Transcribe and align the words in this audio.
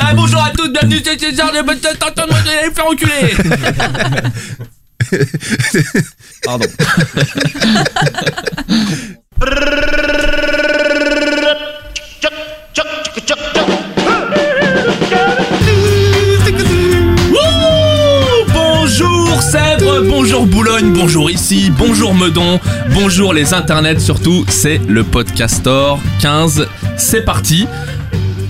Ah, 0.00 0.14
bonjour 0.14 0.42
à 0.42 0.50
tous, 0.50 0.68
bienvenue 0.68 0.96
chez 1.04 1.18
César 1.18 1.52
de 1.52 1.62
bonne 1.62 1.78
de 1.78 2.32
me 2.32 2.74
faire 2.74 2.86
enculer 2.86 3.36
Pardon. 6.42 6.66
bonjour 22.12 22.26
Meudon, 22.26 22.60
bonjour 22.90 23.32
les 23.32 23.54
internets 23.54 23.98
surtout, 23.98 24.44
c'est 24.48 24.80
le 24.86 25.02
Podcastor 25.02 26.00
15, 26.20 26.66
c'est 26.96 27.22
parti. 27.22 27.66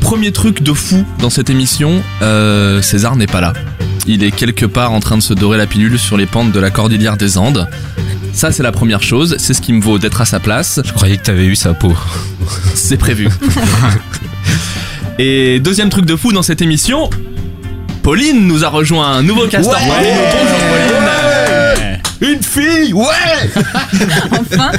Premier 0.00 0.32
truc 0.32 0.62
de 0.62 0.72
fou 0.72 1.04
dans 1.20 1.30
cette 1.30 1.48
émission, 1.48 2.02
euh, 2.22 2.82
César 2.82 3.14
n'est 3.14 3.26
pas 3.26 3.40
là. 3.40 3.52
Il 4.06 4.24
est 4.24 4.32
quelque 4.32 4.66
part 4.66 4.92
en 4.92 5.00
train 5.00 5.16
de 5.16 5.22
se 5.22 5.34
dorer 5.34 5.58
la 5.58 5.66
pilule 5.66 5.98
sur 5.98 6.16
les 6.16 6.26
pentes 6.26 6.50
de 6.50 6.58
la 6.60 6.70
cordillère 6.70 7.16
des 7.16 7.38
Andes. 7.38 7.68
Ça 8.32 8.50
c'est 8.50 8.62
la 8.62 8.72
première 8.72 9.02
chose, 9.02 9.36
c'est 9.38 9.54
ce 9.54 9.60
qui 9.60 9.72
me 9.72 9.80
vaut 9.80 9.98
d'être 9.98 10.20
à 10.20 10.24
sa 10.24 10.40
place. 10.40 10.80
Je 10.84 10.92
croyais 10.92 11.16
que 11.16 11.22
t'avais 11.22 11.46
eu 11.46 11.56
sa 11.56 11.74
peau. 11.74 11.94
C'est 12.74 12.96
prévu. 12.96 13.28
Et 15.18 15.60
deuxième 15.60 15.88
truc 15.88 16.04
de 16.04 16.16
fou 16.16 16.32
dans 16.32 16.42
cette 16.42 16.62
émission, 16.62 17.10
Pauline 18.02 18.46
nous 18.46 18.64
a 18.64 18.68
rejoint 18.68 19.12
un 19.12 19.22
nouveau 19.22 19.46
castor. 19.46 19.74
Pauline, 19.74 20.16
bonjour 20.32 20.61
fille, 22.52 22.92
ouais 22.92 23.50
Enfin, 24.32 24.70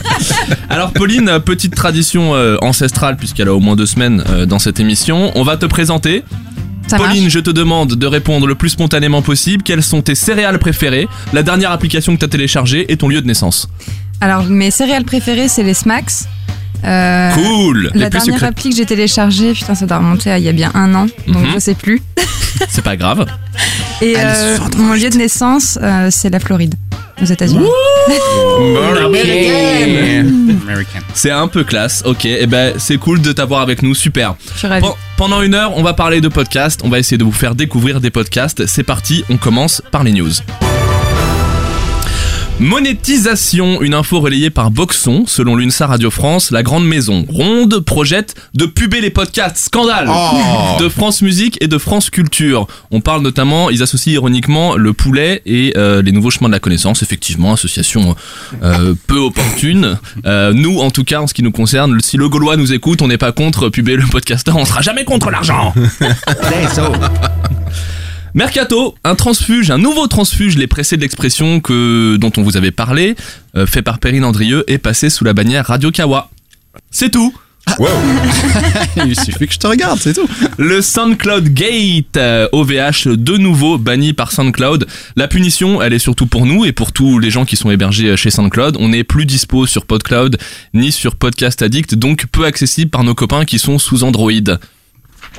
Alors 0.70 0.92
Pauline, 0.92 1.38
petite 1.44 1.74
tradition 1.74 2.34
euh, 2.34 2.56
ancestrale 2.62 3.16
puisqu'elle 3.16 3.48
a 3.48 3.54
au 3.54 3.60
moins 3.60 3.76
deux 3.76 3.86
semaines 3.86 4.22
euh, 4.30 4.46
dans 4.46 4.58
cette 4.58 4.80
émission, 4.80 5.30
on 5.34 5.42
va 5.42 5.56
te 5.56 5.66
présenter. 5.66 6.24
ça 6.88 6.96
Pauline, 6.96 7.22
marche. 7.22 7.32
je 7.34 7.38
te 7.40 7.50
demande 7.50 7.94
de 7.94 8.06
répondre 8.06 8.46
le 8.46 8.54
plus 8.54 8.70
spontanément 8.70 9.22
possible. 9.22 9.62
Quelles 9.62 9.82
sont 9.82 10.02
tes 10.02 10.14
céréales 10.14 10.58
préférées, 10.58 11.08
la 11.32 11.42
dernière 11.42 11.70
application 11.72 12.14
que 12.14 12.20
tu 12.20 12.24
as 12.24 12.28
téléchargée 12.28 12.90
et 12.92 12.96
ton 12.96 13.08
lieu 13.08 13.20
de 13.20 13.26
naissance 13.26 13.68
Alors, 14.20 14.44
mes 14.44 14.70
céréales 14.70 15.04
préférées, 15.04 15.48
c'est 15.48 15.62
les 15.62 15.74
Smacks. 15.74 16.12
Euh, 16.84 17.30
Cool 17.34 17.90
La 17.94 18.04
Les 18.06 18.10
plus 18.10 18.18
dernière 18.18 18.22
secrètes. 18.34 18.42
appli 18.50 18.70
que 18.70 18.76
j'ai 18.76 18.86
téléchargée, 18.86 19.52
putain, 19.52 19.74
ça 19.76 19.86
doit 19.86 19.98
remonter 19.98 20.32
à 20.32 20.38
il 20.38 20.44
y 20.44 20.48
a 20.48 20.52
bien 20.52 20.72
un 20.74 20.92
an, 20.96 21.06
donc 21.28 21.44
Mhm. 21.44 21.50
je 21.54 21.58
sais 21.60 21.74
plus. 21.74 22.02
C'est 22.68 22.82
pas 22.82 22.96
grave. 22.96 23.26
Et 24.00 24.14
euh, 24.18 24.58
mon 24.78 24.92
lieu 24.94 25.08
de 25.08 25.16
naissance, 25.16 25.78
euh, 25.80 26.08
c'est 26.10 26.28
la 26.30 26.40
Floride, 26.40 26.74
aux 27.20 27.24
États-Unis. 27.24 27.66
C'est 31.14 31.30
un 31.30 31.48
peu 31.48 31.64
classe, 31.64 32.02
ok. 32.06 32.24
Et 32.24 32.46
ben 32.46 32.74
c'est 32.78 32.96
cool 32.98 33.20
de 33.20 33.32
t'avoir 33.32 33.60
avec 33.60 33.82
nous, 33.82 33.94
super. 33.94 34.34
Je 34.54 34.58
suis 34.58 34.66
ravie. 34.68 34.82
Pen- 34.82 34.92
Pendant 35.16 35.42
une 35.42 35.54
heure, 35.54 35.76
on 35.76 35.82
va 35.82 35.92
parler 35.94 36.20
de 36.20 36.28
podcasts, 36.28 36.80
on 36.84 36.88
va 36.88 36.98
essayer 36.98 37.18
de 37.18 37.24
vous 37.24 37.32
faire 37.32 37.54
découvrir 37.54 38.00
des 38.00 38.10
podcasts. 38.10 38.66
C'est 38.66 38.82
parti, 38.84 39.24
on 39.30 39.36
commence 39.36 39.82
par 39.90 40.02
les 40.04 40.12
news. 40.12 40.30
Monétisation, 42.60 43.82
une 43.82 43.94
info 43.94 44.20
relayée 44.20 44.50
par 44.50 44.70
Boxon. 44.70 45.24
Selon 45.26 45.56
l'UNSA 45.56 45.86
Radio 45.86 46.10
France, 46.10 46.50
la 46.50 46.62
grande 46.62 46.86
maison 46.86 47.24
ronde 47.28 47.80
projette 47.80 48.34
de 48.54 48.66
puber 48.66 49.00
les 49.00 49.10
podcasts. 49.10 49.56
Scandale 49.56 50.08
Oh. 50.08 50.80
De 50.80 50.88
France 50.88 51.22
Musique 51.22 51.58
et 51.60 51.66
de 51.66 51.78
France 51.78 52.10
Culture. 52.10 52.66
On 52.90 53.00
parle 53.00 53.22
notamment, 53.22 53.70
ils 53.70 53.82
associent 53.82 54.12
ironiquement 54.12 54.76
le 54.76 54.92
poulet 54.92 55.42
et 55.44 55.72
euh, 55.76 56.02
les 56.02 56.12
nouveaux 56.12 56.30
chemins 56.30 56.48
de 56.48 56.52
la 56.54 56.60
connaissance. 56.60 57.02
Effectivement, 57.02 57.52
association 57.52 58.14
euh, 58.62 58.94
peu 59.06 59.18
opportune. 59.18 59.98
Euh, 60.26 60.52
nous, 60.52 60.78
en 60.80 60.90
tout 60.90 61.04
cas, 61.04 61.20
en 61.20 61.26
ce 61.26 61.34
qui 61.34 61.42
nous 61.42 61.52
concerne, 61.52 61.98
si 62.00 62.16
le 62.16 62.28
Gaulois 62.28 62.56
nous 62.56 62.72
écoute, 62.72 63.02
on 63.02 63.08
n'est 63.08 63.18
pas 63.18 63.32
contre 63.32 63.70
puber 63.70 63.96
le 63.96 64.06
podcaster, 64.06 64.52
on 64.54 64.64
sera 64.64 64.82
jamais 64.82 65.04
contre 65.04 65.30
l'argent 65.30 65.74
Mercato, 68.34 68.94
un 69.04 69.14
transfuge, 69.14 69.70
un 69.70 69.76
nouveau 69.76 70.06
transfuge, 70.06 70.56
les 70.56 70.66
pressés 70.66 70.96
de 70.96 71.02
l'expression 71.02 71.60
que 71.60 72.16
dont 72.16 72.32
on 72.38 72.42
vous 72.42 72.56
avait 72.56 72.70
parlé, 72.70 73.14
euh, 73.56 73.66
fait 73.66 73.82
par 73.82 73.98
Perrine 73.98 74.24
Andrieux, 74.24 74.64
est 74.68 74.78
passé 74.78 75.10
sous 75.10 75.24
la 75.24 75.34
bannière 75.34 75.66
Radio 75.66 75.90
Kawa. 75.90 76.30
C'est 76.90 77.10
tout. 77.10 77.34
Wow 77.78 77.88
Il 79.06 79.18
suffit 79.20 79.46
que 79.46 79.52
je 79.52 79.58
te 79.58 79.66
regarde, 79.66 79.98
c'est 80.00 80.14
tout. 80.14 80.26
Le 80.56 80.80
SoundCloud 80.80 81.50
Gate, 81.50 82.16
euh, 82.16 82.48
OVH 82.52 83.08
de 83.08 83.36
nouveau 83.36 83.76
banni 83.76 84.14
par 84.14 84.32
SoundCloud. 84.32 84.86
La 85.14 85.28
punition, 85.28 85.82
elle 85.82 85.92
est 85.92 85.98
surtout 85.98 86.26
pour 86.26 86.46
nous 86.46 86.64
et 86.64 86.72
pour 86.72 86.92
tous 86.92 87.18
les 87.18 87.30
gens 87.30 87.44
qui 87.44 87.56
sont 87.56 87.70
hébergés 87.70 88.08
euh, 88.08 88.16
chez 88.16 88.30
SoundCloud. 88.30 88.78
On 88.80 88.88
n'est 88.88 89.04
plus 89.04 89.26
dispo 89.26 89.66
sur 89.66 89.84
PodCloud 89.84 90.38
ni 90.72 90.90
sur 90.90 91.16
Podcast 91.16 91.60
Addict, 91.60 91.94
donc 91.94 92.26
peu 92.32 92.46
accessible 92.46 92.90
par 92.90 93.04
nos 93.04 93.14
copains 93.14 93.44
qui 93.44 93.58
sont 93.58 93.78
sous 93.78 94.04
Android. 94.04 94.32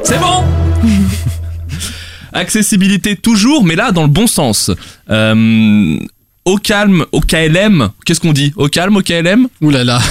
C'est 0.03 0.19
bon 0.19 0.43
Accessibilité 2.33 3.15
toujours, 3.15 3.63
mais 3.63 3.75
là 3.75 3.91
dans 3.91 4.03
le 4.03 4.09
bon 4.09 4.27
sens. 4.27 4.71
Euh, 5.09 5.97
au 6.45 6.57
calme, 6.57 7.05
au 7.13 7.21
KLM, 7.21 7.89
qu'est-ce 8.05 8.19
qu'on 8.19 8.33
dit? 8.33 8.51
Au 8.57 8.67
calme, 8.67 8.97
au 8.97 9.01
KLM 9.01 9.47
Ouh 9.61 9.69
là 9.69 9.83
là. 9.85 10.01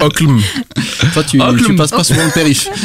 Oclum. 0.00 0.40
Toi, 1.12 1.22
tu, 1.24 1.40
tu 1.64 1.76
passes 1.76 1.90
pas 1.90 2.04
souvent 2.04 2.24
le 2.24 2.30
périph. 2.32 2.68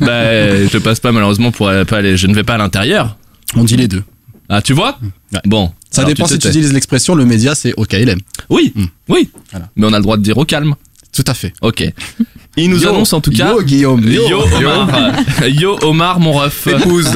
Bah, 0.00 0.66
je 0.66 0.78
passe 0.78 0.98
pas 0.98 1.12
malheureusement 1.12 1.52
pour 1.52 1.68
euh, 1.68 1.84
pas 1.84 1.98
aller, 1.98 2.16
je 2.16 2.26
ne 2.26 2.34
vais 2.34 2.42
pas 2.42 2.54
à 2.54 2.58
l'intérieur. 2.58 3.16
On 3.54 3.62
dit 3.62 3.76
les 3.76 3.86
deux. 3.86 4.02
Ah, 4.48 4.60
tu 4.60 4.72
vois? 4.72 4.98
Ouais. 5.32 5.38
Bon. 5.44 5.70
Ça 5.90 6.00
alors 6.02 6.08
dépend 6.12 6.26
si 6.26 6.38
tu 6.38 6.48
utilises 6.48 6.72
l'expression, 6.72 7.14
le 7.14 7.24
média, 7.24 7.54
c'est 7.54 7.72
OKLM. 7.76 8.18
Oui, 8.50 8.72
Hmm. 8.74 8.86
oui. 9.08 9.30
Voilà. 9.52 9.68
Mais 9.76 9.86
on 9.86 9.92
a 9.92 9.98
le 9.98 10.02
droit 10.02 10.16
de 10.16 10.22
dire 10.22 10.36
au 10.38 10.44
calme. 10.44 10.74
Tout 11.12 11.22
à 11.26 11.34
fait. 11.34 11.52
Ok. 11.60 11.84
Il 12.56 12.68
nous 12.68 12.82
Yo. 12.82 12.90
annonce 12.90 13.12
en 13.14 13.20
tout 13.20 13.30
cas. 13.30 13.50
Yo, 13.50 13.62
Guillaume. 13.62 14.06
Yo, 14.06 14.42
Omar. 14.42 15.12
Yo 15.48 15.78
Omar, 15.82 16.20
mon 16.20 16.32
ref. 16.32 16.66
Épouse. 16.66 17.10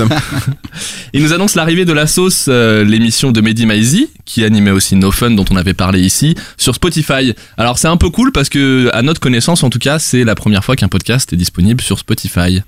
Il 1.13 1.23
nous 1.23 1.33
annonce 1.35 1.55
l'arrivée 1.55 1.85
de 1.85 1.93
la 1.93 2.07
sauce, 2.07 2.47
euh, 2.49 2.85
l'émission 2.85 3.33
de 3.33 3.41
Mehdi 3.43 3.67
Maizi, 3.67 4.09
qui 4.25 4.45
animait 4.45 4.71
aussi 4.71 4.97
No 4.97 5.11
Fun 5.11 5.31
dont 5.33 5.45
on 5.51 5.57
avait 5.57 5.75
parlé 5.75 6.01
ici, 6.01 6.35
sur 6.57 6.75
Spotify. 6.75 7.35
Alors 7.59 7.79
c'est 7.79 7.89
un 7.89 7.97
peu 7.99 8.09
cool 8.09 8.33
parce 8.33 8.49
que, 8.49 8.89
à 8.95 9.03
notre 9.03 9.21
connaissance 9.21 9.63
en 9.63 9.71
tout 9.71 9.79
cas, 9.79 9.99
c'est 9.99 10.25
la 10.25 10.35
première 10.35 10.65
fois 10.65 10.75
qu'un 10.75 10.89
podcast 10.89 11.33
est 11.33 11.37
disponible 11.37 11.83
sur 11.83 11.99
Spotify. 11.99 12.63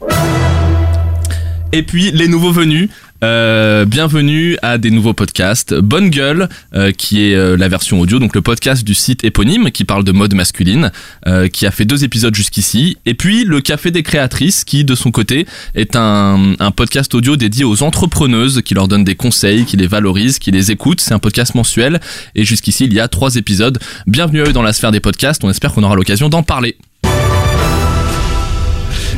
Et 1.73 1.83
puis 1.83 2.11
les 2.13 2.29
nouveaux 2.29 2.53
venus. 2.53 2.89
Euh, 3.25 3.85
bienvenue 3.85 4.57
à 4.63 4.79
des 4.79 4.91
nouveaux 4.91 5.13
podcasts. 5.13 5.75
Bonne 5.75 6.09
gueule, 6.09 6.49
euh, 6.75 6.93
qui 6.93 7.25
est 7.25 7.35
euh, 7.35 7.57
la 7.57 7.69
version 7.69 8.01
audio, 8.01 8.19
donc 8.21 8.35
le 8.35 8.43
podcast 8.43 8.85
du 8.85 8.95
site 8.95 9.25
éponyme 9.25 9.71
qui 9.71 9.85
parle 9.85 10.05
de 10.05 10.13
mode 10.13 10.35
masculine, 10.35 10.93
euh, 11.27 11.49
qui 11.49 11.67
a 11.67 11.73
fait 11.73 11.85
deux 11.85 12.05
épisodes 12.05 12.35
jusqu'ici. 12.35 12.97
Et 13.07 13.15
puis 13.15 13.45
le 13.45 13.61
Café 13.61 13.91
des 13.91 14.05
créatrices, 14.05 14.65
qui 14.65 14.85
de 14.85 14.95
son 14.95 15.11
côté 15.11 15.47
est 15.75 15.97
un, 15.97 16.55
un 16.59 16.71
podcast 16.71 17.13
audio 17.15 17.37
dédié 17.37 17.65
aux 17.65 17.83
entrepreneuses, 17.83 18.63
qui 18.65 18.75
leur 18.75 18.87
donne 18.87 19.05
des 19.05 19.17
conseils, 19.17 19.65
qui 19.65 19.77
les 19.77 19.89
valorise, 19.89 20.39
qui 20.39 20.53
les 20.53 20.71
écoute. 20.71 21.01
C'est 21.01 21.15
un 21.15 21.19
podcast 21.19 21.55
mensuel. 21.55 22.01
Et 22.37 22.45
jusqu'ici, 22.45 22.85
il 22.85 22.95
y 22.95 23.01
a 23.01 23.09
trois 23.09 23.35
épisodes. 23.35 23.79
Bienvenue 24.07 24.43
à 24.43 24.45
eux 24.45 24.53
dans 24.53 24.63
la 24.63 24.73
sphère 24.73 24.93
des 24.93 25.01
podcasts. 25.01 25.43
On 25.43 25.51
espère 25.51 25.73
qu'on 25.73 25.83
aura 25.83 25.97
l'occasion 25.97 26.29
d'en 26.29 26.45
parler. 26.45 26.77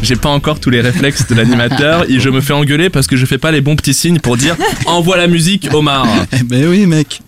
J'ai 0.03 0.17
pas 0.17 0.31
encore 0.31 0.61
tous 0.61 0.71
les 0.71 0.81
réflexes 0.81 1.27
de 1.29 1.35
l'animateur 1.35 2.09
et 2.11 2.21
je 2.21 2.31
me 2.31 2.41
fais 2.41 2.53
engueuler 2.53 2.91
parce 2.91 3.07
que 3.07 3.17
je 3.17 3.27
fais 3.27 3.39
pas 3.39 3.51
les 3.51 3.61
bons 3.61 3.77
petits 3.77 3.95
signes 3.95 4.19
pour 4.19 4.37
dire 4.37 4.57
envoie 4.87 5.17
la 5.17 5.27
musique 5.27 5.69
Omar. 5.73 6.07
Eh 6.33 6.43
ben 6.43 6.67
oui, 6.67 6.87
mec. 6.87 7.21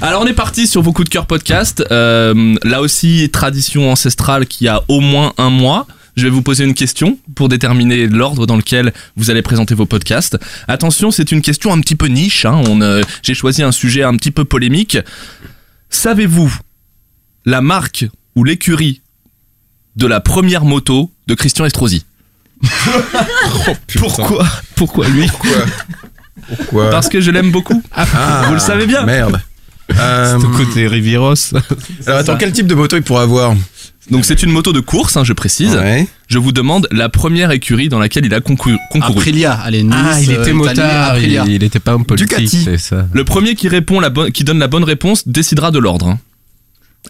Alors 0.00 0.22
on 0.22 0.26
est 0.26 0.34
parti 0.34 0.66
sur 0.66 0.82
vos 0.82 0.92
coups 0.92 1.08
de 1.08 1.12
cœur 1.12 1.26
podcast. 1.26 1.82
Euh, 1.90 2.54
là 2.62 2.80
aussi 2.80 3.28
tradition 3.30 3.90
ancestrale 3.90 4.46
qui 4.46 4.68
a 4.68 4.82
au 4.88 5.00
moins 5.00 5.32
un 5.38 5.50
mois. 5.50 5.86
Je 6.16 6.24
vais 6.24 6.30
vous 6.30 6.42
poser 6.42 6.64
une 6.64 6.74
question 6.74 7.18
pour 7.34 7.48
déterminer 7.48 8.06
l'ordre 8.06 8.46
dans 8.46 8.56
lequel 8.56 8.92
vous 9.16 9.30
allez 9.30 9.42
présenter 9.42 9.74
vos 9.74 9.86
podcasts. 9.86 10.38
Attention, 10.68 11.10
c'est 11.10 11.32
une 11.32 11.40
question 11.40 11.72
un 11.72 11.80
petit 11.80 11.96
peu 11.96 12.06
niche. 12.06 12.44
Hein. 12.44 12.60
On, 12.68 12.80
euh, 12.82 13.02
J'ai 13.22 13.34
choisi 13.34 13.62
un 13.62 13.72
sujet 13.72 14.02
un 14.02 14.16
petit 14.16 14.30
peu 14.30 14.44
polémique. 14.44 14.98
Savez-vous 15.88 16.52
la 17.46 17.60
marque 17.62 18.06
ou 18.36 18.44
l'écurie 18.44 19.00
de 19.96 20.06
la 20.06 20.20
première 20.20 20.64
moto 20.64 21.10
de 21.26 21.34
Christian 21.34 21.64
Estrosi? 21.64 22.04
Pourquoi 23.98 24.46
Pourquoi 24.76 25.08
lui 25.08 25.26
Pourquoi 25.26 25.50
Pourquoi 26.56 26.90
Parce 26.90 27.08
que 27.08 27.20
je 27.20 27.30
l'aime 27.30 27.50
beaucoup. 27.50 27.82
Ah, 27.94 28.44
vous 28.48 28.54
le 28.54 28.60
savez 28.60 28.86
bien. 28.86 29.04
Merde. 29.04 29.40
Euh, 29.98 30.38
C'est 30.38 30.46
au 30.46 30.50
côté 30.50 30.86
Riviros. 30.86 31.34
alors 32.06 32.20
attends, 32.20 32.36
quel 32.36 32.52
type 32.52 32.66
de 32.68 32.74
moto 32.74 32.96
il 32.96 33.02
pourrait 33.02 33.22
avoir 33.24 33.54
Donc 34.10 34.24
c'est 34.24 34.42
une 34.44 34.50
moto 34.52 34.72
de 34.72 34.78
course, 34.80 35.16
hein, 35.16 35.24
je 35.24 35.32
précise. 35.32 35.74
Ouais. 35.74 36.06
Je 36.28 36.38
vous 36.38 36.52
demande 36.52 36.86
la 36.92 37.08
première 37.08 37.50
écurie 37.50 37.88
dans 37.88 37.98
laquelle 37.98 38.24
il 38.24 38.32
a 38.34 38.40
concouru. 38.40 38.76
concouru. 38.92 39.18
Aprilia, 39.18 39.52
allez, 39.52 39.82
Nice, 39.82 39.94
Ah, 39.98 40.20
il 40.20 40.30
euh, 40.30 40.32
était 40.34 40.40
Italie, 40.42 40.52
motard, 40.54 41.18
il, 41.18 41.36
Aprilia. 41.36 41.44
il 41.48 41.64
était 41.64 41.80
pas 41.80 41.94
homme 41.94 42.04
politique, 42.04 42.28
Ducati. 42.38 42.62
c'est 42.64 42.78
ça. 42.78 43.06
Le 43.12 43.24
premier 43.24 43.56
qui 43.56 43.68
répond 43.68 43.98
la 43.98 44.10
bonne, 44.10 44.30
qui 44.30 44.44
donne 44.44 44.60
la 44.60 44.68
bonne 44.68 44.84
réponse 44.84 45.26
décidera 45.26 45.72
de 45.72 45.80
l'ordre. 45.80 46.06
hein. 46.08 46.18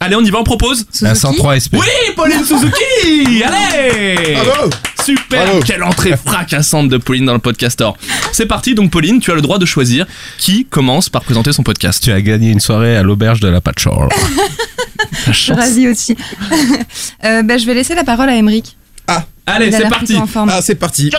Allez, 0.00 0.16
on 0.16 0.22
y 0.24 0.30
va, 0.30 0.38
on 0.38 0.44
propose. 0.44 0.86
Un 1.02 1.14
Suzuki 1.14 1.20
103 1.20 1.60
SP. 1.60 1.74
Oui, 1.74 1.86
Pauline 2.16 2.44
Suzuki 2.44 3.42
Allez 3.44 4.34
Bravo 4.36 4.70
Super 5.10 5.44
Bravo. 5.44 5.60
Quelle 5.60 5.82
entrée 5.82 6.16
fracassante 6.24 6.88
de 6.88 6.96
Pauline 6.96 7.26
dans 7.26 7.32
le 7.32 7.40
podcastor. 7.40 7.96
C'est 8.32 8.46
parti, 8.46 8.74
donc 8.74 8.90
Pauline, 8.90 9.20
tu 9.20 9.30
as 9.30 9.34
le 9.34 9.40
droit 9.40 9.58
de 9.58 9.66
choisir 9.66 10.06
qui 10.38 10.66
commence 10.66 11.08
par 11.08 11.22
présenter 11.22 11.52
son 11.52 11.62
podcast. 11.62 12.02
Tu 12.02 12.12
as 12.12 12.20
gagné 12.20 12.50
une 12.50 12.60
soirée 12.60 12.96
à 12.96 13.02
l'auberge 13.02 13.40
de 13.40 13.48
la 13.48 13.60
Patchor. 13.60 14.08
Je 15.26 15.32
suis 15.36 15.52
ravie 15.52 15.88
aussi. 15.88 16.16
Euh, 17.24 17.42
bah, 17.42 17.58
je 17.58 17.66
vais 17.66 17.74
laisser 17.74 17.94
la 17.94 18.04
parole 18.04 18.30
à 18.30 18.34
Emeric. 18.34 18.76
Allez, 19.46 19.66
Il 19.66 19.74
a 19.74 19.78
c'est 19.78 19.88
parti. 19.88 20.16
Ah, 20.48 20.60
c'est 20.62 20.74
parti. 20.74 21.10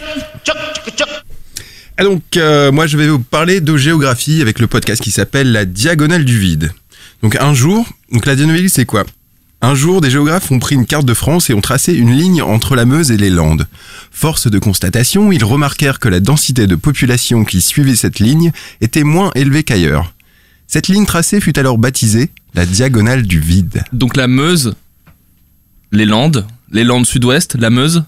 Et 1.99 2.03
donc, 2.03 2.23
euh, 2.37 2.71
moi, 2.71 2.87
je 2.87 2.97
vais 2.97 3.07
vous 3.07 3.19
parler 3.19 3.61
de 3.61 3.77
géographie 3.77 4.41
avec 4.41 4.59
le 4.59 4.67
podcast 4.67 5.01
qui 5.01 5.11
s'appelle 5.11 5.51
La 5.51 5.65
Diagonale 5.65 6.25
du 6.25 6.39
Vide. 6.39 6.71
Donc, 7.21 7.35
un 7.35 7.53
jour, 7.53 7.85
donc 8.11 8.25
la 8.25 8.35
Diagonale 8.35 8.57
du 8.57 8.63
Vide, 8.63 8.73
c'est 8.73 8.85
quoi? 8.85 9.03
Un 9.63 9.75
jour, 9.75 10.01
des 10.01 10.09
géographes 10.09 10.51
ont 10.51 10.57
pris 10.57 10.73
une 10.73 10.87
carte 10.87 11.05
de 11.05 11.13
France 11.13 11.51
et 11.51 11.53
ont 11.53 11.61
tracé 11.61 11.93
une 11.93 12.11
ligne 12.11 12.41
entre 12.41 12.75
la 12.75 12.85
Meuse 12.85 13.11
et 13.11 13.17
les 13.17 13.29
Landes. 13.29 13.67
Force 14.09 14.49
de 14.49 14.57
constatation, 14.57 15.31
ils 15.31 15.43
remarquèrent 15.43 15.99
que 15.99 16.09
la 16.09 16.19
densité 16.19 16.65
de 16.65 16.75
population 16.75 17.45
qui 17.45 17.61
suivait 17.61 17.95
cette 17.95 18.17
ligne 18.17 18.51
était 18.81 19.03
moins 19.03 19.29
élevée 19.35 19.63
qu'ailleurs. 19.63 20.13
Cette 20.65 20.87
ligne 20.87 21.05
tracée 21.05 21.39
fut 21.41 21.59
alors 21.59 21.77
baptisée 21.77 22.31
la 22.55 22.65
Diagonale 22.65 23.21
du 23.23 23.39
Vide. 23.39 23.83
Donc 23.93 24.17
la 24.17 24.27
Meuse, 24.27 24.73
les 25.91 26.05
Landes, 26.05 26.47
les 26.71 26.83
Landes 26.83 27.05
sud-ouest, 27.05 27.55
la 27.59 27.69
Meuse, 27.69 28.03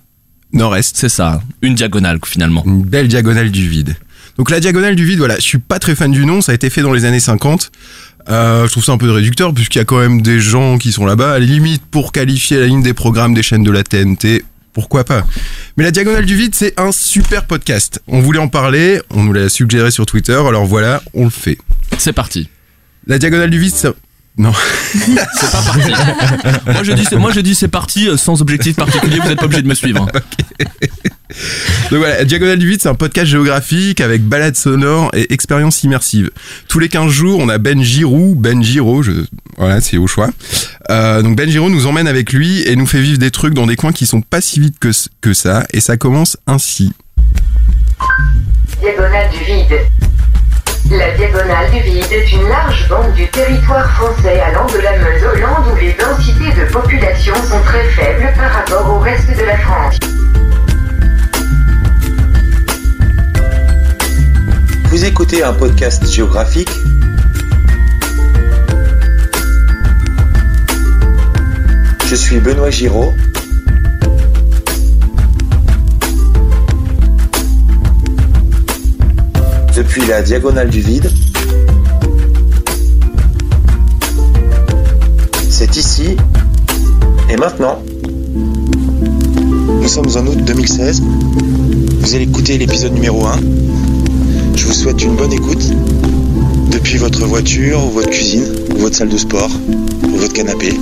Nord-Est. 0.54 0.98
c'est 0.98 1.10
ça, 1.10 1.42
une 1.62 1.76
diagonale 1.76 2.20
finalement. 2.26 2.64
Une 2.66 2.84
belle 2.84 3.08
diagonale 3.08 3.52
du 3.52 3.68
vide. 3.68 3.96
Donc 4.38 4.50
la 4.50 4.60
diagonale 4.60 4.96
du 4.96 5.06
vide, 5.06 5.20
voilà, 5.20 5.36
je 5.36 5.42
suis 5.42 5.58
pas 5.60 5.80
très 5.80 5.96
fan 5.96 6.12
du 6.12 6.26
nom, 6.26 6.42
ça 6.42 6.52
a 6.52 6.56
été 6.56 6.70
fait 6.70 6.82
dans 6.82 6.94
les 6.94 7.06
années 7.06 7.20
50. 7.20 7.72
Euh, 8.30 8.68
je 8.68 8.72
trouve 8.72 8.84
ça 8.84 8.94
un 8.94 8.98
peu 8.98 9.12
réducteur 9.12 9.54
puisqu'il 9.54 9.80
y 9.80 9.82
a 9.82 9.86
quand 9.86 10.00
même 10.00 10.22
des 10.22 10.40
gens 10.40 10.78
qui 10.78 10.92
sont 10.92 11.06
là-bas. 11.06 11.34
À 11.34 11.40
la 11.40 11.46
limite, 11.46 11.84
pour 11.86 12.12
qualifier 12.12 12.60
la 12.60 12.68
ligne 12.68 12.84
des 12.84 12.94
programmes 12.94 13.34
des 13.34 13.44
chaînes 13.44 13.64
de 13.64 13.72
la 13.72 13.84
TNT, 13.84 14.44
pourquoi 14.72 15.04
pas. 15.04 15.26
Mais 15.78 15.84
la 15.84 15.92
diagonale 15.92 16.26
du 16.26 16.36
vide, 16.36 16.56
c'est 16.56 16.80
un 16.80 16.92
super 16.92 17.46
podcast. 17.46 18.02
On 18.08 18.22
voulait 18.22 18.40
en 18.40 18.48
parler, 18.48 19.02
on 19.10 19.24
nous 19.24 19.34
l'a 19.34 19.50
suggéré 19.50 19.92
sur 19.92 20.06
Twitter, 20.06 20.34
alors 20.34 20.66
voilà, 20.66 21.02
on 21.14 21.26
le 21.26 21.30
fait. 21.30 21.58
C'est 21.98 22.14
parti. 22.14 22.50
La 23.08 23.20
diagonale 23.20 23.50
du 23.50 23.60
vide, 23.60 23.76
ça... 23.76 23.94
Non. 24.36 24.52
C'est 24.94 25.52
pas 25.52 25.62
parti. 25.62 25.92
moi 26.66 26.82
je 26.82 26.92
dis 26.94 27.06
c'est 27.06 27.18
moi 27.18 27.32
je 27.32 27.40
dis 27.40 27.54
c'est 27.54 27.68
parti 27.68 28.10
euh, 28.10 28.18
sans 28.18 28.42
objectif 28.42 28.76
particulier, 28.76 29.20
vous 29.24 29.30
êtes 29.30 29.38
pas 29.38 29.46
obligé 29.46 29.62
de 29.62 29.68
me 29.68 29.76
suivre. 29.76 30.08
Donc 31.92 32.00
voilà, 32.00 32.24
Diagonale 32.26 32.60
du 32.60 32.68
Vide, 32.68 32.82
c'est 32.82 32.90
un 32.90 32.96
podcast 32.96 33.28
géographique 33.28 34.02
avec 34.02 34.24
balades 34.24 34.56
sonores 34.56 35.10
et 35.14 35.34
expériences 35.34 35.84
immersives. 35.84 36.30
Tous 36.68 36.80
les 36.80 36.90
15 36.90 37.12
jours, 37.12 37.40
on 37.40 37.50
a 37.50 37.58
Ben 37.58 37.82
Giroux, 37.82 38.36
Ben 38.36 38.62
Giro, 38.62 39.04
je, 39.04 39.12
voilà, 39.58 39.82
c'est 39.82 39.98
au 39.98 40.08
choix. 40.08 40.30
Euh, 40.90 41.22
donc 41.22 41.36
Ben 41.36 41.50
Giro 41.50 41.70
nous 41.70 41.88
emmène 41.88 42.08
avec 42.08 42.34
lui 42.34 42.62
et 42.68 42.76
nous 42.76 42.86
fait 42.86 43.02
vivre 43.02 43.20
des 43.20 43.32
trucs 43.32 43.54
dans 43.54 43.66
des 43.66 43.76
coins 43.76 43.92
qui 43.92 44.06
sont 44.06 44.22
pas 44.22 44.42
si 44.42 44.60
vides 44.60 44.78
que, 44.80 44.90
que 45.22 45.34
ça. 45.34 45.66
Et 45.74 45.80
ça 45.80 45.98
commence 45.98 46.38
ainsi. 46.48 46.94
Diagonale 48.82 49.30
du 49.32 49.44
vide. 49.46 49.80
La 50.92 51.16
diagonale 51.18 51.72
du 51.72 51.80
vide 51.80 52.12
est 52.12 52.32
une 52.34 52.48
large 52.50 52.88
bande 52.90 53.14
du 53.14 53.26
territoire 53.30 53.90
français 53.94 54.42
allant 54.42 54.68
de 54.68 54.80
la 54.80 54.98
Meuse 54.98 55.24
aux 55.24 55.40
Landes 55.40 55.74
où 55.74 55.76
les 55.78 55.94
densités 55.94 56.52
de 56.60 56.72
population 56.72 57.34
sont 57.36 57.62
très 57.66 57.86
faibles 57.90 58.32
par 58.36 58.52
rapport 58.52 58.96
au 58.96 59.00
reste 59.00 59.30
de 59.30 59.46
la 59.46 59.58
France. 59.60 59.98
Vous 64.94 65.06
écoutez 65.06 65.42
un 65.42 65.54
podcast 65.54 66.06
géographique 66.08 66.70
Je 72.06 72.14
suis 72.14 72.40
Benoît 72.40 72.70
Giraud. 72.70 73.12
Depuis 79.76 80.06
la 80.06 80.22
diagonale 80.22 80.70
du 80.70 80.82
vide. 80.82 81.12
C'est 85.50 85.76
ici 85.76 86.18
et 87.32 87.38
maintenant. 87.38 87.82
Nous 88.36 89.88
sommes 89.88 90.16
en 90.18 90.28
août 90.28 90.38
2016. 90.46 91.02
Vous 92.00 92.14
allez 92.14 92.26
écouter 92.26 92.60
l'épisode 92.60 92.94
numéro 92.94 93.26
1. 93.26 93.40
Je 94.56 94.66
vous 94.66 94.74
souhaite 94.74 95.02
une 95.04 95.16
bonne 95.16 95.34
écoute 95.34 95.64
depuis 96.72 96.98
votre 96.98 97.26
voiture 97.26 97.84
ou 97.86 97.92
votre 97.92 98.10
cuisine 98.10 98.46
ou 98.76 98.80
votre 98.80 98.96
salle 98.96 99.10
de 99.10 99.18
sport 99.18 99.50
ou 100.04 100.18
votre 100.18 100.34
canapé. 100.34 100.74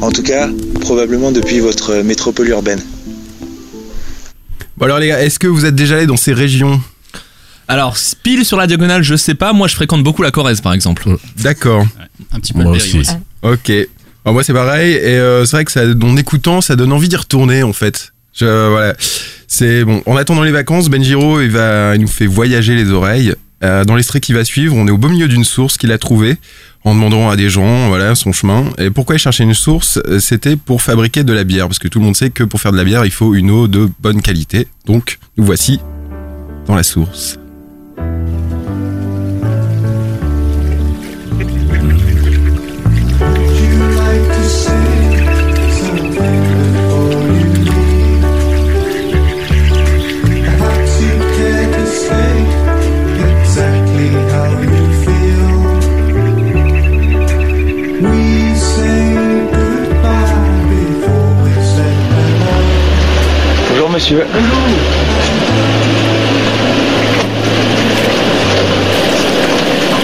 En 0.00 0.10
tout 0.10 0.22
cas, 0.22 0.48
probablement 0.80 1.32
depuis 1.32 1.60
votre 1.60 2.02
métropole 2.02 2.48
urbaine. 2.48 2.80
Bon 4.76 4.84
alors 4.86 4.98
les 4.98 5.08
gars, 5.08 5.20
est-ce 5.22 5.38
que 5.38 5.46
vous 5.46 5.64
êtes 5.64 5.74
déjà 5.74 5.96
allés 5.96 6.06
dans 6.06 6.16
ces 6.16 6.32
régions? 6.32 6.80
Alors 7.66 7.96
pile 8.22 8.44
sur 8.44 8.56
la 8.56 8.66
diagonale, 8.66 9.02
je 9.02 9.16
sais 9.16 9.34
pas, 9.34 9.52
moi 9.52 9.68
je 9.68 9.74
fréquente 9.74 10.02
beaucoup 10.02 10.22
la 10.22 10.30
Corrèze 10.30 10.60
par 10.60 10.72
exemple. 10.72 11.08
D'accord. 11.38 11.84
Un 12.32 12.40
petit 12.40 12.52
peu 12.52 12.62
Moi 12.62 12.72
le 12.72 12.76
aussi. 12.76 12.98
ouais. 12.98 13.04
Ok. 13.42 13.70
Alors 14.24 14.34
moi 14.34 14.42
c'est 14.44 14.52
pareil 14.52 14.92
et 14.94 15.18
euh, 15.18 15.44
c'est 15.44 15.56
vrai 15.56 15.64
que 15.64 15.72
ça, 15.72 15.82
en 16.02 16.16
écoutant 16.16 16.60
ça 16.60 16.76
donne 16.76 16.92
envie 16.92 17.08
d'y 17.08 17.16
retourner 17.16 17.62
en 17.62 17.72
fait. 17.72 18.12
C'est 18.32 19.84
bon. 19.84 20.02
En 20.06 20.16
attendant 20.16 20.42
les 20.42 20.52
vacances, 20.52 20.88
Benjiro 20.88 21.40
il 21.40 21.50
va, 21.50 21.94
il 21.94 22.00
nous 22.00 22.08
fait 22.08 22.26
voyager 22.26 22.74
les 22.74 22.90
oreilles. 22.90 23.34
Euh, 23.64 23.84
dans 23.84 23.96
l'extrait 23.96 24.20
qui 24.20 24.32
va 24.32 24.44
suivre, 24.44 24.76
on 24.76 24.86
est 24.86 24.90
au 24.90 24.98
beau 24.98 25.08
milieu 25.08 25.26
d'une 25.26 25.42
source 25.42 25.76
qu'il 25.78 25.90
a 25.90 25.98
trouvée 25.98 26.36
en 26.84 26.94
demandant 26.94 27.28
à 27.28 27.34
des 27.36 27.50
gens, 27.50 27.88
voilà, 27.88 28.14
son 28.14 28.32
chemin. 28.32 28.66
Et 28.78 28.90
pourquoi 28.90 29.16
il 29.16 29.18
cherchait 29.18 29.42
une 29.42 29.54
source? 29.54 29.98
Euh, 30.06 30.20
C'était 30.20 30.54
pour 30.54 30.80
fabriquer 30.80 31.24
de 31.24 31.32
la 31.32 31.42
bière, 31.42 31.66
parce 31.66 31.80
que 31.80 31.88
tout 31.88 31.98
le 31.98 32.04
monde 32.04 32.16
sait 32.16 32.30
que 32.30 32.44
pour 32.44 32.60
faire 32.60 32.70
de 32.70 32.76
la 32.76 32.84
bière, 32.84 33.04
il 33.04 33.10
faut 33.10 33.34
une 33.34 33.50
eau 33.50 33.66
de 33.66 33.88
bonne 33.98 34.22
qualité. 34.22 34.68
Donc, 34.86 35.18
nous 35.36 35.44
voici 35.44 35.80
dans 36.66 36.76
la 36.76 36.84
source. 36.84 37.38
Monsieur. 63.98 64.24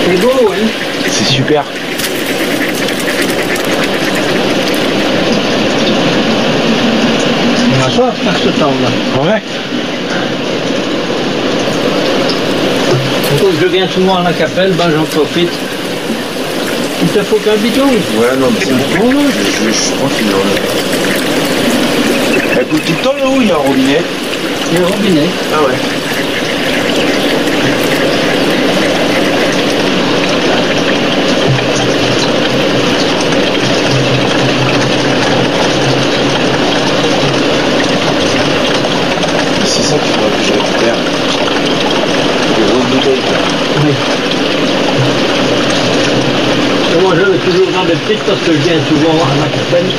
C'est 0.04 0.20
beau, 0.20 0.50
hein 0.50 0.66
C'est 1.12 1.24
super. 1.24 1.62
On 7.70 7.86
a 7.86 7.90
soif 7.90 8.14
par 8.24 8.36
ce 8.36 8.48
temps-là. 8.48 9.22
Ouais. 9.22 9.42
Comme 13.40 13.52
je 13.60 13.66
viens 13.68 13.88
souvent 13.88 14.16
à 14.16 14.22
la 14.24 14.32
capelle, 14.32 14.72
ben 14.72 14.90
j'en 14.90 15.04
profite. 15.04 15.50
Il 17.00 17.08
te 17.10 17.22
faut 17.22 17.36
qu'un 17.36 17.56
bidon. 17.62 17.86
Ouais, 18.18 18.36
non, 18.40 18.48
mais 18.50 18.66
c'est 18.66 18.72
bon. 18.72 19.10
Je, 19.30 19.68
je, 19.68 19.72
je 19.72 19.78
suis 19.78 19.92
tranquille. 19.92 20.93
Tout 22.62 22.76
le 22.76 23.02
temps 23.02 23.14
là 23.18 23.28
où 23.28 23.40
il 23.40 23.48
y 23.48 23.50
a 23.50 23.54
un 23.54 23.58
robinet 23.58 24.00
Le 24.78 24.84
robinet. 24.86 25.28
Ah 25.52 25.62
ouais. 25.62 25.74
C'est 39.64 39.82
ça 39.82 39.96
qu'il 39.98 40.12
faudra 40.12 40.28
que 40.30 40.44
je 40.44 40.52
récupère. 40.52 40.94
Des 42.56 42.62
grosses 42.70 42.86
bouteilles. 42.92 43.22
Oui. 43.84 43.92
Moi 47.02 47.14
je 47.16 47.30
vais 47.32 47.38
toujours 47.38 47.70
dans 47.72 47.84
des 47.84 47.94
petites 47.94 48.22
parce 48.22 48.40
que 48.40 48.52
je 48.52 48.58
viens 48.58 48.80
souvent 48.88 49.18
à 49.24 49.34
la 49.40 49.48
capelle. 49.48 49.90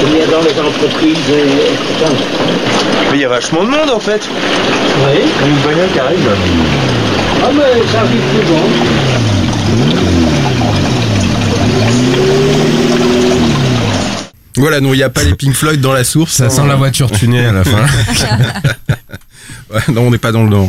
Je 0.00 0.06
viens 0.06 0.23
dans 0.34 0.40
les 0.42 0.58
entreprises 0.60 1.30
et, 1.30 1.42
et 1.42 1.76
tout 1.76 2.04
ça. 2.04 2.10
Mais 3.10 3.18
il 3.18 3.20
y 3.20 3.24
a 3.24 3.28
vachement 3.28 3.62
de 3.62 3.68
monde 3.70 3.90
en 3.94 4.00
fait. 4.00 4.20
Oui. 5.06 5.20
Comme 5.38 5.48
une 5.50 5.56
bagnole 5.62 5.90
qui 5.92 5.98
arrive 6.00 6.26
là. 6.26 6.34
Ah 7.44 7.50
mais 7.54 7.82
ça 7.92 7.98
arrive 8.00 8.20
souvent. 8.34 9.74
Voilà, 14.56 14.80
non, 14.80 14.94
il 14.94 14.98
n'y 14.98 15.02
a 15.02 15.10
pas 15.10 15.24
les 15.24 15.34
Pink 15.34 15.52
Floyd 15.54 15.80
dans 15.80 15.92
la 15.92 16.04
source. 16.04 16.32
Ça 16.34 16.48
sent 16.48 16.62
la 16.66 16.76
voiture 16.76 17.10
tunée 17.10 17.44
à 17.44 17.52
la 17.52 17.64
fin. 17.64 17.84
Ouais, 19.72 19.80
non, 19.92 20.02
on 20.02 20.10
n'est 20.10 20.18
pas 20.18 20.30
dans 20.30 20.44
le 20.44 20.50
nord. 20.50 20.68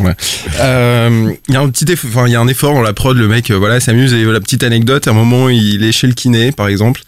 Euh, 0.60 1.32
Il 1.48 1.54
y 1.54 1.58
a 1.58 1.62
un 1.62 1.70
petit, 1.70 1.86
eff- 1.86 2.06
enfin, 2.08 2.26
il 2.28 2.32
y 2.34 2.36
a 2.36 2.40
un 2.42 2.48
effort 2.48 2.74
dans 2.74 2.82
la 2.82 2.92
prod. 2.94 3.16
Le 3.16 3.28
mec, 3.28 3.52
euh, 3.52 3.56
voilà, 3.56 3.80
s'amuse 3.80 4.14
et 4.14 4.24
la 4.24 4.40
petite 4.40 4.64
anecdote. 4.64 5.08
À 5.08 5.12
un 5.12 5.14
moment, 5.14 5.48
il 5.50 5.84
est 5.84 5.92
chez 5.92 6.08
le 6.08 6.14
kiné, 6.14 6.52
par 6.52 6.68
exemple, 6.70 7.02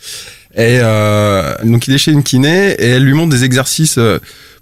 Et 0.57 0.79
euh, 0.81 1.53
donc 1.63 1.87
il 1.87 1.93
est 1.93 1.99
chez 1.99 2.11
une 2.11 2.23
kiné 2.23 2.71
et 2.79 2.87
elle 2.87 3.03
lui 3.03 3.13
montre 3.13 3.29
des 3.29 3.43
exercices 3.43 3.99
euh, 3.99 4.17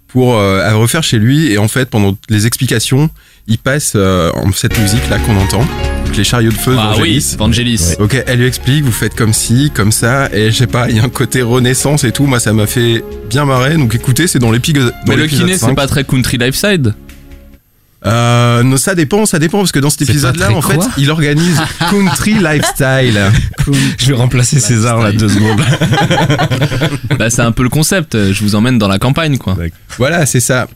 pour 0.08 0.36
euh, 0.36 0.62
à 0.62 0.74
refaire 0.74 1.02
chez 1.02 1.18
lui. 1.18 1.50
Et 1.50 1.58
en 1.58 1.68
fait, 1.68 1.88
pendant 1.88 2.16
les 2.28 2.46
explications, 2.46 3.08
il 3.48 3.58
passe 3.58 3.94
euh, 3.96 4.30
en 4.34 4.52
cette 4.52 4.78
musique 4.78 5.08
là 5.08 5.18
qu'on 5.18 5.36
entend, 5.36 5.64
donc 6.04 6.16
les 6.16 6.24
chariots 6.24 6.50
de 6.50 6.56
feu 6.56 6.74
Ah 6.78 6.94
oui, 7.00 7.22
d'Angélis. 7.36 7.36
Vangelis. 7.38 7.94
Ok, 7.98 8.22
elle 8.26 8.40
lui 8.40 8.46
explique, 8.46 8.84
vous 8.84 8.92
faites 8.92 9.14
comme 9.14 9.32
ci, 9.32 9.70
comme 9.72 9.92
ça, 9.92 10.28
et 10.34 10.50
je 10.50 10.56
sais 10.56 10.66
pas, 10.66 10.88
il 10.90 10.96
y 10.96 11.00
a 11.00 11.04
un 11.04 11.08
côté 11.08 11.42
renaissance 11.42 12.04
et 12.04 12.12
tout. 12.12 12.26
Moi, 12.26 12.40
ça 12.40 12.52
m'a 12.52 12.66
fait 12.66 13.02
bien 13.30 13.44
marrer. 13.44 13.76
Donc 13.76 13.94
écoutez, 13.94 14.26
c'est 14.26 14.38
dans 14.38 14.50
l'épisode. 14.52 14.92
Mais 15.06 15.16
dans 15.16 15.22
le 15.22 15.28
kiné, 15.28 15.52
c'est 15.52 15.66
5. 15.66 15.76
pas 15.76 15.86
très 15.86 16.04
country 16.04 16.36
lifeside. 16.38 16.92
Euh, 18.06 18.62
non, 18.62 18.76
ça 18.76 18.94
dépend, 18.94 19.26
ça 19.26 19.38
dépend 19.38 19.58
parce 19.58 19.72
que 19.72 19.78
dans 19.80 19.90
cet 19.90 20.02
épisode-là, 20.02 20.52
en 20.52 20.62
fait, 20.62 20.78
il 20.98 21.10
organise 21.10 21.60
country 21.90 22.34
lifestyle. 22.34 23.20
Je 23.98 24.06
vais 24.06 24.14
remplacer 24.14 24.60
César 24.60 25.00
là 25.00 25.12
deux 25.12 25.28
secondes. 25.28 25.60
bah, 27.18 27.30
c'est 27.30 27.42
un 27.42 27.52
peu 27.52 27.62
le 27.62 27.68
concept. 27.68 28.16
Je 28.32 28.40
vous 28.42 28.54
emmène 28.54 28.78
dans 28.78 28.88
la 28.88 28.98
campagne, 28.98 29.38
quoi. 29.38 29.54
Voilà, 29.98 30.26
c'est 30.26 30.40
ça. 30.40 30.68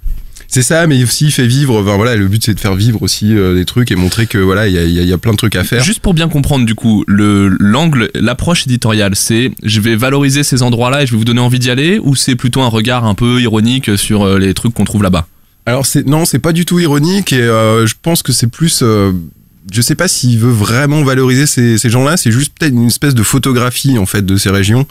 C'est 0.53 0.63
ça, 0.63 0.89
mais 0.89 1.01
aussi 1.05 1.27
il 1.27 1.31
fait 1.31 1.47
vivre. 1.47 1.81
Enfin, 1.81 1.95
voilà, 1.95 2.17
le 2.17 2.27
but 2.27 2.43
c'est 2.45 2.55
de 2.55 2.59
faire 2.59 2.75
vivre 2.75 3.01
aussi 3.03 3.33
euh, 3.37 3.55
des 3.55 3.65
trucs 3.65 3.93
et 3.93 3.95
montrer 3.95 4.27
que 4.27 4.37
voilà, 4.39 4.67
il 4.67 4.75
y 4.75 4.79
a, 4.79 4.83
il 4.83 4.91
y 4.91 4.99
a- 4.99 5.03
il 5.03 5.09
y 5.09 5.13
a 5.13 5.19
plein 5.19 5.31
de 5.31 5.37
trucs 5.37 5.55
à 5.55 5.63
faire. 5.63 5.85
Juste 5.85 6.01
pour 6.01 6.13
bien 6.13 6.29
comprendre, 6.29 6.67
du 6.67 6.75
coup, 6.75 7.05
le 7.07 7.57
l'angle, 7.61 8.11
l'approche 8.15 8.67
éditoriale, 8.67 9.15
c'est 9.15 9.53
je 9.63 9.81
vais 9.81 9.95
valoriser 9.95 10.43
ces 10.43 10.65
endroits-là 10.65 11.05
et 11.05 11.07
je 11.07 11.13
vais 11.13 11.19
vous 11.19 11.25
donner 11.25 11.41
envie 11.41 11.61
d'y 11.61 11.71
aller, 11.71 12.01
ou 12.03 12.17
c'est 12.17 12.35
plutôt 12.35 12.63
un 12.63 12.69
regard 12.69 13.05
un 13.05 13.15
peu 13.15 13.41
ironique 13.41 13.97
sur 13.97 14.25
euh, 14.27 14.39
les 14.41 14.53
trucs 14.53 14.75
qu'on 14.75 14.85
trouve 14.85 15.05
là-bas? 15.05 15.29
Alors 15.67 15.87
c'est 15.87 16.07
non, 16.07 16.25
c'est 16.25 16.39
pas 16.39 16.53
du 16.53 16.65
tout 16.65 16.79
ironique 16.79 17.33
et 17.33 17.41
euh, 17.41 17.87
je 17.87 17.95
pense 18.01 18.23
que 18.23 18.33
c'est 18.33 18.47
plus. 18.49 18.81
euh, 18.83 19.13
je 19.71 19.81
sais 19.83 19.95
pas 19.95 20.09
s'il 20.09 20.39
veut 20.39 20.51
vraiment 20.51 21.03
valoriser 21.05 21.47
ces, 21.47 21.79
ces 21.79 21.91
gens-là. 21.91 22.17
C'est 22.17 22.33
juste 22.33 22.53
peut-être 22.59 22.73
une 22.73 22.87
espèce 22.89 23.15
de 23.15 23.23
photographie 23.23 23.99
en 23.99 24.07
fait 24.07 24.25
de 24.25 24.37
ces 24.37 24.51
régions. 24.51 24.87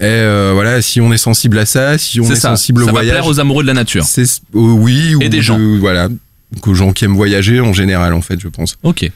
Et 0.00 0.04
euh, 0.04 0.52
voilà, 0.54 0.80
si 0.82 1.00
on 1.00 1.12
est 1.12 1.18
sensible 1.18 1.58
à 1.58 1.66
ça, 1.66 1.98
si 1.98 2.20
on 2.20 2.24
est 2.24 2.34
ça. 2.36 2.50
sensible 2.50 2.82
au 2.82 2.86
ça 2.86 2.92
va 2.92 2.98
voyage, 3.00 3.12
plaire 3.14 3.26
aux 3.26 3.40
amoureux 3.40 3.62
de 3.62 3.68
la 3.68 3.74
nature. 3.74 4.04
c'est 4.04 4.22
euh, 4.22 4.26
oui 4.54 5.10
Et 5.12 5.14
ou 5.14 5.18
des 5.20 5.28
de- 5.28 5.40
gens. 5.40 5.58
voilà, 5.78 6.08
aux 6.66 6.74
gens 6.74 6.92
qui 6.92 7.04
aiment 7.04 7.14
voyager 7.16 7.60
en 7.60 7.72
général 7.72 8.12
en 8.14 8.22
fait, 8.22 8.38
je 8.40 8.48
pense. 8.48 8.76
Ok. 8.82 9.10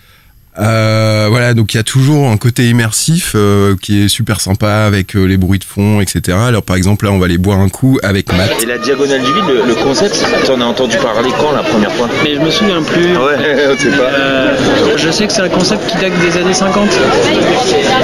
Euh, 0.58 1.26
voilà, 1.28 1.54
donc 1.54 1.74
il 1.74 1.76
y 1.76 1.80
a 1.80 1.82
toujours 1.82 2.28
un 2.30 2.36
côté 2.38 2.68
immersif 2.68 3.32
euh, 3.34 3.76
qui 3.80 4.04
est 4.04 4.08
super 4.08 4.40
sympa 4.40 4.84
avec 4.86 5.14
euh, 5.14 5.24
les 5.24 5.36
bruits 5.36 5.58
de 5.58 5.64
fond, 5.64 6.00
etc. 6.00 6.38
Alors 6.46 6.62
par 6.62 6.76
exemple 6.76 7.04
là, 7.04 7.12
on 7.12 7.18
va 7.18 7.26
aller 7.26 7.38
boire 7.38 7.58
un 7.58 7.68
coup 7.68 7.98
avec 8.02 8.32
Matt. 8.32 8.62
Et 8.62 8.66
la 8.66 8.78
diagonale 8.78 9.20
du 9.20 9.32
vide, 9.32 9.44
le, 9.48 9.66
le 9.66 9.74
concept, 9.74 10.24
t'en 10.46 10.60
as 10.60 10.64
entendu 10.64 10.96
parler 10.96 11.30
quand 11.38 11.52
la 11.52 11.62
première 11.62 11.92
fois? 11.92 12.08
Mais 12.24 12.34
je 12.34 12.40
me 12.40 12.50
souviens 12.50 12.82
plus. 12.82 13.08
Ah 13.16 13.24
ouais, 13.26 13.36
on 13.72 13.78
sait 13.78 13.90
pas. 13.90 14.02
Euh, 14.04 14.56
je 14.96 15.10
sais 15.10 15.26
que 15.26 15.32
c'est 15.32 15.42
un 15.42 15.48
concept 15.48 15.90
qui 15.90 15.96
date 15.98 16.18
des 16.20 16.38
années 16.40 16.54
50. 16.54 16.88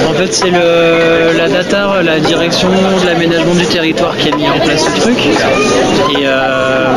En 0.09 0.13
fait, 0.13 0.33
c'est 0.33 0.51
le, 0.51 1.37
la 1.37 1.49
DATAR, 1.49 2.03
la 2.03 2.19
direction 2.19 2.69
de 2.69 3.05
l'aménagement 3.05 3.55
du 3.55 3.65
territoire 3.65 4.15
qui 4.17 4.29
a 4.31 4.35
mis 4.35 4.47
en 4.47 4.59
place 4.59 4.85
ce 4.85 5.01
truc. 5.01 5.17
Et, 5.17 6.25
euh, 6.25 6.87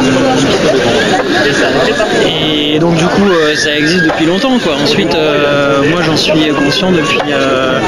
et 2.75 2.79
donc, 2.79 2.97
du 2.97 3.05
coup, 3.05 3.27
ça 3.55 3.75
existe 3.77 4.05
depuis 4.05 4.27
longtemps. 4.27 4.59
Quoi. 4.59 4.75
Ensuite, 4.83 5.17
euh, 5.47 5.83
moi, 5.91 6.03
j'en 6.03 6.17
suis 6.17 6.33
conscient 6.65 6.91
depuis, 6.93 7.19
euh, 7.31 7.79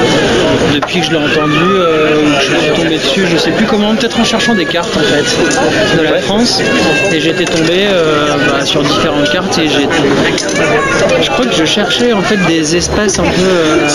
depuis 0.73 0.99
que 1.01 1.05
je 1.05 1.11
l'ai 1.11 1.17
entendu, 1.17 1.53
euh, 1.63 2.21
que 2.39 2.41
je 2.41 2.57
suis 2.57 2.81
tombé 2.81 2.97
dessus, 2.97 3.27
je 3.31 3.37
sais 3.37 3.51
plus 3.51 3.65
comment, 3.65 3.95
peut-être 3.95 4.19
en 4.19 4.23
cherchant 4.23 4.55
des 4.55 4.65
cartes 4.65 4.95
en 4.95 5.01
fait 5.01 5.97
de 5.97 6.03
la 6.03 6.19
France. 6.21 6.61
Et 7.11 7.19
j'étais 7.19 7.45
tombé 7.45 7.87
euh, 7.91 8.27
bah, 8.49 8.65
sur 8.65 8.81
différentes 8.83 9.29
cartes 9.31 9.57
et 9.57 9.67
j'ai 9.67 9.87
je 11.21 11.29
crois 11.31 11.45
que 11.45 11.53
je 11.55 11.65
cherchais 11.65 12.13
en 12.13 12.21
fait 12.21 12.37
des 12.47 12.75
espaces 12.75 13.19
un 13.19 13.23
peu. 13.23 13.29
euh, 13.41 13.87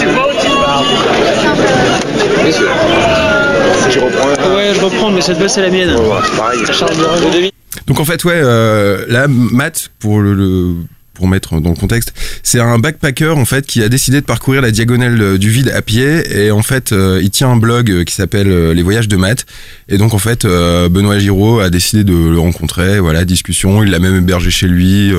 Tu 3.91 3.99
reprends. 3.99 4.55
Ouais, 4.55 4.73
je 4.75 4.81
reprends, 4.81 5.11
mais 5.11 5.21
cette 5.21 5.39
fois 5.39 5.49
c'est 5.49 5.63
la 5.63 5.71
mienne. 5.71 5.95
Ouais, 5.95 6.19
pareil. 6.37 6.61
De. 6.63 7.51
Donc 7.87 8.01
en 8.01 8.05
fait, 8.05 8.25
ouais, 8.25 8.33
euh, 8.37 9.05
là, 9.09 9.27
Matt, 9.29 9.91
pour 10.01 10.21
le, 10.21 10.33
le- 10.35 10.75
pour 11.15 11.29
mettre 11.29 11.61
dans 11.61 11.71
le 11.71 11.77
contexte, 11.77 12.13
c'est 12.43 12.61
un 12.61 12.79
backpacker 12.79 13.37
en 13.37 13.45
fait 13.45 13.67
qui 13.67 13.83
a 13.83 13.89
décidé 13.89 14.21
de 14.21 14.27
parcourir 14.27 14.61
la 14.61 14.71
diagonale 14.71 15.21
euh, 15.21 15.39
du 15.39 15.51
vide 15.51 15.71
à 15.71 15.81
pied. 15.81 16.23
Et 16.37 16.51
en 16.51 16.63
fait, 16.63 16.93
euh, 16.93 17.21
il 17.23 17.31
tient 17.31 17.49
un 17.49 17.57
blog 17.57 17.91
euh, 17.91 18.05
qui 18.05 18.15
s'appelle 18.15 18.73
Les 18.73 18.83
Voyages 18.83 19.09
de 19.09 19.17
Matt. 19.17 19.47
Et 19.89 19.97
donc 19.97 20.13
en 20.15 20.19
fait, 20.19 20.45
Benoît 20.45 21.19
Giraud 21.19 21.61
a 21.61 21.71
décidé 21.71 22.05
de 22.05 22.13
le 22.15 22.39
rencontrer, 22.39 22.99
voilà, 23.01 23.25
discussion, 23.25 23.83
il 23.83 23.91
l'a 23.91 23.99
même 23.99 24.17
hébergé 24.17 24.51
chez 24.51 24.67
lui, 24.67 25.13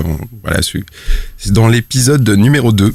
voilà, 0.43 0.59
c'est 0.61 1.53
dans 1.53 1.67
l'épisode 1.67 2.27
numéro 2.29 2.71
2. 2.71 2.93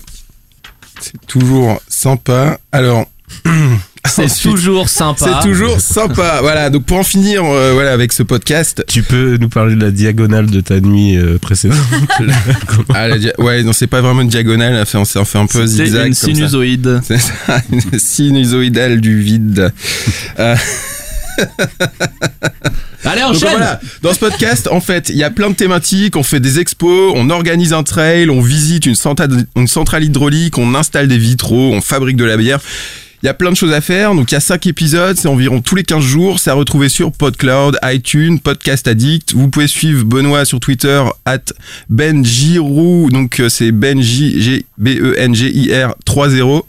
C'est 1.01 1.27
toujours 1.27 1.81
sympa. 1.89 2.59
Alors, 2.73 3.07
C'est 4.07 4.29
toujours 4.43 4.89
sympa. 4.89 5.41
c'est 5.43 5.49
toujours 5.49 5.81
sympa. 5.81 6.39
Voilà, 6.41 6.71
donc 6.71 6.85
pour 6.85 6.97
en 6.99 7.03
finir 7.05 7.45
euh, 7.45 7.73
voilà 7.75 7.93
avec 7.93 8.13
ce 8.13 8.23
podcast, 8.23 8.83
Tu 8.89 9.03
peux 9.03 9.37
nous 9.37 9.49
parler 9.49 9.75
de 9.77 9.81
la 9.81 9.91
diagonale 9.91 10.47
de 10.47 10.61
ta 10.61 10.81
nuit 10.81 11.17
euh, 11.17 11.39
précédente 11.39 11.77
Ah, 12.95 13.09
la 13.09 13.19
dia- 13.19 13.35
ouais, 13.39 13.63
non, 13.63 13.73
c'est 13.73 13.87
pas 13.87 14.01
vraiment 14.01 14.23
une 14.23 14.29
diagonale, 14.29 14.85
fait, 14.87 15.05
ça 15.05 15.25
fait 15.25 15.39
un 15.39 15.47
peu 15.47 15.67
C'est 15.67 15.85
zigzag. 15.85 16.07
une 16.09 16.15
comme 16.15 16.15
ça. 16.15 16.27
sinusoïde. 16.27 17.01
C'est 17.07 17.19
ça, 17.21 17.63
une 17.71 17.99
sinusoïdale 17.99 19.01
du 19.01 19.21
vide. 19.21 19.73
Euh, 20.39 20.57
Allez, 23.05 23.23
donc 23.23 23.31
enchaîne 23.37 23.49
voilà, 23.51 23.81
dans 24.03 24.13
ce 24.13 24.19
podcast, 24.19 24.69
en 24.71 24.81
fait, 24.81 25.09
il 25.09 25.17
y 25.17 25.25
a 25.25 25.31
plein 25.31 25.49
de 25.51 25.55
thématiques, 25.55 26.17
on 26.17 26.23
fait 26.23 26.41
des 26.41 26.59
expos, 26.59 27.13
on 27.17 27.31
organise 27.31 27.73
un 27.73 27.83
trail, 27.83 28.29
on 28.29 28.41
visite 28.43 28.85
une 28.87 28.95
centrale, 28.95 29.31
une 29.57 29.67
centrale 29.67 30.05
hydraulique, 30.05 30.59
on 30.59 30.75
installe 30.75 31.09
des 31.09 31.17
vitraux, 31.19 31.73
on 31.73 31.81
fabrique 31.81 32.17
de 32.17 32.25
la 32.25 32.37
bière. 32.37 32.61
Il 33.23 33.27
y 33.27 33.29
a 33.29 33.35
plein 33.35 33.51
de 33.51 33.57
choses 33.57 33.73
à 33.73 33.83
faire, 33.83 34.15
donc 34.15 34.31
il 34.31 34.35
y 34.35 34.37
a 34.37 34.41
cinq 34.41 34.67
épisodes, 34.67 35.15
c'est 35.15 35.29
environ 35.29 35.61
tous 35.61 35.75
les 35.75 35.83
15 35.83 36.03
jours, 36.03 36.41
c'est 36.41 36.49
à 36.49 36.55
retrouver 36.55 36.89
sur 36.89 37.13
PodCloud, 37.13 37.79
iTunes, 37.83 38.39
Podcast 38.39 38.89
Addict. 38.89 39.35
Vous 39.35 39.51
pouvez 39.51 39.67
suivre 39.67 40.05
Benoît 40.07 40.47
sur 40.47 40.59
Twitter, 40.59 41.03
at 41.27 41.43
Benjirou, 41.91 43.11
donc 43.11 43.41
euh, 43.41 43.51
c'est 43.51 43.73
Benji, 43.73 44.41
G, 44.41 44.65
B-E-N-G-I-R 44.79 45.95
3-0, 46.07 46.63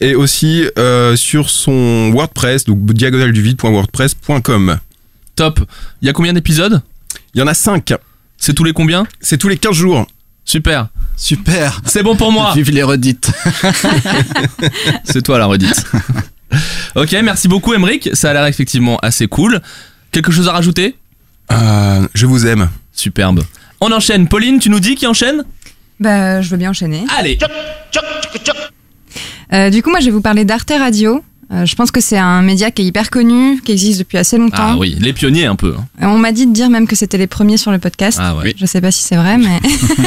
et 0.00 0.14
aussi 0.14 0.64
euh, 0.78 1.16
sur 1.16 1.50
son 1.50 2.10
WordPress, 2.14 2.64
donc 2.64 2.82
diagonalduvide.wordpress.com. 2.86 4.78
Top. 5.36 5.60
Il 6.00 6.06
y 6.06 6.08
a 6.08 6.14
combien 6.14 6.32
d'épisodes? 6.32 6.80
Il 7.34 7.40
y 7.40 7.42
en 7.42 7.46
a 7.46 7.52
5, 7.54 7.92
C'est 8.38 8.54
tous 8.54 8.64
les 8.64 8.72
combien? 8.72 9.06
C'est 9.20 9.36
tous 9.36 9.48
les 9.48 9.58
15 9.58 9.76
jours. 9.76 10.06
Super. 10.50 10.88
Super. 11.16 11.80
C'est 11.84 12.02
bon 12.02 12.16
pour 12.16 12.32
moi. 12.32 12.50
Vive 12.56 12.72
les 12.72 12.82
redites. 12.82 13.30
C'est 15.04 15.22
toi 15.22 15.38
la 15.38 15.46
redite. 15.46 15.84
ok, 16.96 17.12
merci 17.22 17.46
beaucoup 17.46 17.72
Emric. 17.72 18.10
Ça 18.14 18.30
a 18.30 18.32
l'air 18.32 18.46
effectivement 18.46 18.98
assez 18.98 19.28
cool. 19.28 19.60
Quelque 20.10 20.32
chose 20.32 20.48
à 20.48 20.52
rajouter? 20.52 20.96
Euh, 21.52 22.04
je 22.14 22.26
vous 22.26 22.48
aime. 22.48 22.68
Superbe. 22.92 23.44
On 23.80 23.92
enchaîne. 23.92 24.26
Pauline, 24.26 24.58
tu 24.58 24.70
nous 24.70 24.80
dis 24.80 24.96
qui 24.96 25.06
enchaîne? 25.06 25.44
Bah, 26.00 26.40
je 26.42 26.48
veux 26.48 26.56
bien 26.56 26.70
enchaîner. 26.70 27.04
Allez. 27.16 27.38
Euh, 29.52 29.70
du 29.70 29.84
coup, 29.84 29.90
moi, 29.90 30.00
je 30.00 30.06
vais 30.06 30.10
vous 30.10 30.20
parler 30.20 30.44
d'Arte 30.44 30.72
Radio. 30.76 31.22
Euh, 31.52 31.66
je 31.66 31.74
pense 31.74 31.90
que 31.90 32.00
c'est 32.00 32.16
un 32.16 32.42
média 32.42 32.70
qui 32.70 32.82
est 32.82 32.84
hyper 32.84 33.10
connu, 33.10 33.60
qui 33.64 33.72
existe 33.72 33.98
depuis 33.98 34.18
assez 34.18 34.38
longtemps. 34.38 34.56
Ah 34.60 34.76
oui, 34.78 34.96
les 35.00 35.12
pionniers 35.12 35.46
un 35.46 35.56
peu. 35.56 35.74
hein. 36.00 36.06
On 36.08 36.16
m'a 36.18 36.30
dit 36.30 36.46
de 36.46 36.52
dire 36.52 36.70
même 36.70 36.86
que 36.86 36.94
c'était 36.94 37.18
les 37.18 37.26
premiers 37.26 37.56
sur 37.56 37.72
le 37.72 37.78
podcast. 37.80 38.18
Ah 38.20 38.36
ouais. 38.36 38.54
Je 38.56 38.66
sais 38.66 38.80
pas 38.80 38.92
si 38.92 39.02
c'est 39.02 39.16
vrai, 39.16 39.36
mais 39.36 39.58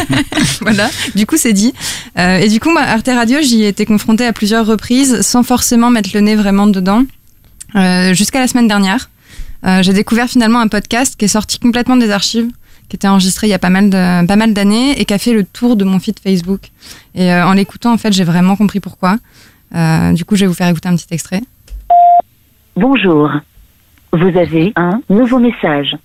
voilà. 0.62 0.89
Du 1.15 1.25
coup, 1.25 1.35
c'est 1.38 1.51
dit. 1.53 1.73
Euh, 2.17 2.38
et 2.38 2.47
du 2.47 2.59
coup, 2.59 2.71
moi, 2.71 2.81
Arte 2.81 3.07
Radio, 3.13 3.39
j'y 3.41 3.63
ai 3.63 3.67
été 3.67 3.85
confrontée 3.85 4.25
à 4.25 4.31
plusieurs 4.33 4.65
reprises, 4.65 5.21
sans 5.21 5.43
forcément 5.43 5.89
mettre 5.89 6.12
le 6.13 6.21
nez 6.21 6.35
vraiment 6.35 6.67
dedans, 6.67 7.03
euh, 7.75 8.13
jusqu'à 8.13 8.39
la 8.39 8.47
semaine 8.47 8.67
dernière. 8.67 9.09
Euh, 9.65 9.81
J'ai 9.83 9.93
découvert 9.93 10.27
finalement 10.29 10.59
un 10.59 10.67
podcast 10.67 11.15
qui 11.17 11.25
est 11.25 11.29
sorti 11.29 11.59
complètement 11.59 11.95
des 11.97 12.09
archives, 12.12 12.47
qui 12.89 12.95
était 12.95 13.07
enregistré 13.07 13.47
il 13.47 13.50
y 13.50 13.53
a 13.53 13.59
pas 13.59 13.69
mal 13.69 13.89
de, 13.89 14.25
pas 14.27 14.35
mal 14.35 14.53
d'années 14.53 15.00
et 15.00 15.05
qui 15.05 15.13
a 15.13 15.17
fait 15.17 15.33
le 15.33 15.43
tour 15.43 15.75
de 15.75 15.83
mon 15.83 16.00
feed 16.00 16.15
Facebook. 16.23 16.62
Et 17.15 17.31
euh, 17.33 17.45
en 17.45 17.53
l'écoutant, 17.53 17.91
en 17.93 17.97
fait, 17.97 18.13
j'ai 18.13 18.23
vraiment 18.23 18.55
compris 18.55 18.79
pourquoi. 18.79 19.17
Euh, 19.75 20.11
du 20.13 20.25
coup, 20.25 20.35
je 20.35 20.41
vais 20.41 20.47
vous 20.47 20.53
faire 20.53 20.67
écouter 20.69 20.89
un 20.89 20.95
petit 20.95 21.07
extrait. 21.11 21.41
Bonjour. 22.75 23.29
Vous 24.11 24.37
avez 24.37 24.73
un 24.75 25.01
nouveau 25.09 25.39
message. 25.39 25.95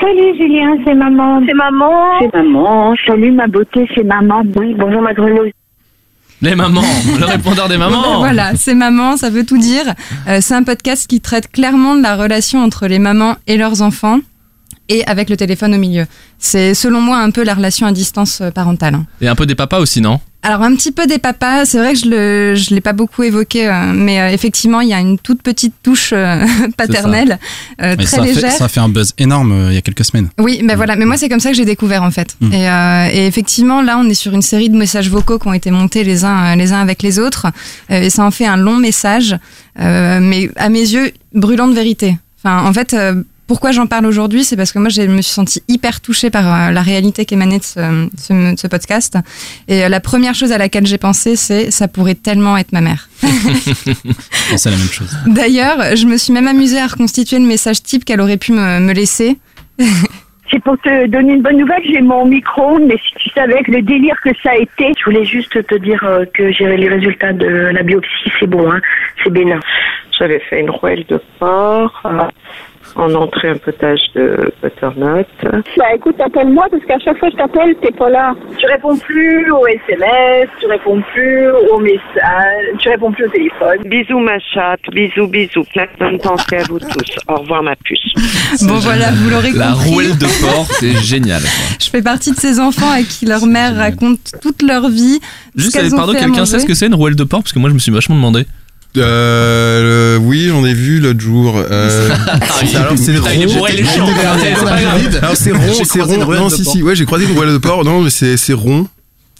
Salut 0.00 0.36
Julien, 0.38 0.76
c'est 0.84 0.94
maman. 0.94 1.40
C'est 1.46 1.54
maman. 1.54 1.92
C'est 2.20 2.34
maman. 2.34 2.94
Salut 3.06 3.32
ma 3.32 3.46
beauté, 3.46 3.88
c'est 3.94 4.04
maman. 4.04 4.42
Oui, 4.56 4.74
bonjour 4.78 5.00
ma 5.00 5.14
grenouille. 5.14 5.52
Les 6.42 6.54
mamans. 6.54 6.82
le 7.18 7.24
répondeur 7.24 7.68
des 7.68 7.78
mamans. 7.78 8.18
Voilà, 8.18 8.54
c'est 8.56 8.74
maman, 8.74 9.16
ça 9.16 9.30
veut 9.30 9.46
tout 9.46 9.56
dire. 9.56 9.84
Euh, 10.28 10.38
c'est 10.42 10.54
un 10.54 10.64
podcast 10.64 11.06
qui 11.06 11.20
traite 11.22 11.50
clairement 11.50 11.94
de 11.94 12.02
la 12.02 12.16
relation 12.16 12.62
entre 12.62 12.86
les 12.88 12.98
mamans 12.98 13.36
et 13.46 13.56
leurs 13.56 13.80
enfants 13.80 14.18
et 14.90 15.02
avec 15.06 15.30
le 15.30 15.36
téléphone 15.38 15.74
au 15.74 15.78
milieu. 15.78 16.04
C'est 16.38 16.74
selon 16.74 17.00
moi 17.00 17.18
un 17.18 17.30
peu 17.30 17.42
la 17.42 17.54
relation 17.54 17.86
à 17.86 17.92
distance 17.92 18.42
euh, 18.42 18.50
parentale. 18.50 18.96
hein. 18.96 19.06
Et 19.22 19.28
un 19.28 19.34
peu 19.34 19.46
des 19.46 19.54
papas 19.54 19.78
aussi, 19.80 20.02
non? 20.02 20.20
Alors 20.46 20.62
un 20.62 20.76
petit 20.76 20.92
peu 20.92 21.08
des 21.08 21.18
papas, 21.18 21.64
c'est 21.64 21.78
vrai 21.78 21.94
que 21.94 21.98
je 21.98 22.08
le 22.08 22.54
je 22.54 22.72
l'ai 22.72 22.80
pas 22.80 22.92
beaucoup 22.92 23.24
évoqué, 23.24 23.66
euh, 23.66 23.92
mais 23.92 24.20
euh, 24.20 24.28
effectivement 24.28 24.80
il 24.80 24.88
y 24.88 24.94
a 24.94 25.00
une 25.00 25.18
toute 25.18 25.42
petite 25.42 25.74
touche 25.82 26.10
euh, 26.12 26.46
paternelle, 26.76 27.40
euh, 27.82 27.96
très 27.96 28.06
ça, 28.06 28.22
fait, 28.22 28.32
légère. 28.32 28.52
ça 28.52 28.66
a 28.66 28.68
fait 28.68 28.78
un 28.78 28.88
buzz 28.88 29.12
énorme 29.18 29.66
il 29.70 29.74
y 29.74 29.76
a 29.76 29.80
quelques 29.80 30.04
semaines. 30.04 30.28
Oui, 30.38 30.60
ben 30.62 30.76
voilà. 30.76 30.94
Mais 30.94 31.04
moi, 31.04 31.16
c'est 31.16 31.28
comme 31.28 31.40
ça 31.40 31.50
que 31.50 31.56
j'ai 31.56 31.64
découvert 31.64 32.04
en 32.04 32.12
fait. 32.12 32.36
Mm. 32.40 32.52
Et, 32.52 33.18
et 33.18 33.26
effectivement, 33.26 33.82
là, 33.82 33.98
on 33.98 34.08
est 34.08 34.14
sur 34.14 34.34
une 34.34 34.42
série 34.42 34.70
de 34.70 34.76
messages 34.76 35.10
vocaux 35.10 35.40
qui 35.40 35.48
ont 35.48 35.52
été 35.52 35.72
montés 35.72 36.04
les 36.04 36.24
uns 36.24 36.54
les 36.54 36.72
uns 36.72 36.80
avec 36.80 37.02
les 37.02 37.18
autres, 37.18 37.48
et 37.90 38.08
ça 38.08 38.22
en 38.22 38.30
fait 38.30 38.46
un 38.46 38.56
long 38.56 38.76
message, 38.76 39.36
mais 39.76 40.48
à 40.54 40.68
mes 40.68 40.78
yeux 40.78 41.10
brûlant 41.34 41.66
de 41.66 41.74
vérité. 41.74 42.18
Enfin, 42.38 42.64
en 42.64 42.72
fait. 42.72 42.94
Pourquoi 43.46 43.70
j'en 43.70 43.86
parle 43.86 44.06
aujourd'hui 44.06 44.44
C'est 44.44 44.56
parce 44.56 44.72
que 44.72 44.78
moi, 44.78 44.88
je 44.88 45.02
me 45.02 45.22
suis 45.22 45.32
sentie 45.32 45.62
hyper 45.68 46.00
touchée 46.00 46.30
par 46.30 46.46
euh, 46.46 46.70
la 46.72 46.82
réalité 46.82 47.24
qu'émanait 47.24 47.58
de 47.58 47.64
ce, 47.64 48.08
ce, 48.18 48.52
de 48.52 48.58
ce 48.58 48.66
podcast. 48.66 49.18
Et 49.68 49.84
euh, 49.84 49.88
la 49.88 50.00
première 50.00 50.34
chose 50.34 50.52
à 50.52 50.58
laquelle 50.58 50.86
j'ai 50.86 50.98
pensé, 50.98 51.36
c'est 51.36 51.70
ça 51.70 51.88
pourrait 51.88 52.14
tellement 52.14 52.56
être 52.56 52.72
ma 52.72 52.80
mère. 52.80 53.08
Je 53.22 54.50
pensais 54.50 54.70
la 54.70 54.76
même 54.76 54.86
chose. 54.86 55.16
D'ailleurs, 55.26 55.96
je 55.96 56.06
me 56.06 56.16
suis 56.16 56.32
même 56.32 56.48
amusée 56.48 56.78
à 56.78 56.86
reconstituer 56.86 57.38
le 57.38 57.46
message 57.46 57.82
type 57.82 58.04
qu'elle 58.04 58.20
aurait 58.20 58.36
pu 58.36 58.52
me, 58.52 58.80
me 58.80 58.92
laisser. 58.92 59.38
C'est 60.50 60.62
pour 60.62 60.78
te 60.78 61.06
donner 61.08 61.34
une 61.34 61.42
bonne 61.42 61.56
nouvelle, 61.56 61.82
j'ai 61.84 62.00
mon 62.00 62.24
micro, 62.24 62.78
mais 62.78 62.96
si 62.98 63.14
tu 63.16 63.30
savais 63.30 63.62
que 63.64 63.72
le 63.72 63.82
délire 63.82 64.16
que 64.22 64.30
ça 64.44 64.50
a 64.50 64.56
été, 64.56 64.92
je 64.96 65.04
voulais 65.04 65.24
juste 65.24 65.66
te 65.66 65.74
dire 65.74 66.02
euh, 66.04 66.24
que 66.32 66.52
j'ai 66.52 66.76
les 66.76 66.88
résultats 66.88 67.32
de 67.32 67.46
la 67.46 67.82
biopsie, 67.82 68.30
c'est 68.38 68.46
bon, 68.46 68.70
hein, 68.70 68.80
c'est 69.22 69.30
bénin. 69.30 69.58
J'avais 70.16 70.38
fait 70.38 70.60
une 70.60 70.70
rouelle 70.70 71.04
de 71.08 71.20
porc, 71.40 72.00
en 72.94 73.14
entrée 73.14 73.48
un 73.50 73.56
potage 73.56 74.00
de 74.14 74.52
butternut. 74.62 75.26
Bah 75.76 75.84
écoute, 75.94 76.16
appelle-moi 76.20 76.66
parce 76.70 76.84
qu'à 76.84 76.98
chaque 76.98 77.18
fois 77.18 77.28
que 77.28 77.34
je 77.34 77.38
t'appelle, 77.42 77.74
t'es 77.82 77.92
pas 77.92 78.08
là. 78.10 78.34
Tu 78.58 78.66
réponds 78.66 78.96
plus 78.96 79.50
aux 79.50 79.66
SMS, 79.66 80.48
tu 80.60 80.66
réponds 80.66 81.02
plus 81.12 81.48
aux 81.72 81.78
messages, 81.78 82.66
tu 82.78 82.88
réponds 82.88 83.12
plus 83.12 83.24
au 83.26 83.28
téléphone. 83.30 83.78
Bisous 83.84 84.18
ma 84.20 84.38
chatte, 84.38 84.80
bisous 84.92 85.26
bisous, 85.28 85.64
plein 85.72 85.84
de 85.84 85.98
bonnes 85.98 86.18
pensées 86.18 86.56
à 86.56 86.62
vous 86.68 86.78
tous. 86.78 87.16
Au 87.28 87.36
revoir 87.36 87.62
ma 87.62 87.76
puce. 87.76 88.00
Bon 88.62 88.74
voilà, 88.78 89.10
vous 89.12 89.30
l'aurez 89.30 89.52
La 89.52 89.72
compris. 89.72 89.90
rouelle 89.90 90.18
de 90.18 90.26
porc, 90.40 90.66
c'est 90.70 90.92
génial. 91.02 91.42
Je 91.80 91.90
fais 91.90 92.02
partie 92.02 92.30
de 92.30 92.36
ces 92.36 92.60
enfants 92.60 92.90
à 92.90 93.02
qui 93.02 93.26
leur 93.26 93.46
mère 93.46 93.76
raconte 93.76 94.18
toute 94.40 94.62
leur 94.62 94.88
vie. 94.88 95.20
Juste, 95.54 95.76
ont 95.92 95.96
pardon, 95.96 96.12
quelqu'un 96.12 96.46
sait 96.46 96.58
ce 96.60 96.66
que 96.66 96.74
c'est 96.74 96.86
une 96.86 96.94
rouelle 96.94 97.16
de 97.16 97.24
porc? 97.24 97.42
Parce 97.42 97.52
que 97.52 97.58
moi, 97.58 97.68
je 97.70 97.74
me 97.74 97.78
suis 97.78 97.92
vachement 97.92 98.14
demandé. 98.16 98.46
Euh, 98.96 100.16
le- 100.16 100.24
oui, 100.24 100.48
j'en 100.48 100.64
ai 100.64 100.74
vu 100.74 101.00
l'autre 101.00 101.20
jour. 101.20 101.54
Euh, 101.56 102.08
c'est- 102.60 102.76
alors 102.76 102.92
c'est 102.96 103.14
Putain, 103.14 103.32
il 103.34 103.42
est 103.42 103.46
rond. 103.46 103.54
bourré, 103.54 103.72
il 103.74 103.80
est 103.80 103.84
chiant. 103.84 104.06
C'est 104.06 104.14
pas 104.64 104.80
grave. 104.80 105.18
Alors 105.22 105.36
c'est 105.36 105.52
rond, 105.52 105.60
J'ai 105.68 105.84
c'est 105.84 105.98
croisé 105.98 106.14
une 106.16 106.22
rond. 106.24 106.32
Non, 106.34 106.48
de 106.48 106.52
si 106.54 106.62
porc. 106.64 106.72
si, 106.72 106.82
ouais, 106.82 106.96
j'ai 106.96 107.04
croisé 107.06 107.26
une 107.26 107.34
de 107.34 107.58
porc. 107.58 107.84
Non, 107.84 108.00
mais 108.02 108.10
c'est 108.10 108.36
c'est 108.36 108.52
rond. 108.52 108.86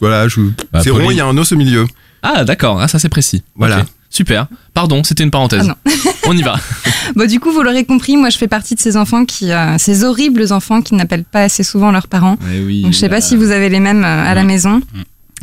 Voilà, 0.01 0.29
je... 0.29 0.41
Bah, 0.73 0.81
c'est 0.83 0.91
rond. 0.91 1.11
Il 1.11 1.17
y 1.17 1.21
a 1.21 1.27
un 1.27 1.37
os 1.39 1.53
au 1.53 1.57
milieu. 1.57 1.87
Ah, 2.23 2.45
d'accord. 2.45 2.81
Ah, 2.81 2.89
ça, 2.89 2.99
c'est 2.99 3.09
précis. 3.09 3.43
Voilà. 3.57 3.81
Ok. 3.81 3.87
Super. 4.11 4.47
Pardon, 4.73 5.03
c'était 5.05 5.25
une 5.25 5.31
parenthèse. 5.31 5.69
Ah 5.71 5.91
On 6.27 6.37
y 6.37 6.43
va. 6.43 6.57
Bon, 7.15 7.27
du 7.29 7.39
coup, 7.39 7.53
vous 7.53 7.63
l'aurez 7.63 7.85
compris, 7.85 8.17
moi 8.17 8.31
je 8.31 8.37
fais 8.39 8.49
partie 8.49 8.75
de 8.75 8.81
ces 8.81 8.97
enfants 8.97 9.25
qui, 9.25 9.53
euh, 9.53 9.79
ces 9.79 10.03
horribles 10.03 10.53
enfants 10.53 10.83
qui 10.83 10.95
n'appellent 10.97 11.23
pas 11.25 11.43
assez 11.43 11.63
souvent 11.63 11.93
leurs 11.93 12.09
parents. 12.09 12.37
Donc, 12.83 12.93
je 12.93 12.99
sais 12.99 13.09
pas 13.09 13.21
si 13.21 13.37
vous 13.37 13.53
avez 13.53 13.69
les 13.69 13.79
mêmes 13.79 14.05
euh, 14.05 14.25
à 14.31 14.35
la 14.35 14.43
maison. 14.43 14.81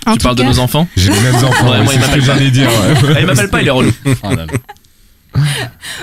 En 0.06 0.14
Tu 0.18 0.20
parles 0.24 0.36
de 0.36 0.44
nos 0.44 0.60
enfants 0.60 0.88
J'ai 0.98 1.10
les 1.12 1.20
mêmes 1.20 1.36
enfants, 1.36 1.72
Ouais, 1.72 1.84
moi, 1.84 1.94
il 1.94 2.00
m'appelle 2.00 2.24
pas. 2.24 2.40
dire. 2.50 2.68
ouais. 2.70 3.14
Ah, 3.16 3.20
Il 3.22 3.26
m'appelle 3.26 3.50
pas, 3.50 3.62
il 3.62 3.68
est 3.68 3.72
relou. 3.72 3.92
Oh. 4.26 4.30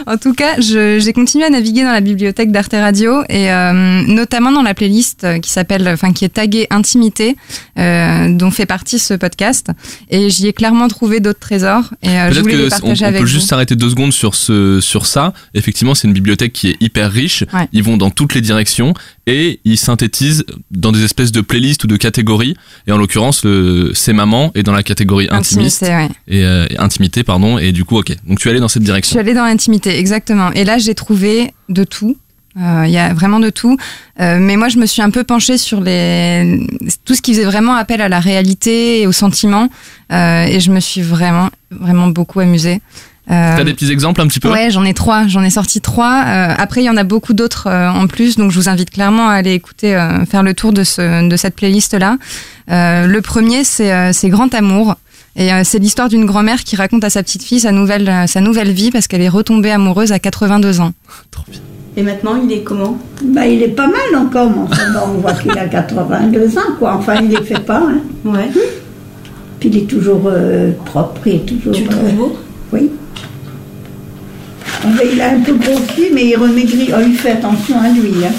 En 0.09 0.17
tout 0.17 0.35
cas, 0.35 0.57
j'ai 0.59 1.13
continué 1.13 1.45
à 1.45 1.51
naviguer 1.51 1.85
dans 1.85 1.93
la 1.93 2.01
bibliothèque 2.01 2.51
d'Arte 2.51 2.73
Radio 2.73 3.23
et 3.29 3.53
euh, 3.53 4.03
notamment 4.09 4.51
dans 4.51 4.63
la 4.63 4.75
playlist 4.75 5.25
qui 5.41 5.51
s'appelle, 5.51 5.87
enfin 5.87 6.13
qui 6.13 6.25
est 6.25 6.31
taguée 6.31 6.67
Intimité, 6.71 7.37
euh, 7.79 8.35
dont 8.37 8.51
fait 8.51 8.67
partie 8.67 8.99
ce 8.99 9.15
podcast. 9.15 9.69
Et 10.11 10.31
j'y 10.31 10.49
ai 10.49 10.53
clairement 10.53 10.89
trouvé 10.89 11.21
d'autres 11.21 11.39
trésors 11.39 11.85
et 12.03 12.09
euh, 12.09 12.31
je 12.33 12.41
Peut-être 12.41 12.43
voulais 12.43 12.57
les 12.57 12.63
que 12.63 12.67
on, 12.67 12.71
partager 12.71 13.05
on 13.05 13.09
avec 13.09 13.21
peut 13.21 13.27
vous. 13.27 13.33
juste 13.33 13.49
s'arrêter 13.49 13.77
deux 13.77 13.91
secondes 13.91 14.13
sur 14.13 14.35
ce 14.35 14.81
sur 14.81 15.07
ça. 15.07 15.33
Effectivement, 15.55 15.95
c'est 15.95 16.09
une 16.09 16.15
bibliothèque 16.15 16.53
qui 16.53 16.71
est 16.71 16.77
hyper 16.81 17.13
riche. 17.13 17.45
Ouais. 17.53 17.69
Ils 17.73 17.85
vont 17.85 17.97
dans 17.97 18.11
toutes 18.11 18.35
les 18.35 18.41
directions 18.41 18.95
et 19.31 19.61
ils 19.65 19.79
synthétisent 19.79 20.45
dans 20.71 20.93
des 20.93 21.05
espèces 21.05 21.33
de 21.33 21.41
playlists 21.41 21.85
ou 21.85 21.87
de 21.87 21.97
catégories. 21.97 22.57
Et 22.87 22.93
en 22.93 22.99
l'occurrence, 22.99 23.45
le 23.45 23.93
c'est 23.95 24.13
maman 24.13 24.51
est 24.55 24.63
dans 24.65 24.73
la 24.73 24.83
catégorie 24.83 25.29
intimiste 25.31 25.83
Intimité, 25.85 26.13
ouais. 26.29 26.37
et 26.39 26.45
euh, 26.45 26.67
intimité 26.79 27.23
pardon. 27.25 27.57
Et 27.59 27.73
du 27.73 27.85
coup, 27.85 27.97
ok. 27.99 28.13
Donc 28.27 28.39
tu 28.41 28.49
es 28.49 28.51
allé 28.51 28.61
dans 28.61 28.69
cette 28.69 28.83
Je 28.83 28.87
direction. 28.87 29.11
suis 29.13 29.21
allée 29.21 29.35
dans 29.35 29.45
l'intimité, 29.45 29.99
exactement. 29.99 30.51
Et 30.53 30.65
là, 30.65 30.79
j'ai 30.79 30.95
trouvé 30.95 31.53
de 31.69 31.85
tout. 31.85 32.17
Euh, 32.59 32.85
Il 32.87 32.91
y 32.93 32.99
a 32.99 33.15
vraiment 33.15 33.39
de 33.39 33.51
tout. 33.51 33.77
Euh, 34.21 34.39
mais 34.41 34.57
moi, 34.57 34.69
je 34.69 34.79
me 34.79 34.87
suis 34.87 35.03
un 35.03 35.11
peu 35.11 35.23
penchée 35.23 35.57
sur 35.57 35.81
les 35.81 36.67
tout 37.05 37.15
ce 37.15 37.23
qui 37.23 37.33
faisait 37.33 37.45
vraiment 37.45 37.75
appel 37.77 38.01
à 38.01 38.09
la 38.09 38.19
réalité 38.19 39.01
et 39.03 39.07
au 39.07 39.13
sentiment. 39.13 39.69
Euh, 40.13 40.45
et 40.45 40.59
je 40.59 40.73
me 40.73 40.81
suis 40.81 41.01
vraiment, 41.03 41.51
vraiment 41.71 42.09
beaucoup 42.09 42.41
amusée. 42.41 42.81
Euh, 43.31 43.57
T'as 43.57 43.65
des 43.65 43.75
petits 43.75 43.91
exemples 43.93 44.21
un 44.21 44.27
petit 44.27 44.41
peu? 44.41 44.51
Ouais, 44.51 44.71
j'en 44.71 44.85
ai 44.85 44.93
trois. 44.95 45.27
J'en 45.29 45.43
ai 45.43 45.51
sorti 45.51 45.81
trois. 45.81 46.25
Euh, 46.27 46.55
après, 46.59 46.83
il 46.83 46.85
y 46.85 46.91
en 46.91 46.97
a 46.97 47.05
beaucoup 47.05 47.33
d'autres 47.33 47.69
euh, 47.69 47.89
en 47.89 48.07
plus, 48.07 48.37
donc 48.37 48.51
je 48.51 48.57
vous 48.59 48.69
invite 48.69 48.91
clairement 48.91 49.29
à 49.29 49.35
aller 49.35 49.53
écouter, 49.53 49.95
euh, 49.95 50.25
faire 50.25 50.43
le 50.43 50.53
tour 50.55 50.73
de, 50.73 50.83
ce, 50.83 51.29
de 51.29 51.37
cette 51.37 51.55
playlist-là. 51.55 52.17
Euh, 52.71 53.07
le 53.07 53.23
premier, 53.23 53.63
c'est 53.65 53.93
euh, 53.93 54.11
c'est 54.13 54.29
Grand 54.31 54.53
Amour. 54.55 54.97
Et 55.37 55.53
euh, 55.53 55.61
c'est 55.63 55.79
l'histoire 55.79 56.09
d'une 56.09 56.27
grand-mère 56.27 56.65
qui 56.65 56.75
raconte 56.75 57.05
à 57.05 57.11
sa 57.11 57.23
petite 57.23 57.45
fille 57.45 57.61
sa 57.61 57.71
nouvelle, 57.71 58.09
euh, 58.09 58.27
sa 58.27 58.41
nouvelle 58.41 58.73
vie 58.73 58.91
parce 58.91 59.07
qu'elle 59.07 59.23
est 59.23 59.29
retombée 59.29 59.71
amoureuse 59.71 60.11
à 60.11 60.19
82 60.19 60.81
ans. 60.81 60.93
Et 61.97 62.03
maintenant, 62.03 62.41
il 62.43 62.51
est 62.53 62.63
comment? 62.63 62.99
Bah, 63.23 63.47
il 63.47 63.63
est 63.63 63.69
pas 63.69 63.87
mal 63.87 64.17
encore, 64.17 64.49
mais 64.51 64.63
enfin, 64.63 64.91
bon, 64.93 65.01
on 65.17 65.19
voit 65.21 65.33
qu'il 65.33 65.51
a 65.51 65.67
82 65.67 66.57
ans, 66.59 66.61
quoi. 66.79 66.95
Enfin, 66.95 67.17
il 67.23 67.31
les 67.31 67.43
fait 67.45 67.61
pas, 67.61 67.79
hein. 67.81 67.99
Ouais. 68.25 68.49
Puis 69.59 69.69
il 69.69 69.77
est 69.77 69.87
toujours 69.87 70.23
euh, 70.27 70.71
propre, 70.85 71.21
il 71.27 71.35
est 71.35 71.39
toujours... 71.47 71.75
Tu 71.75 71.83
le 71.83 71.89
trouves 71.89 72.09
euh, 72.09 72.13
beau? 72.13 72.39
Oui. 72.73 72.91
Il 75.13 75.21
a 75.21 75.31
un 75.31 75.41
peu 75.41 75.55
grossi, 75.55 76.11
mais 76.13 76.27
il 76.27 76.37
remaigrit. 76.37 76.91
Oh, 76.95 77.01
il 77.05 77.17
fait 77.17 77.33
attention 77.33 77.79
à 77.81 77.89
lui, 77.89 78.25
hein. 78.25 78.33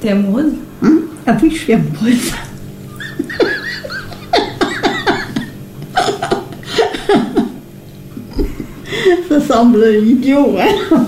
T'es 0.00 0.10
amoureuse? 0.10 0.52
Hein? 0.82 0.98
Ah 1.26 1.36
oui, 1.42 1.50
je 1.50 1.58
suis 1.58 1.72
amoureuse. 1.72 2.32
Ça 9.28 9.40
semble 9.40 9.84
idiot, 10.04 10.56
hein 10.58 11.06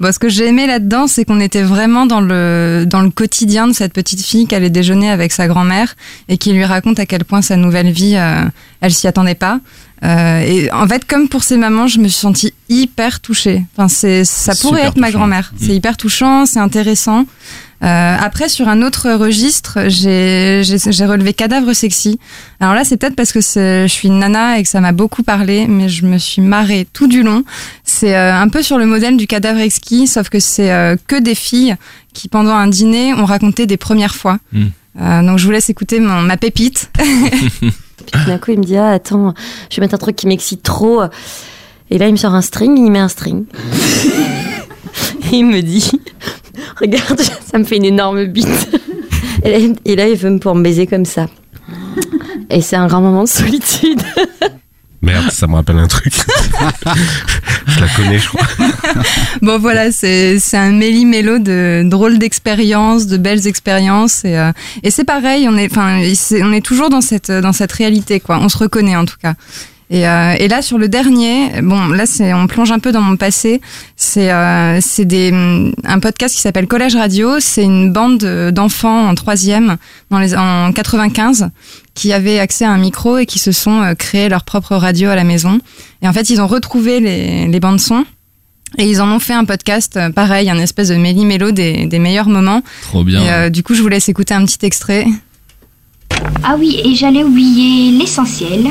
Bon, 0.00 0.12
ce 0.12 0.18
que 0.18 0.28
j'ai 0.28 0.48
aimé 0.48 0.66
là-dedans, 0.66 1.06
c'est 1.06 1.24
qu'on 1.24 1.40
était 1.40 1.62
vraiment 1.62 2.04
dans 2.04 2.20
le, 2.20 2.84
dans 2.86 3.00
le 3.00 3.10
quotidien 3.10 3.68
de 3.68 3.72
cette 3.72 3.92
petite 3.92 4.20
fille 4.20 4.46
qui 4.46 4.54
allait 4.54 4.68
déjeuner 4.68 5.08
avec 5.08 5.30
sa 5.32 5.46
grand-mère 5.46 5.94
et 6.28 6.36
qui 6.36 6.52
lui 6.52 6.64
raconte 6.64 6.98
à 6.98 7.06
quel 7.06 7.24
point 7.24 7.42
sa 7.42 7.56
nouvelle 7.56 7.90
vie, 7.90 8.16
euh, 8.16 8.42
elle 8.80 8.92
s'y 8.92 9.06
attendait 9.06 9.36
pas. 9.36 9.60
Euh, 10.04 10.40
et 10.40 10.70
en 10.72 10.86
fait, 10.86 11.04
comme 11.06 11.28
pour 11.28 11.42
ces 11.44 11.56
mamans, 11.56 11.86
je 11.86 11.98
me 11.98 12.08
suis 12.08 12.20
sentie 12.20 12.52
hyper 12.68 13.20
touchée. 13.20 13.64
Enfin, 13.76 13.88
c'est, 13.88 14.24
ça 14.24 14.54
pourrait 14.54 14.80
super 14.80 14.90
être 14.90 14.96
ma 14.98 15.06
touchant. 15.06 15.18
grand-mère. 15.18 15.52
Mm. 15.54 15.64
C'est 15.64 15.74
hyper 15.74 15.96
touchant, 15.96 16.46
c'est 16.46 16.60
intéressant. 16.60 17.26
Euh, 17.82 18.16
après, 18.18 18.48
sur 18.48 18.68
un 18.68 18.82
autre 18.82 19.10
registre, 19.10 19.88
j'ai, 19.88 20.62
j'ai, 20.64 20.78
j'ai 20.78 21.04
relevé 21.04 21.34
Cadavre 21.34 21.72
sexy. 21.74 22.18
Alors 22.60 22.74
là, 22.74 22.84
c'est 22.84 22.96
peut-être 22.96 23.16
parce 23.16 23.32
que 23.32 23.40
je 23.40 23.86
suis 23.88 24.08
une 24.08 24.20
nana 24.20 24.58
et 24.58 24.62
que 24.62 24.68
ça 24.68 24.80
m'a 24.80 24.92
beaucoup 24.92 25.22
parlé, 25.22 25.66
mais 25.66 25.88
je 25.88 26.06
me 26.06 26.16
suis 26.16 26.40
marrée 26.40 26.86
tout 26.92 27.08
du 27.08 27.22
long. 27.22 27.44
C'est 27.84 28.16
euh, 28.16 28.34
un 28.34 28.48
peu 28.48 28.62
sur 28.62 28.78
le 28.78 28.86
modèle 28.86 29.16
du 29.16 29.26
Cadavre 29.26 29.60
exquis, 29.60 30.06
sauf 30.06 30.28
que 30.30 30.40
c'est 30.40 30.72
euh, 30.72 30.96
que 31.06 31.16
des 31.16 31.34
filles 31.34 31.76
qui, 32.14 32.28
pendant 32.28 32.54
un 32.54 32.68
dîner, 32.68 33.12
ont 33.14 33.26
raconté 33.26 33.66
des 33.66 33.76
premières 33.76 34.14
fois. 34.14 34.38
Mm. 34.52 34.64
Euh, 35.00 35.22
donc 35.22 35.38
je 35.38 35.44
vous 35.44 35.50
laisse 35.50 35.68
écouter 35.68 36.00
mon, 36.00 36.22
ma 36.22 36.36
pépite. 36.36 36.90
Puis 38.04 38.20
tout 38.20 38.28
d'un 38.28 38.38
coup, 38.38 38.52
il 38.52 38.58
me 38.58 38.64
dit 38.64 38.76
Ah, 38.76 38.90
attends, 38.90 39.34
je 39.70 39.76
vais 39.76 39.82
mettre 39.82 39.94
un 39.94 39.98
truc 39.98 40.16
qui 40.16 40.26
m'excite 40.26 40.62
trop. 40.62 41.02
Et 41.90 41.98
là, 41.98 42.08
il 42.08 42.12
me 42.12 42.16
sort 42.16 42.34
un 42.34 42.42
string, 42.42 42.76
il 42.78 42.90
met 42.90 42.98
un 42.98 43.08
string. 43.08 43.44
Et 45.32 45.32
il 45.36 45.46
me 45.46 45.60
dit 45.60 45.90
Regarde, 46.80 47.20
ça 47.50 47.58
me 47.58 47.64
fait 47.64 47.76
une 47.76 47.84
énorme 47.84 48.26
bite. 48.26 48.68
Et 49.44 49.50
là, 49.50 49.74
et 49.84 49.96
là, 49.96 50.08
il 50.08 50.16
veut 50.16 50.30
me 50.30 50.38
pour 50.38 50.54
me 50.54 50.62
baiser 50.62 50.86
comme 50.86 51.04
ça. 51.04 51.26
Et 52.50 52.60
c'est 52.60 52.76
un 52.76 52.86
grand 52.86 53.00
moment 53.00 53.24
de 53.24 53.28
solitude. 53.28 54.00
Merde, 55.04 55.30
ça 55.30 55.46
me 55.46 55.54
rappelle 55.54 55.78
un 55.78 55.86
truc. 55.86 56.14
je 57.66 57.80
la 57.80 57.88
connais, 57.88 58.18
je 58.18 58.28
crois. 58.28 58.46
Bon 59.42 59.58
voilà, 59.58 59.92
c'est 59.92 60.38
un 60.54 60.72
méli-mélo 60.72 61.38
de 61.38 61.82
drôles 61.84 62.18
d'expériences, 62.18 63.06
de 63.06 63.16
belles 63.16 63.46
expériences 63.46 64.24
et, 64.24 64.38
euh, 64.38 64.52
et 64.82 64.90
c'est 64.90 65.04
pareil, 65.04 65.46
on 65.48 65.56
est 65.56 65.70
on 65.76 66.52
est 66.52 66.64
toujours 66.64 66.88
dans 66.88 67.00
cette 67.00 67.30
dans 67.30 67.52
cette 67.52 67.72
réalité 67.72 68.20
quoi, 68.20 68.38
on 68.40 68.48
se 68.48 68.56
reconnaît 68.56 68.96
en 68.96 69.04
tout 69.04 69.16
cas. 69.20 69.34
Et, 69.90 70.08
euh, 70.08 70.34
et 70.38 70.48
là 70.48 70.62
sur 70.62 70.78
le 70.78 70.88
dernier, 70.88 71.60
bon 71.62 71.88
là 71.88 72.06
c'est 72.06 72.32
on 72.32 72.46
plonge 72.46 72.72
un 72.72 72.78
peu 72.78 72.90
dans 72.90 73.02
mon 73.02 73.16
passé, 73.16 73.60
c'est 73.96 74.32
euh, 74.32 74.78
c'est 74.80 75.04
des 75.04 75.30
un 75.84 76.00
podcast 76.00 76.34
qui 76.34 76.40
s'appelle 76.40 76.66
Collège 76.66 76.96
Radio, 76.96 77.38
c'est 77.38 77.64
une 77.64 77.92
bande 77.92 78.16
de- 78.18 78.50
d'enfants 78.50 79.08
en 79.08 79.14
troisième 79.14 79.76
dans 80.10 80.18
les 80.18 80.34
en 80.34 80.72
95 80.72 81.50
qui 81.92 82.14
avaient 82.14 82.38
accès 82.38 82.64
à 82.64 82.70
un 82.70 82.78
micro 82.78 83.18
et 83.18 83.26
qui 83.26 83.38
se 83.38 83.52
sont 83.52 83.82
euh, 83.82 83.94
créés 83.94 84.30
leur 84.30 84.44
propre 84.44 84.74
radio 84.74 85.10
à 85.10 85.16
la 85.16 85.24
maison. 85.24 85.60
Et 86.00 86.08
en 86.08 86.14
fait 86.14 86.30
ils 86.30 86.40
ont 86.40 86.46
retrouvé 86.46 87.00
les 87.00 87.46
les 87.46 87.60
bandes 87.60 87.78
son 87.80 88.04
et 88.78 88.88
ils 88.90 89.00
en 89.02 89.08
ont 89.12 89.20
fait 89.20 89.34
un 89.34 89.44
podcast, 89.44 90.00
pareil, 90.16 90.48
un 90.50 90.58
espèce 90.58 90.88
de 90.88 90.96
méli-mélo 90.96 91.52
des, 91.52 91.86
des 91.86 91.98
meilleurs 92.00 92.28
moments. 92.28 92.62
Trop 92.82 93.04
bien. 93.04 93.22
Et 93.22 93.30
euh, 93.30 93.48
du 93.50 93.62
coup, 93.62 93.74
je 93.74 93.82
vous 93.82 93.86
laisse 93.88 94.08
écouter 94.08 94.34
un 94.34 94.44
petit 94.46 94.66
extrait. 94.66 95.06
Ah 96.42 96.56
oui, 96.58 96.80
et 96.84 96.94
j'allais 96.96 97.22
oublier 97.22 97.92
l'essentiel. 97.92 98.66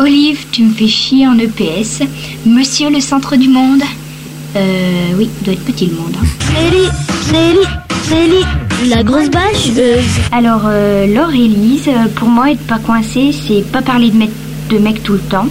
Olive, 0.00 0.46
tu 0.52 0.62
me 0.62 0.70
fais 0.72 0.86
chier 0.86 1.26
en 1.26 1.36
EPS. 1.38 2.02
Monsieur 2.46 2.88
le 2.88 3.00
centre 3.00 3.34
du 3.34 3.48
monde. 3.48 3.82
Euh, 4.54 5.10
oui, 5.18 5.28
doit 5.44 5.54
être 5.54 5.64
petit 5.64 5.86
le 5.86 5.96
monde. 5.96 6.14
hein. 6.22 6.26
Nelly, 7.32 7.58
Nelly, 8.10 8.44
la 8.88 9.02
grosse 9.02 9.28
bâche 9.28 9.70
Alors, 10.30 10.62
euh, 10.66 11.06
Laure 11.06 11.32
et 11.34 11.48
euh, 11.88 12.06
pour 12.14 12.28
moi, 12.28 12.52
être 12.52 12.64
pas 12.66 12.78
coincé, 12.78 13.32
c'est 13.32 13.62
pas 13.72 13.82
parler 13.82 14.10
de 14.10 14.16
mec, 14.16 14.30
de 14.70 14.78
mec 14.78 15.02
tout 15.02 15.14
le 15.14 15.18
temps. 15.18 15.46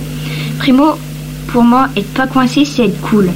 Primo, 0.59 0.93
pour 1.47 1.63
moi, 1.63 1.89
être 1.97 2.13
pas 2.13 2.27
coincé, 2.27 2.63
c'est 2.63 2.85
être 2.85 3.01
cool. 3.01 3.29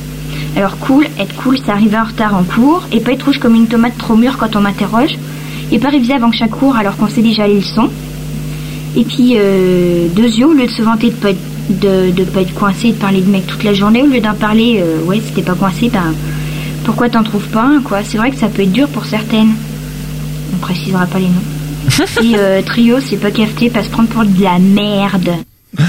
Alors, 0.55 0.77
cool, 0.77 1.07
être 1.19 1.35
cool, 1.35 1.57
c'est 1.57 1.71
arriver 1.71 1.97
en 1.97 2.05
retard 2.05 2.35
en 2.35 2.43
cours 2.43 2.83
et 2.93 3.01
pas 3.01 3.11
être 3.11 3.25
rouge 3.25 3.39
comme 3.39 3.55
une 3.55 3.67
tomate 3.67 3.97
trop 3.97 4.15
mûre 4.15 4.37
quand 4.37 4.55
on 4.55 4.61
m'interroge. 4.61 5.17
Et 5.73 5.79
pas 5.79 5.89
réviser 5.89 6.13
avant 6.13 6.31
chaque 6.31 6.51
cours 6.51 6.77
alors 6.77 6.95
qu'on 6.95 7.09
sait 7.09 7.21
déjà 7.21 7.47
les 7.47 7.55
leçons. 7.55 7.89
Et 8.95 9.03
puis, 9.05 9.33
euh, 9.37 10.07
deux 10.15 10.23
yeux, 10.27 10.47
au 10.47 10.53
lieu 10.53 10.65
de 10.67 10.71
se 10.71 10.81
vanter 10.81 11.07
de 11.09 11.15
pas 11.15 11.29
être, 11.31 11.39
de, 11.79 12.11
de 12.11 12.23
pas 12.25 12.41
être 12.41 12.53
coincé, 12.53 12.89
de 12.89 12.97
parler 12.97 13.21
de 13.21 13.29
mec 13.29 13.47
toute 13.47 13.63
la 13.63 13.73
journée, 13.73 14.01
au 14.01 14.07
lieu 14.07 14.19
d'en 14.19 14.33
parler, 14.33 14.81
euh, 14.83 15.01
ouais, 15.03 15.21
si 15.25 15.31
t'es 15.33 15.41
pas 15.41 15.55
coincé, 15.55 15.89
ben, 15.89 16.13
pourquoi 16.83 17.09
t'en 17.09 17.23
trouves 17.23 17.47
pas 17.47 17.63
un, 17.63 17.81
quoi? 17.81 17.99
C'est 18.03 18.17
vrai 18.17 18.31
que 18.31 18.37
ça 18.37 18.47
peut 18.47 18.63
être 18.63 18.71
dur 18.71 18.87
pour 18.89 19.05
certaines. 19.05 19.51
On 20.53 20.57
précisera 20.57 21.05
pas 21.05 21.19
les 21.19 21.27
noms. 21.27 22.01
Et 22.21 22.35
euh, 22.37 22.61
trio, 22.61 22.97
c'est 22.99 23.17
pas 23.17 23.31
cafeté, 23.31 23.69
pas 23.69 23.83
se 23.83 23.89
prendre 23.89 24.09
pour 24.09 24.23
de 24.25 24.43
la 24.43 24.59
merde. 24.59 25.31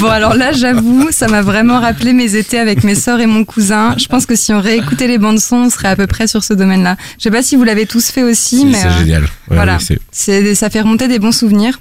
Bon, 0.00 0.06
alors 0.08 0.34
là, 0.34 0.52
j'avoue, 0.52 1.08
ça 1.10 1.28
m'a 1.28 1.42
vraiment 1.42 1.78
rappelé 1.80 2.14
mes 2.14 2.34
étés 2.36 2.58
avec 2.58 2.82
mes 2.82 2.94
sœurs 2.94 3.20
et 3.20 3.26
mon 3.26 3.44
cousin. 3.44 3.94
Je 3.98 4.06
pense 4.06 4.24
que 4.24 4.34
si 4.34 4.52
on 4.54 4.60
réécoutait 4.60 5.06
les 5.06 5.18
bandes 5.18 5.38
son, 5.38 5.56
on 5.56 5.70
serait 5.70 5.88
à 5.88 5.96
peu 5.96 6.06
près 6.06 6.26
sur 6.26 6.42
ce 6.42 6.54
domaine-là. 6.54 6.96
Je 7.18 7.24
sais 7.24 7.30
pas 7.30 7.42
si 7.42 7.54
vous 7.56 7.62
l'avez 7.64 7.84
tous 7.84 8.06
fait 8.10 8.22
aussi, 8.22 8.64
mais 8.64 8.72
C'est 8.78 8.86
euh, 8.86 8.98
génial. 8.98 9.22
Ouais, 9.24 9.28
voilà, 9.56 9.76
oui, 9.76 9.84
c'est- 9.86 10.00
c'est 10.10 10.54
ça 10.54 10.70
fait 10.70 10.80
remonter 10.80 11.06
des 11.08 11.18
bons 11.18 11.32
souvenirs. 11.36 11.78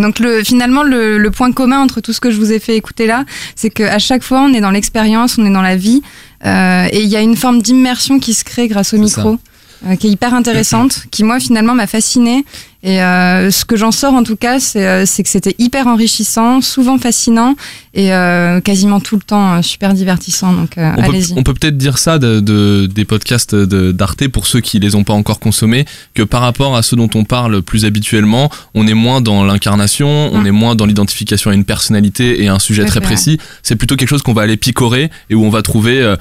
Donc 0.00 0.18
le, 0.18 0.42
finalement, 0.42 0.82
le, 0.82 1.18
le 1.18 1.30
point 1.30 1.52
commun 1.52 1.80
entre 1.80 2.00
tout 2.00 2.12
ce 2.12 2.20
que 2.20 2.30
je 2.30 2.38
vous 2.38 2.52
ai 2.52 2.58
fait 2.58 2.76
écouter 2.76 3.06
là, 3.06 3.24
c'est 3.54 3.70
qu'à 3.70 3.98
chaque 3.98 4.22
fois, 4.22 4.40
on 4.42 4.52
est 4.52 4.60
dans 4.60 4.70
l'expérience, 4.70 5.38
on 5.38 5.46
est 5.46 5.52
dans 5.52 5.62
la 5.62 5.76
vie, 5.76 6.02
euh, 6.46 6.86
et 6.90 7.02
il 7.02 7.08
y 7.08 7.16
a 7.16 7.20
une 7.20 7.36
forme 7.36 7.60
d'immersion 7.62 8.18
qui 8.18 8.34
se 8.34 8.44
crée 8.44 8.68
grâce 8.68 8.94
au 8.94 8.98
micro, 8.98 9.38
euh, 9.86 9.96
qui 9.96 10.06
est 10.08 10.10
hyper 10.10 10.34
intéressante, 10.34 11.04
qui 11.10 11.24
moi 11.24 11.40
finalement 11.40 11.74
m'a 11.74 11.86
fascinée. 11.86 12.44
Et 12.82 13.02
euh, 13.02 13.50
ce 13.50 13.66
que 13.66 13.76
j'en 13.76 13.90
sors 13.92 14.14
en 14.14 14.22
tout 14.22 14.36
cas, 14.36 14.58
c'est 14.58 14.86
euh, 14.86 15.04
que 15.04 15.28
c'était 15.28 15.54
hyper 15.58 15.86
enrichissant, 15.86 16.62
souvent 16.62 16.96
fascinant, 16.96 17.54
et 17.92 18.14
euh, 18.14 18.60
quasiment 18.62 19.00
tout 19.00 19.16
le 19.16 19.22
temps 19.22 19.60
super 19.60 19.92
divertissant. 19.92 20.54
Donc 20.54 20.78
allez-y. 20.78 21.34
on 21.36 21.42
peut 21.42 21.52
peut-être 21.52 21.76
dire 21.76 21.98
ça 21.98 22.18
de, 22.18 22.40
de- 22.40 22.86
des 22.90 23.04
podcasts 23.04 23.54
de- 23.54 23.92
d'Arte 23.92 24.28
pour 24.28 24.46
ceux 24.46 24.60
qui 24.60 24.78
les 24.78 24.94
ont 24.94 25.04
pas 25.04 25.12
encore 25.12 25.40
consommés, 25.40 25.84
que 26.14 26.22
par 26.22 26.40
rapport 26.40 26.74
à 26.74 26.82
ceux 26.82 26.96
dont 26.96 27.10
on 27.14 27.24
parle 27.24 27.60
plus 27.60 27.84
habituellement, 27.84 28.50
on 28.72 28.86
est 28.86 28.94
moins 28.94 29.20
dans 29.20 29.44
l'incarnation, 29.44 30.30
on 30.32 30.46
est 30.46 30.50
moins 30.50 30.74
dans 30.74 30.86
l'identification 30.86 31.50
à 31.50 31.54
une 31.54 31.64
personnalité 31.64 32.42
et 32.42 32.48
à 32.48 32.54
un 32.54 32.58
sujet 32.58 32.86
très 32.86 33.00
fait, 33.00 33.06
précis. 33.06 33.38
C'est 33.62 33.76
plutôt 33.76 33.96
quelque 33.96 34.08
chose 34.08 34.22
qu'on 34.22 34.32
va 34.32 34.40
aller 34.42 34.56
picorer 34.56 35.10
et 35.28 35.34
où 35.34 35.44
on 35.44 35.50
va 35.50 35.60
trouver 35.60 36.14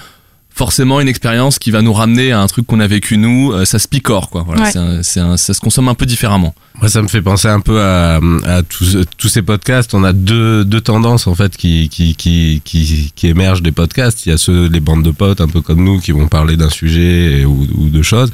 forcément 0.60 1.00
une 1.00 1.08
expérience 1.08 1.58
qui 1.58 1.72
va 1.72 1.82
nous 1.82 1.94
ramener 1.94 2.34
à 2.34 2.42
un 2.42 2.48
truc 2.48 2.68
qu'on 2.68 2.82
a 2.82 2.88
vécu 2.88 3.16
nous. 3.18 3.54
Euh, 3.54 3.64
ça 3.64 3.80
se 3.80 3.88
picore 3.88 4.30
quoi. 4.30 4.44
Voilà, 4.46 4.64
Ouais. 4.64 4.72
c'est 4.74 4.78
un- 4.80 5.04
c'est 5.04 5.20
un- 5.22 5.38
ça 5.38 5.54
se 5.54 5.62
consomme 5.62 5.88
un 5.88 5.94
peu 5.96 6.06
différemment. 6.06 6.54
Moi, 6.82 6.90
ça 6.90 7.02
me 7.02 7.08
fait 7.10 7.22
penser 7.22 7.48
un 7.50 7.60
peu 7.62 7.82
à, 7.82 8.20
à 8.46 8.62
tous, 8.64 8.98
tous 9.18 9.28
ces 9.30 9.42
podcasts. 9.42 9.94
On 9.94 10.04
a 10.04 10.12
deux, 10.14 10.64
deux 10.66 10.80
tendances 10.82 11.28
en 11.28 11.36
fait 11.36 11.56
qui, 11.58 11.88
qui, 11.90 12.14
qui, 12.16 12.62
qui, 12.66 13.12
qui 13.16 13.28
émergent 13.28 13.62
des 13.62 13.72
podcasts. 13.74 14.26
Il 14.26 14.30
y 14.30 14.32
a 14.34 14.38
ceux, 14.38 14.68
les 14.68 14.80
bandes 14.82 15.04
de 15.04 15.12
potes, 15.12 15.40
un 15.42 15.48
peu 15.48 15.62
comme 15.62 15.84
nous, 15.84 16.00
qui 16.00 16.12
vont 16.12 16.28
parler 16.28 16.56
d'un 16.58 16.70
sujet 16.70 17.40
et- 17.42 17.46
ou, 17.46 17.66
ou 17.78 17.90
de 17.90 18.02
choses. 18.02 18.30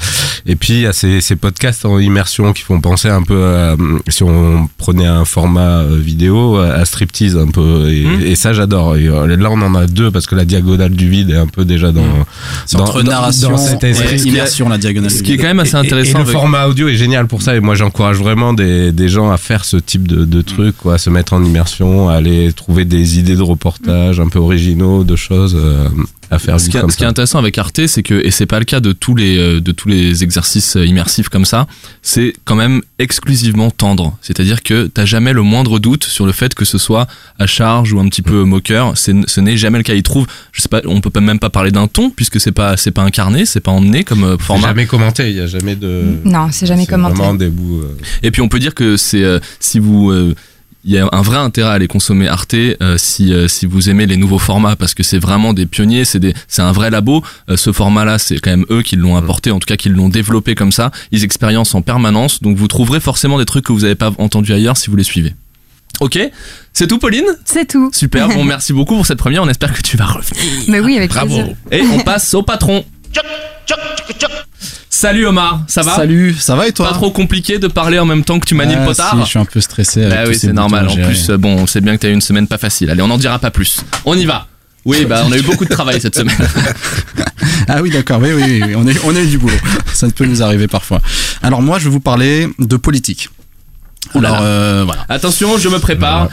Et 0.47 0.55
puis 0.55 0.73
il 0.73 0.79
y 0.81 0.85
a 0.87 0.93
ces, 0.93 1.21
ces 1.21 1.35
podcasts 1.35 1.85
en 1.85 1.99
immersion 1.99 2.53
qui 2.53 2.61
font 2.63 2.81
penser 2.81 3.09
un 3.09 3.21
peu 3.23 3.43
à, 3.45 3.75
si 4.09 4.23
on 4.23 4.67
prenait 4.77 5.07
un 5.07 5.25
format 5.25 5.79
euh, 5.81 5.97
vidéo, 5.99 6.57
à 6.57 6.83
striptease 6.85 7.37
un 7.37 7.47
peu. 7.47 7.89
Et, 7.91 8.05
Mmh. 8.05 8.21
et 8.25 8.35
ça, 8.35 8.53
j'adore. 8.53 8.93
Euh, 8.95 9.35
là, 9.37 9.49
on 9.51 9.61
en 9.61 9.73
a 9.75 9.85
deux 9.87 10.09
parce 10.11 10.25
que 10.27 10.35
la 10.35 10.45
diagonale 10.45 10.91
du 10.95 11.09
vide 11.09 11.29
est 11.31 11.37
un 11.37 11.47
peu 11.47 11.65
déjà 11.65 11.91
dans. 11.91 12.03
Dans- 12.73 12.79
entre 12.83 13.01
dans- 13.03 13.11
narration 13.11 13.51
dans 13.51 13.57
cet 13.57 13.83
et 13.83 13.91
immersion, 14.27 14.69
la 14.69 14.77
diagonale. 14.77 15.11
Ce 15.11 15.23
qui 15.23 15.33
est 15.33 15.37
quand 15.37 15.47
même 15.47 15.59
assez 15.59 15.75
et- 15.75 15.79
intéressant 15.79 16.09
Et, 16.19 16.23
le 16.23 16.29
avec- 16.29 16.33
format 16.33 16.65
audio 16.67 16.87
est 16.87 16.95
génial 16.95 17.27
pour 17.27 17.41
ça. 17.41 17.55
Et 17.55 17.59
moi, 17.59 17.75
j'encourage 17.75 18.17
vraiment 18.17 18.53
des, 18.53 18.91
des 18.91 19.09
gens 19.09 19.31
à 19.31 19.37
faire 19.37 19.65
ce 19.65 19.77
type 19.77 20.07
de, 20.07 20.25
quoi, 20.71 20.95
à 20.95 20.97
se 20.97 21.09
mettre 21.09 21.33
en 21.33 21.43
immersion, 21.43 22.09
à 22.09 22.13
aller 22.15 22.51
trouver 22.53 22.85
des 22.85 23.19
idées 23.19 23.35
de 23.35 23.41
reportage 23.41 24.19
un 24.19 24.27
peu 24.27 24.39
originaux, 24.39 25.03
de 25.03 25.15
choses 25.15 25.55
euh, 25.59 25.87
à 26.31 26.39
faire 26.39 26.59
Ce 26.59 26.69
qui, 26.69 26.77
comme 26.79 26.89
ce 26.89 26.97
qui 26.97 27.03
est 27.03 27.07
intéressant 27.07 27.39
avec 27.39 27.57
Arte, 27.57 27.87
c'est 27.87 28.03
que, 28.03 28.13
et 28.25 28.31
c'est 28.31 28.45
pas 28.45 28.59
le 28.59 28.65
cas 28.65 28.79
de 28.79 28.91
tous 28.93 29.15
les, 29.15 29.37
euh, 29.37 29.61
de 29.61 29.71
tous 29.71 29.87
les 29.87 30.23
exercices 30.23 30.75
euh, 30.75 30.85
immersifs 30.85 31.29
comme 31.29 31.45
ça, 31.45 31.67
c'est 32.01 32.33
quand 32.45 32.55
même 32.55 32.81
exclusivement 32.99 33.71
tendre. 33.71 34.17
C'est-à-dire 34.21 34.63
que 34.63 34.87
t'as 34.87 35.05
jamais 35.05 35.33
le 35.33 35.41
moindre 35.41 35.79
doute 35.79 36.03
sur 36.03 36.25
le 36.25 36.31
fait 36.31 36.53
que 36.55 36.65
ce 36.65 36.77
soit 36.77 37.07
à 37.39 37.45
charge 37.45 37.93
ou 37.93 37.99
un 37.99 38.07
petit 38.09 38.21
peu 38.21 38.43
moqueur. 38.43 38.97
C'est, 38.97 39.13
ce 39.27 39.39
n'est 39.41 39.57
jamais 39.57 39.77
le 39.77 39.83
cas. 39.83 39.93
Ils 39.93 40.03
trouvent, 40.03 40.27
je 40.51 40.61
sais 40.61 40.69
pas, 40.69 40.81
on 40.85 41.01
peut 41.01 41.09
pas 41.09 41.21
même 41.21 41.39
pas 41.39 41.49
parler 41.49 41.71
d'un 41.71 41.87
ton 41.87 42.09
puisque 42.09 42.39
c'est 42.39 42.51
pas, 42.51 42.77
c'est 42.77 42.91
pas 42.91 43.03
incarné, 43.03 43.45
c'est 43.45 43.59
pas 43.59 43.71
emmené 43.71 44.03
comme 44.03 44.23
euh, 44.23 44.37
format. 44.37 44.67
jamais 44.69 44.85
commenté, 44.85 45.29
il 45.29 45.35
y 45.37 45.41
a 45.41 45.47
jamais 45.47 45.75
de. 45.75 46.03
Non, 46.23 46.47
c'est 46.51 46.65
jamais 46.65 46.85
commenté. 46.85 47.15
Vraiment 47.15 47.33
des 47.35 47.49
bouts. 47.49 47.81
euh, 47.81 47.97
Et 48.23 48.31
puis 48.31 48.41
on 48.41 48.47
peut 48.49 48.59
dire 48.59 48.73
que 48.73 48.97
c'est 48.97 49.23
euh, 49.23 49.39
si 49.59 49.79
vous 49.79 50.09
euh, 50.11 50.35
il 50.85 50.93
y 50.93 50.99
a 50.99 51.09
un 51.11 51.21
vrai 51.21 51.37
intérêt 51.37 51.69
à 51.69 51.73
aller 51.73 51.87
consommer 51.87 52.27
Arte 52.27 52.53
euh, 52.53 52.95
si 52.97 53.33
euh, 53.33 53.47
si 53.47 53.65
vous 53.65 53.89
aimez 53.89 54.05
les 54.05 54.17
nouveaux 54.17 54.37
formats 54.37 54.75
parce 54.75 54.93
que 54.93 55.01
c'est 55.01 55.17
vraiment 55.17 55.53
des 55.53 55.65
pionniers, 55.65 56.05
c'est 56.05 56.19
des 56.19 56.33
c'est 56.47 56.61
un 56.61 56.71
vrai 56.71 56.91
labo. 56.91 57.23
Euh, 57.49 57.57
ce 57.57 57.71
format-là, 57.71 58.19
c'est 58.19 58.37
quand 58.37 58.51
même 58.51 58.65
eux 58.69 58.83
qui 58.83 58.95
l'ont 58.95 59.17
apporté, 59.17 59.49
en 59.49 59.59
tout 59.59 59.65
cas 59.65 59.77
qui 59.77 59.89
l'ont 59.89 60.09
développé 60.09 60.53
comme 60.53 60.71
ça. 60.71 60.91
Ils 61.11 61.23
expérimentent 61.23 61.73
en 61.73 61.81
permanence, 61.81 62.41
donc 62.41 62.55
vous 62.55 62.67
trouverez 62.67 62.99
forcément 62.99 63.39
des 63.39 63.45
trucs 63.45 63.65
que 63.65 63.73
vous 63.73 63.81
n'avez 63.81 63.95
pas 63.95 64.11
entendus 64.19 64.53
ailleurs 64.53 64.77
si 64.77 64.91
vous 64.91 64.95
les 64.95 65.03
suivez. 65.03 65.33
Ok, 66.01 66.19
c'est 66.73 66.87
tout, 66.87 66.99
Pauline? 66.99 67.25
C'est 67.45 67.67
tout. 67.67 67.89
Super. 67.91 68.27
Bon, 68.29 68.43
merci 68.43 68.71
beaucoup 68.71 68.95
pour 68.95 69.05
cette 69.05 69.17
première. 69.17 69.41
On 69.41 69.49
espère 69.49 69.73
que 69.73 69.81
tu 69.81 69.97
vas 69.97 70.05
revenir. 70.05 70.43
Mais 70.67 70.79
oui, 70.81 70.97
avec 70.97 71.09
Bravo. 71.09 71.33
plaisir. 71.35 71.55
Et 71.71 71.81
on 71.81 71.99
passe 72.01 72.33
au 72.35 72.43
patron. 72.43 72.85
Salut 74.97 75.25
Omar, 75.27 75.61
ça 75.67 75.81
va? 75.81 75.93
Salut, 75.93 76.33
ça 76.39 76.55
va 76.55 76.69
et 76.69 76.71
toi? 76.71 76.87
Pas 76.87 76.93
trop 76.93 77.11
compliqué 77.11 77.59
de 77.59 77.67
parler 77.67 77.99
en 77.99 78.05
même 78.05 78.23
temps 78.23 78.39
que 78.39 78.45
tu 78.45 78.55
manies 78.55 78.75
le 78.75 78.79
Ah, 78.81 78.85
potard? 78.85 79.11
si, 79.13 79.19
je 79.23 79.25
suis 79.25 79.39
un 79.39 79.43
peu 79.43 79.59
stressé. 79.59 80.05
Avec 80.05 80.15
Bah 80.17 80.23
tous 80.23 80.29
oui, 80.29 80.35
ces 80.35 80.47
c'est 80.47 80.53
normal. 80.53 80.87
En 80.87 80.95
plus, 80.95 81.29
euh, 81.31 81.37
bon, 81.37 81.53
on 81.57 81.67
sait 81.67 81.81
bien 81.81 81.97
que 81.97 82.01
t'as 82.03 82.07
eu 82.07 82.13
une 82.13 82.21
semaine 82.21 82.47
pas 82.47 82.57
facile. 82.57 82.89
Allez, 82.89 83.01
on 83.01 83.09
n'en 83.09 83.17
dira 83.17 83.37
pas 83.37 83.51
plus. 83.51 83.81
On 84.05 84.17
y 84.17 84.23
va. 84.25 84.47
Oui, 84.85 85.03
bah 85.03 85.23
on 85.27 85.33
a 85.33 85.37
eu 85.37 85.41
beaucoup 85.41 85.65
de 85.65 85.69
travail 85.69 85.99
cette 85.99 86.15
semaine. 86.15 86.37
Ah 87.67 87.81
oui, 87.81 87.89
d'accord. 87.89 88.19
Oui, 88.21 88.29
oui, 88.31 88.43
oui, 88.45 88.63
oui. 88.67 88.75
On, 88.75 88.87
est, 88.87 88.95
on 89.05 89.15
a 89.15 89.19
eu 89.21 89.27
du 89.27 89.37
boulot. 89.39 89.55
Ça 89.93 90.07
peut 90.09 90.25
nous 90.25 90.41
arriver 90.43 90.67
parfois. 90.67 91.01
Alors 91.43 91.61
moi, 91.61 91.77
je 91.79 91.85
vais 91.85 91.89
vous 91.89 91.99
parler 91.99 92.47
de 92.59 92.77
politique. 92.77 93.29
Alors 94.13 94.39
euh, 94.41 94.83
voilà. 94.85 95.05
Attention, 95.09 95.57
je 95.57 95.69
me 95.69 95.79
prépare. 95.79 96.29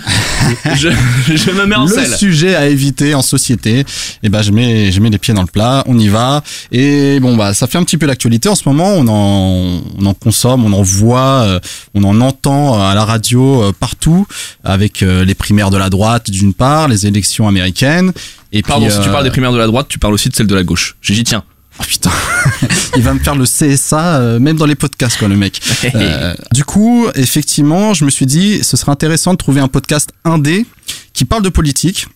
je, 0.77 0.89
je 1.35 1.51
me 1.53 1.67
mets 1.67 1.77
en 1.77 1.87
le 1.87 1.93
selle. 1.93 2.17
sujet 2.17 2.55
à 2.55 2.67
éviter 2.67 3.15
en 3.15 3.23
société, 3.23 3.85
et 4.23 4.29
ben 4.29 4.43
je 4.43 4.51
mets 4.51 4.93
je 4.93 5.01
mets 5.01 5.11
les 5.11 5.19
pieds 5.19 5.35
dans 5.35 5.43
le 5.43 5.49
plat, 5.49 5.83
on 5.87 5.99
y 5.99 6.09
va. 6.09 6.43
Et 6.71 7.19
bon 7.21 7.37
bah 7.37 7.55
ça 7.55 7.67
fait 7.67 7.79
un 7.79 7.85
petit 7.85 7.97
peu 7.97 8.07
l'actualité 8.07 8.49
en 8.49 8.55
ce 8.55 8.69
moment. 8.69 8.95
On 8.97 9.09
en 9.09 9.81
on 9.99 10.07
en 10.07 10.15
consomme, 10.15 10.65
on 10.65 10.73
en 10.73 10.83
voit, 10.83 11.45
euh, 11.47 11.61
on 11.95 12.05
en 12.05 12.21
entend 12.21 12.81
à 12.83 12.95
la 12.95 13.05
radio 13.05 13.63
euh, 13.63 13.73
partout, 13.73 14.27
avec 14.65 15.03
euh, 15.03 15.25
les 15.25 15.35
primaires 15.35 15.71
de 15.71 15.77
la 15.77 15.91
droite 15.91 16.31
d'une 16.31 16.55
part, 16.55 16.89
les 16.89 17.07
élections 17.07 17.49
américaines. 17.49 18.13
Et 18.53 18.63
Pardon, 18.63 18.87
puis, 18.87 18.95
si 18.95 19.01
tu 19.01 19.09
parles 19.09 19.25
des 19.25 19.31
primaires 19.31 19.53
de 19.53 19.59
la 19.59 19.67
droite, 19.67 19.87
tu 19.89 19.99
parles 19.99 20.15
aussi 20.15 20.29
de 20.29 20.35
celles 20.37 20.47
de 20.47 20.55
la 20.55 20.63
gauche. 20.63 20.97
J'y 21.01 21.25
tiens. 21.25 21.43
Oh 21.79 21.85
putain, 21.87 22.11
il 22.97 23.03
va 23.03 23.15
me 23.15 23.19
faire 23.19 23.35
le 23.35 23.45
CSA 23.45 24.17
euh, 24.17 24.39
même 24.39 24.57
dans 24.57 24.67
les 24.67 24.75
podcasts 24.75 25.19
quoi 25.19 25.29
le 25.29 25.37
mec. 25.37 25.61
Euh, 25.95 26.35
du 26.53 26.65
coup, 26.65 27.07
effectivement, 27.15 27.95
je 27.95 28.05
me 28.05 28.11
suis 28.11 28.27
dit 28.27 28.63
ce 28.63 28.77
serait 28.77 28.93
intéressant 28.93 29.33
de 29.33 29.39
trouver 29.39 29.61
un 29.61 29.69
podcast 29.69 30.13
indé 30.25 30.67
qui 31.15 31.25
parle 31.25 31.43
de 31.43 31.49
politique 31.49 32.09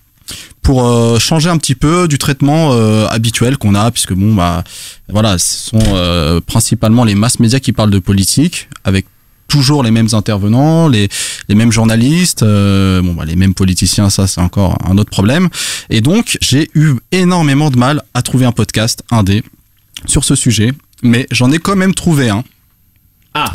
pour 0.67 0.85
euh, 0.85 1.21
changer 1.21 1.49
un 1.49 1.59
petit 1.59 1.77
peu 1.77 2.09
du 2.09 2.19
traitement 2.19 2.73
euh, 2.73 3.07
habituel 3.07 3.57
qu'on 3.57 3.77
a 3.77 3.93
puisque 3.93 4.13
bon 4.13 4.35
bah 4.35 4.65
voilà, 5.09 5.39
ce 5.39 5.71
sont 5.71 5.79
euh, 5.95 6.41
principalement 6.41 7.05
les 7.05 7.15
masses 7.15 7.39
médias 7.39 7.61
qui 7.61 7.73
parlent 7.73 7.93
de 7.93 8.01
politique 8.01 8.69
avec 8.83 9.07
toujours 9.57 9.83
les 9.83 9.91
mêmes 9.91 10.09
intervenants, 10.13 10.87
les, 10.87 11.09
les 11.49 11.55
mêmes 11.55 11.73
journalistes, 11.73 12.43
euh, 12.43 13.01
bon 13.01 13.15
bah 13.15 13.25
les 13.25 13.37
mêmes 13.37 13.55
politiciens, 13.55 14.11
ça 14.11 14.27
c'est 14.27 14.43
encore 14.43 14.77
un 14.87 14.99
autre 14.99 15.09
problème. 15.09 15.49
Et 15.89 16.03
donc 16.03 16.37
j'ai 16.43 16.71
eu 16.75 16.97
énormément 17.11 17.71
de 17.71 17.79
mal 17.79 18.03
à 18.13 18.21
trouver 18.21 18.45
un 18.45 18.53
podcast 18.53 19.03
indé 19.11 19.43
sur 20.05 20.25
ce 20.25 20.35
sujet, 20.35 20.75
mais 21.03 21.27
j'en 21.31 21.51
ai 21.53 21.59
quand 21.59 21.75
même 21.75 21.95
trouvé 21.95 22.29
un. 22.29 22.45
Ah. 23.33 23.51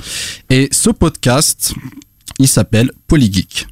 Et 0.50 0.70
ce 0.72 0.90
podcast, 0.90 1.76
il 2.40 2.48
s'appelle 2.48 2.92
Polygeek. 3.06 3.68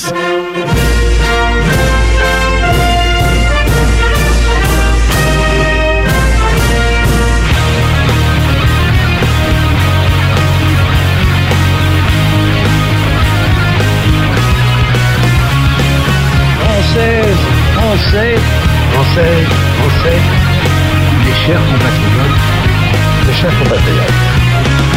Français, 18.00 18.36
Français, 18.94 19.46
Français, 19.78 20.18
mes 21.26 21.36
chers 21.46 21.60
compatriotes, 21.60 22.40
mes 23.28 23.34
chers 23.34 23.60
compatriotes. 23.60 24.40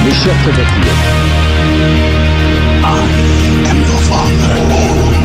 Mes 0.04 0.12
chers 0.12 0.38
compatriotes, 0.44 1.12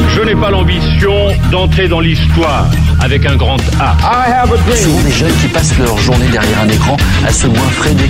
je 0.09 0.21
n'ai 0.21 0.35
pas 0.35 0.51
l'ambition 0.51 1.13
d'entrer 1.51 1.87
dans 1.87 1.99
l'histoire 1.99 2.65
avec 3.01 3.25
un 3.25 3.36
grand 3.36 3.57
A. 3.79 3.95
I 4.01 4.29
have 4.29 4.51
a 4.51 4.57
dream. 4.57 4.77
Souvent 4.77 5.01
des 5.01 5.12
jeunes 5.12 5.36
qui 5.41 5.47
passent 5.47 5.77
leur 5.77 5.97
journée 5.97 6.27
derrière 6.27 6.62
un 6.62 6.69
écran 6.69 6.97
à 7.25 7.31
se 7.31 7.47
goinfrer 7.47 7.93
des 7.93 8.10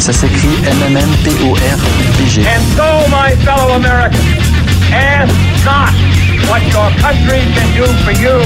Ça 0.00 0.12
s'écrit 0.12 0.48
M-M-M-P-O-R-P-G. 0.66 2.42
And 2.42 2.62
so, 2.76 3.08
my 3.10 3.34
fellow 3.44 3.74
Americans, 3.74 4.20
ask 4.92 5.32
not 5.64 5.92
what 6.48 6.62
your 6.72 6.90
country 7.00 7.40
can 7.54 7.68
do 7.76 7.86
for 8.04 8.12
you, 8.12 8.36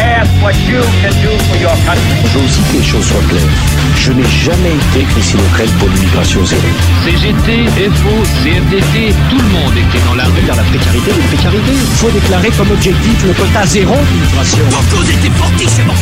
ask 0.00 0.30
what 0.42 0.56
you 0.64 0.80
can 1.02 1.12
do 1.20 1.32
for 1.48 1.56
your 1.60 1.76
country. 1.84 2.16
Je 2.24 2.38
veux 2.38 2.44
aussi 2.44 2.62
que 2.62 2.72
les 2.78 2.82
choses 2.82 3.06
soient 3.06 3.26
claires. 3.28 3.52
Je 3.96 4.12
n'ai 4.12 4.24
jamais 4.24 4.74
été 4.74 5.04
Christine 5.12 5.40
O'Crête 5.40 5.70
pour 5.78 5.88
l'immigration 5.88 6.44
zéro. 6.44 6.68
CGT, 7.04 7.68
FO, 8.00 8.14
CFDT, 8.42 9.14
tout 9.28 9.38
le 9.38 9.50
monde 9.52 9.76
était 9.76 10.02
dans 10.06 10.14
la 10.14 10.24
rue. 10.24 10.40
Vers 10.46 10.56
la 10.56 10.62
précarité, 10.64 11.10
la 11.10 11.26
précarité. 11.28 11.72
Il 11.72 11.96
faut 12.00 12.10
déclarer 12.10 12.50
comme 12.56 12.70
objectif 12.70 13.24
le 13.26 13.32
quota 13.32 13.66
zéro 13.66 13.94
d'immigration. 14.10 14.64
Vos 14.70 14.96
causes 14.96 15.10
étaient 15.10 15.34
fortissemement. 15.36 15.94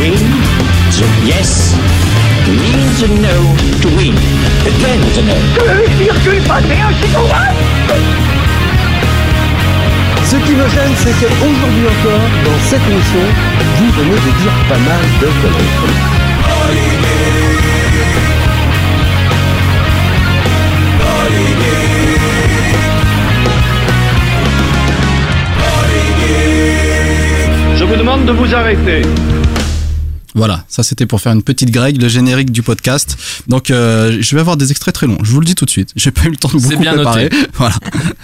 Win 0.00 0.24
the 0.90 1.06
yes 1.26 1.74
means 2.48 3.00
the 3.00 3.08
no 3.20 3.36
to 3.82 3.88
win. 3.96 4.16
Again 4.66 5.00
the 5.14 5.22
no. 5.22 5.36
Ce 10.32 10.38
qui 10.38 10.52
me 10.54 10.66
gêne, 10.66 10.94
c'est 10.96 11.12
qu'aujourd'hui 11.12 11.86
encore, 11.86 12.26
dans 12.46 12.58
cette 12.64 12.80
émission, 12.90 13.20
vous 13.76 13.90
venez 13.92 14.14
de 14.14 14.32
dire 14.40 14.56
pas 14.66 14.78
mal 14.78 15.02
de 15.20 15.26
conneries. 15.42 16.12
Je 27.76 27.84
vous 27.84 27.96
demande 27.96 28.24
de 28.24 28.32
vous 28.32 28.54
arrêter. 28.54 29.02
Voilà, 30.34 30.64
ça 30.68 30.82
c'était 30.82 31.04
pour 31.04 31.20
faire 31.20 31.32
une 31.32 31.42
petite 31.42 31.70
grègue, 31.70 32.00
le 32.00 32.08
générique 32.08 32.50
du 32.52 32.62
podcast. 32.62 33.16
Donc 33.48 33.70
euh, 33.70 34.16
je 34.20 34.34
vais 34.34 34.40
avoir 34.40 34.56
des 34.56 34.70
extraits 34.70 34.94
très 34.94 35.06
longs, 35.06 35.18
je 35.22 35.30
vous 35.30 35.40
le 35.40 35.44
dis 35.46 35.54
tout 35.54 35.66
de 35.66 35.70
suite. 35.70 35.90
J'ai 35.94 36.10
pas 36.10 36.24
eu 36.24 36.30
le 36.30 36.36
temps 36.36 36.48
de 36.48 36.58
C'est 36.58 36.68
beaucoup 36.70 36.80
bien 36.82 36.94
préparer. 36.94 37.24
noté. 37.24 37.36
Voilà, 37.54 37.74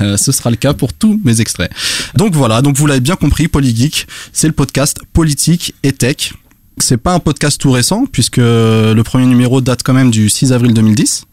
Euh, 0.00 0.16
ce 0.16 0.32
sera 0.32 0.48
le 0.50 0.56
cas 0.56 0.72
pour 0.72 0.92
tous 0.94 1.20
mes 1.24 1.40
extraits. 1.42 1.70
Donc 2.16 2.34
voilà, 2.34 2.62
donc 2.62 2.76
vous 2.76 2.86
l'avez 2.86 3.00
bien 3.00 3.16
compris, 3.16 3.46
Polygeek, 3.48 4.06
c'est 4.32 4.46
le 4.46 4.54
podcast 4.54 5.00
politique 5.12 5.74
et 5.82 5.92
tech. 5.92 6.32
C'est 6.78 6.96
pas 6.96 7.12
un 7.12 7.18
podcast 7.18 7.60
tout 7.60 7.72
récent 7.72 8.04
puisque 8.10 8.36
le 8.38 9.02
premier 9.02 9.26
numéro 9.26 9.60
date 9.60 9.82
quand 9.82 9.94
même 9.94 10.10
du 10.10 10.30
6 10.30 10.52
avril 10.52 10.72
2010. 10.72 11.24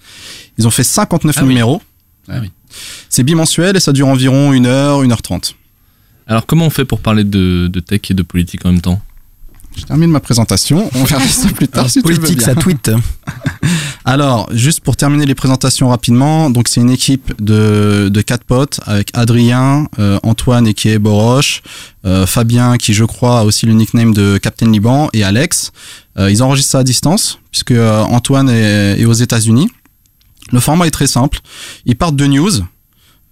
Ils 0.58 0.68
ont 0.68 0.72
fait 0.72 0.84
59 0.84 1.36
Ah 1.38 1.42
oui. 1.44 1.48
numéros. 1.48 1.82
Ah 2.28 2.40
oui. 2.42 2.52
C'est 3.10 3.24
bimensuel 3.24 3.78
et 3.78 3.80
ça 3.80 3.94
dure 3.94 4.08
environ 4.08 4.52
1 4.52 4.66
heure, 4.66 5.00
1 5.02 5.12
heure 5.12 5.22
30. 5.22 5.56
Alors 6.28 6.46
comment 6.48 6.66
on 6.66 6.70
fait 6.70 6.84
pour 6.84 7.00
parler 7.00 7.24
de, 7.24 7.68
de 7.72 7.80
tech 7.80 8.02
et 8.10 8.14
de 8.14 8.24
politique 8.24 8.66
en 8.66 8.72
même 8.74 8.82
temps? 8.82 9.00
Je 9.78 9.84
termine 9.84 10.10
ma 10.10 10.20
présentation. 10.20 10.90
On 10.96 11.04
verra 11.04 11.22
ça 11.28 11.50
plus 11.50 11.68
tard. 11.68 11.82
Alors, 11.82 11.92
si 11.92 12.02
tu 12.02 12.08
le 12.10 12.14
veux 12.16 12.20
politique, 12.22 12.40
bien. 12.40 12.48
ça 12.48 12.56
tweet. 12.56 12.92
Alors, 14.06 14.48
juste 14.54 14.82
pour 14.82 14.96
terminer 14.96 15.26
les 15.26 15.34
présentations 15.36 15.90
rapidement, 15.90 16.50
donc 16.50 16.68
c'est 16.68 16.80
une 16.80 16.92
équipe 16.92 17.34
de, 17.42 18.10
de 18.12 18.22
quatre 18.22 18.44
potes 18.44 18.80
avec 18.86 19.10
Adrien, 19.14 19.88
euh, 19.98 20.20
Antoine 20.24 20.68
et 20.68 20.74
qui 20.76 20.90
est 20.90 21.00
Boroche, 21.00 21.64
euh, 22.06 22.28
Fabien 22.28 22.78
qui 22.78 22.94
je 22.94 23.04
crois 23.04 23.40
a 23.40 23.44
aussi 23.44 23.66
le 23.66 23.74
nickname 23.74 24.14
de 24.14 24.38
Captain 24.38 24.70
Liban 24.72 25.10
et 25.14 25.24
Alex. 25.24 25.72
Euh, 26.20 26.30
ils 26.30 26.44
enregistrent 26.44 26.72
ça 26.74 26.80
à 26.80 26.84
distance 26.84 27.40
puisque 27.52 27.72
euh, 27.72 28.02
Antoine 28.04 28.50
est, 28.50 29.00
est 29.00 29.06
aux 29.06 29.14
États-Unis. 29.14 29.70
Le 30.52 30.60
format 30.60 30.86
est 30.86 30.92
très 30.92 31.08
simple. 31.08 31.40
Ils 31.86 31.96
partent 31.96 32.16
de 32.16 32.28
news 32.28 32.52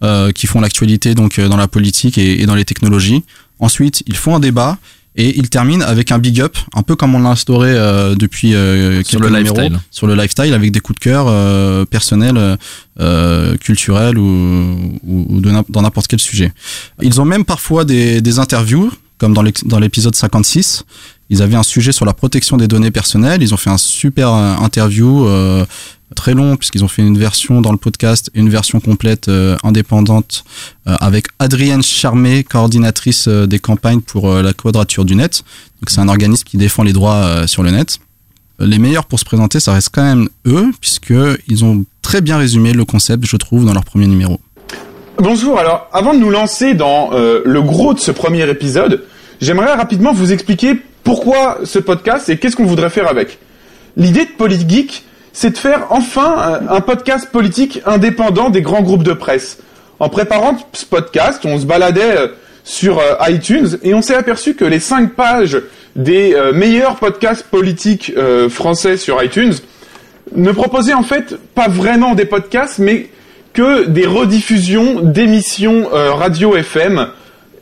euh, 0.02 0.32
qui 0.32 0.48
font 0.48 0.60
l'actualité 0.60 1.14
donc 1.14 1.38
euh, 1.38 1.48
dans 1.48 1.56
la 1.56 1.68
politique 1.68 2.18
et, 2.18 2.42
et 2.42 2.46
dans 2.46 2.56
les 2.56 2.64
technologies. 2.64 3.22
Ensuite, 3.60 4.02
ils 4.06 4.16
font 4.16 4.34
un 4.34 4.40
débat 4.40 4.76
et 5.16 5.38
ils 5.38 5.48
terminent 5.48 5.84
avec 5.84 6.10
un 6.10 6.18
big 6.18 6.40
up, 6.40 6.56
un 6.74 6.82
peu 6.82 6.96
comme 6.96 7.14
on 7.14 7.20
l'a 7.20 7.30
instauré 7.30 7.70
euh, 7.70 8.14
depuis 8.14 8.54
euh, 8.54 9.02
Sur 9.04 9.20
le 9.20 9.28
numéros, 9.28 9.54
lifestyle. 9.56 9.80
sur 9.90 10.06
le 10.06 10.14
lifestyle 10.14 10.52
avec 10.54 10.72
des 10.72 10.80
coups 10.80 10.98
de 10.98 11.04
cœur 11.04 11.26
euh, 11.28 11.84
personnels, 11.84 12.58
euh, 13.00 13.56
culturels 13.58 14.18
ou, 14.18 14.98
ou, 15.04 15.26
ou 15.28 15.40
de 15.40 15.52
dans 15.68 15.82
n'importe 15.82 16.08
quel 16.08 16.20
sujet. 16.20 16.52
Ils 17.00 17.20
ont 17.20 17.24
même 17.24 17.44
parfois 17.44 17.84
des, 17.84 18.20
des 18.20 18.38
interviews, 18.38 18.90
comme 19.18 19.34
dans 19.34 19.78
l'épisode 19.78 20.14
56. 20.14 20.84
Ils 21.30 21.42
avaient 21.42 21.56
un 21.56 21.62
sujet 21.62 21.92
sur 21.92 22.04
la 22.04 22.12
protection 22.12 22.56
des 22.56 22.68
données 22.68 22.90
personnelles. 22.90 23.42
Ils 23.42 23.54
ont 23.54 23.56
fait 23.56 23.70
un 23.70 23.78
super 23.78 24.32
euh, 24.32 24.54
interview 24.56 25.26
euh, 25.26 25.64
très 26.14 26.32
long 26.32 26.56
puisqu'ils 26.56 26.84
ont 26.84 26.88
fait 26.88 27.02
une 27.02 27.18
version 27.18 27.60
dans 27.60 27.72
le 27.72 27.78
podcast 27.78 28.30
une 28.34 28.48
version 28.48 28.80
complète 28.80 29.28
euh, 29.28 29.56
indépendante 29.62 30.44
euh, 30.86 30.96
avec 31.00 31.26
Adrienne 31.38 31.82
Charmé, 31.82 32.44
coordinatrice 32.44 33.28
euh, 33.28 33.46
des 33.46 33.58
campagnes 33.58 34.00
pour 34.00 34.32
la 34.32 34.52
quadrature 34.52 35.04
du 35.04 35.14
net. 35.14 35.44
Donc 35.80 35.90
c'est 35.90 36.00
un 36.00 36.08
organisme 36.08 36.44
qui 36.44 36.56
défend 36.56 36.82
les 36.82 36.92
droits 36.92 37.46
sur 37.46 37.62
le 37.62 37.70
net. 37.70 37.98
Les 38.58 38.78
meilleurs 38.78 39.04
pour 39.06 39.18
se 39.18 39.24
présenter, 39.24 39.60
ça 39.60 39.72
reste 39.72 39.90
quand 39.92 40.04
même 40.04 40.28
eux, 40.46 40.70
puisque 40.80 41.12
ils 41.48 41.64
ont 41.64 41.84
très 42.02 42.20
bien 42.20 42.38
résumé 42.38 42.72
le 42.72 42.84
concept, 42.84 43.26
je 43.26 43.36
trouve, 43.36 43.66
dans 43.66 43.72
leur 43.72 43.84
premier 43.84 44.06
numéro. 44.06 44.40
Bonjour, 45.18 45.58
alors 45.58 45.88
avant 45.92 46.14
de 46.14 46.20
nous 46.20 46.30
lancer 46.30 46.74
dans 46.74 47.10
le 47.12 47.62
gros 47.62 47.94
de 47.94 47.98
ce 47.98 48.12
premier 48.12 48.48
épisode, 48.48 49.04
j'aimerais 49.40 49.74
rapidement 49.74 50.12
vous 50.12 50.32
expliquer 50.32 50.80
pourquoi 51.02 51.58
ce 51.64 51.78
podcast 51.78 52.28
et 52.28 52.38
qu'est-ce 52.38 52.56
qu'on 52.56 52.66
voudrait 52.66 52.90
faire 52.90 53.08
avec. 53.08 53.38
L'idée 53.96 54.24
de 54.24 54.30
Polygeek, 54.36 55.03
c'est 55.34 55.50
de 55.50 55.58
faire 55.58 55.88
enfin 55.90 56.36
euh, 56.38 56.76
un 56.76 56.80
podcast 56.80 57.28
politique 57.30 57.82
indépendant 57.84 58.48
des 58.48 58.62
grands 58.62 58.82
groupes 58.82 59.02
de 59.02 59.12
presse. 59.12 59.58
En 59.98 60.08
préparant 60.08 60.56
ce 60.72 60.86
podcast, 60.86 61.44
on 61.44 61.58
se 61.58 61.66
baladait 61.66 62.16
euh, 62.16 62.28
sur 62.62 63.00
euh, 63.00 63.16
iTunes 63.28 63.78
et 63.82 63.94
on 63.94 64.00
s'est 64.00 64.14
aperçu 64.14 64.54
que 64.54 64.64
les 64.64 64.78
cinq 64.78 65.14
pages 65.14 65.60
des 65.96 66.36
meilleurs 66.52 66.96
podcasts 66.96 67.44
politiques 67.44 68.12
français 68.48 68.96
sur 68.96 69.22
iTunes 69.22 69.52
ne 70.34 70.50
proposaient 70.50 70.92
en 70.92 71.04
fait 71.04 71.36
pas 71.54 71.68
vraiment 71.68 72.16
des 72.16 72.24
podcasts, 72.24 72.80
mais 72.80 73.10
que 73.52 73.84
des 73.84 74.04
rediffusions 74.04 75.02
d'émissions 75.02 75.88
radio 75.92 76.56
FM. 76.56 77.06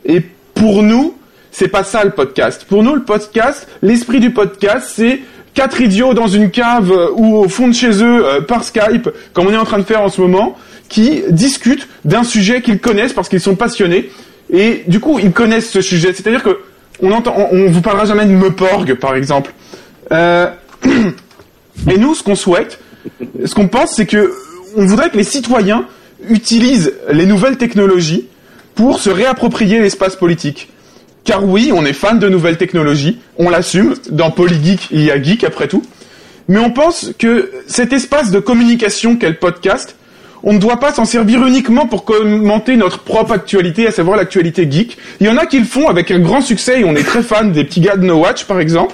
Et 0.05 0.23
pour 0.55 0.81
nous, 0.81 1.15
c'est 1.51 1.67
pas 1.67 1.83
ça 1.83 2.03
le 2.03 2.09
podcast. 2.09 2.65
Pour 2.67 2.81
nous, 2.81 2.95
le 2.95 3.03
podcast, 3.03 3.67
l'esprit 3.83 4.19
du 4.19 4.31
podcast, 4.31 4.91
c'est 4.95 5.21
quatre 5.53 5.81
idiots 5.81 6.13
dans 6.13 6.27
une 6.27 6.49
cave 6.51 6.91
euh, 6.91 7.09
ou 7.15 7.37
au 7.37 7.49
fond 7.49 7.67
de 7.67 7.73
chez 7.73 8.03
eux 8.03 8.25
euh, 8.25 8.41
par 8.41 8.63
Skype, 8.63 9.09
comme 9.33 9.47
on 9.47 9.53
est 9.53 9.57
en 9.57 9.65
train 9.65 9.79
de 9.79 9.83
faire 9.83 10.01
en 10.01 10.09
ce 10.09 10.21
moment, 10.21 10.57
qui 10.89 11.23
discutent 11.29 11.87
d'un 12.05 12.23
sujet 12.23 12.61
qu'ils 12.61 12.79
connaissent 12.79 13.13
parce 13.13 13.29
qu'ils 13.29 13.41
sont 13.41 13.55
passionnés. 13.55 14.09
Et 14.51 14.83
du 14.87 14.99
coup, 14.99 15.19
ils 15.19 15.31
connaissent 15.31 15.69
ce 15.69 15.81
sujet. 15.81 16.13
C'est-à-dire 16.13 16.43
que 16.43 16.59
on 17.01 17.69
vous 17.69 17.81
parlera 17.81 18.05
jamais 18.05 18.25
de 18.25 18.31
Meporg, 18.31 18.93
par 18.95 19.15
exemple. 19.15 19.53
Euh, 20.11 20.49
et 20.85 21.97
nous, 21.97 22.13
ce 22.13 22.23
qu'on 22.23 22.35
souhaite, 22.35 22.79
ce 23.45 23.53
qu'on 23.55 23.67
pense, 23.67 23.95
c'est 23.95 24.05
que 24.05 24.31
on 24.75 24.85
voudrait 24.85 25.09
que 25.09 25.17
les 25.17 25.23
citoyens 25.23 25.85
utilisent 26.29 26.93
les 27.11 27.25
nouvelles 27.25 27.57
technologies 27.57 28.27
pour 28.75 28.99
se 28.99 29.09
réapproprier 29.09 29.79
l'espace 29.79 30.15
politique. 30.15 30.69
Car 31.23 31.45
oui, 31.45 31.71
on 31.73 31.85
est 31.85 31.93
fan 31.93 32.19
de 32.19 32.27
nouvelles 32.27 32.57
technologies, 32.57 33.19
on 33.37 33.49
l'assume, 33.49 33.95
dans 34.09 34.31
Polygeek, 34.31 34.89
il 34.91 35.01
y 35.03 35.11
a 35.11 35.21
geek 35.21 35.43
après 35.43 35.67
tout, 35.67 35.83
mais 36.47 36.59
on 36.59 36.71
pense 36.71 37.11
que 37.17 37.51
cet 37.67 37.93
espace 37.93 38.31
de 38.31 38.39
communication 38.39 39.15
qu'est 39.15 39.29
le 39.29 39.37
podcast, 39.37 39.95
on 40.43 40.51
ne 40.51 40.59
doit 40.59 40.79
pas 40.79 40.91
s'en 40.93 41.05
servir 41.05 41.45
uniquement 41.47 41.85
pour 41.87 42.03
commenter 42.03 42.75
notre 42.75 42.99
propre 42.99 43.31
actualité, 43.31 43.87
à 43.87 43.91
savoir 43.91 44.17
l'actualité 44.17 44.69
geek. 44.69 44.97
Il 45.21 45.27
y 45.27 45.29
en 45.29 45.37
a 45.37 45.45
qui 45.45 45.57
le 45.59 45.65
font 45.65 45.87
avec 45.87 46.11
un 46.11 46.19
grand 46.19 46.41
succès 46.41 46.81
et 46.81 46.83
on 46.83 46.95
est 46.95 47.03
très 47.03 47.23
fan 47.23 47.53
des 47.53 47.63
petits 47.63 47.79
gars 47.79 47.95
de 47.95 48.05
No 48.05 48.15
Watch 48.15 48.43
par 48.43 48.59
exemple. 48.59 48.93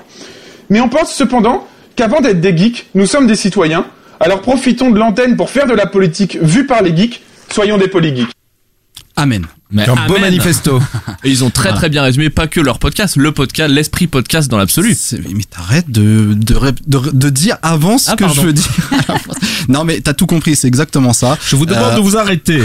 Mais 0.70 0.80
on 0.80 0.90
pense 0.90 1.12
cependant 1.12 1.68
qu'avant 1.96 2.22
d'être 2.22 2.40
des 2.40 2.56
geeks, 2.56 2.88
nous 2.94 3.08
sommes 3.08 3.26
des 3.26 3.36
citoyens. 3.36 3.88
Alors 4.20 4.42
profitons 4.42 4.92
de 4.92 5.00
l'antenne 5.00 5.36
pour 5.36 5.50
faire 5.50 5.66
de 5.66 5.74
la 5.74 5.88
politique 5.88 6.38
vue 6.40 6.68
par 6.68 6.84
les 6.84 6.96
geeks. 6.96 7.24
Soyons 7.52 7.80
des 7.80 7.88
polygeeks. 7.88 8.30
Amen. 9.16 9.48
Mais 9.72 9.88
Un 9.88 10.08
beau 10.08 10.18
manifesto. 10.18 10.80
Et 11.24 11.30
ils 11.30 11.44
ont 11.44 11.52
très 11.52 11.72
très 11.74 11.90
bien 11.90 12.02
résumé, 12.02 12.30
pas 12.32 12.48
que 12.48 12.60
leur 12.60 12.80
podcast, 12.80 13.16
le 13.18 13.32
podcast, 13.32 13.72
l'esprit 13.72 14.08
podcast 14.08 14.50
dans 14.50 14.58
l'absolu. 14.58 14.98
Mais 15.36 15.44
t'arrêtes 15.44 15.92
de, 15.92 16.34
de, 16.34 16.56
de, 16.88 17.12
de 17.14 17.30
dire 17.30 17.58
avant 17.62 18.00
ce 18.00 18.10
Ah, 18.10 18.16
que 18.16 18.24
pardon. 18.24 18.42
je 18.42 18.48
veux 18.48 18.54
dire. 18.54 18.72
non, 19.70 19.84
mais 19.84 20.02
t'as 20.02 20.14
tout 20.14 20.26
compris, 20.26 20.56
c'est 20.56 20.68
exactement 20.68 21.14
ça. 21.14 21.38
Je 21.48 21.56
vous 21.56 21.68
demande 21.68 21.94
Euh, 21.94 21.96
de 21.98 22.02
vous 22.02 22.18
arrêter. 22.18 22.62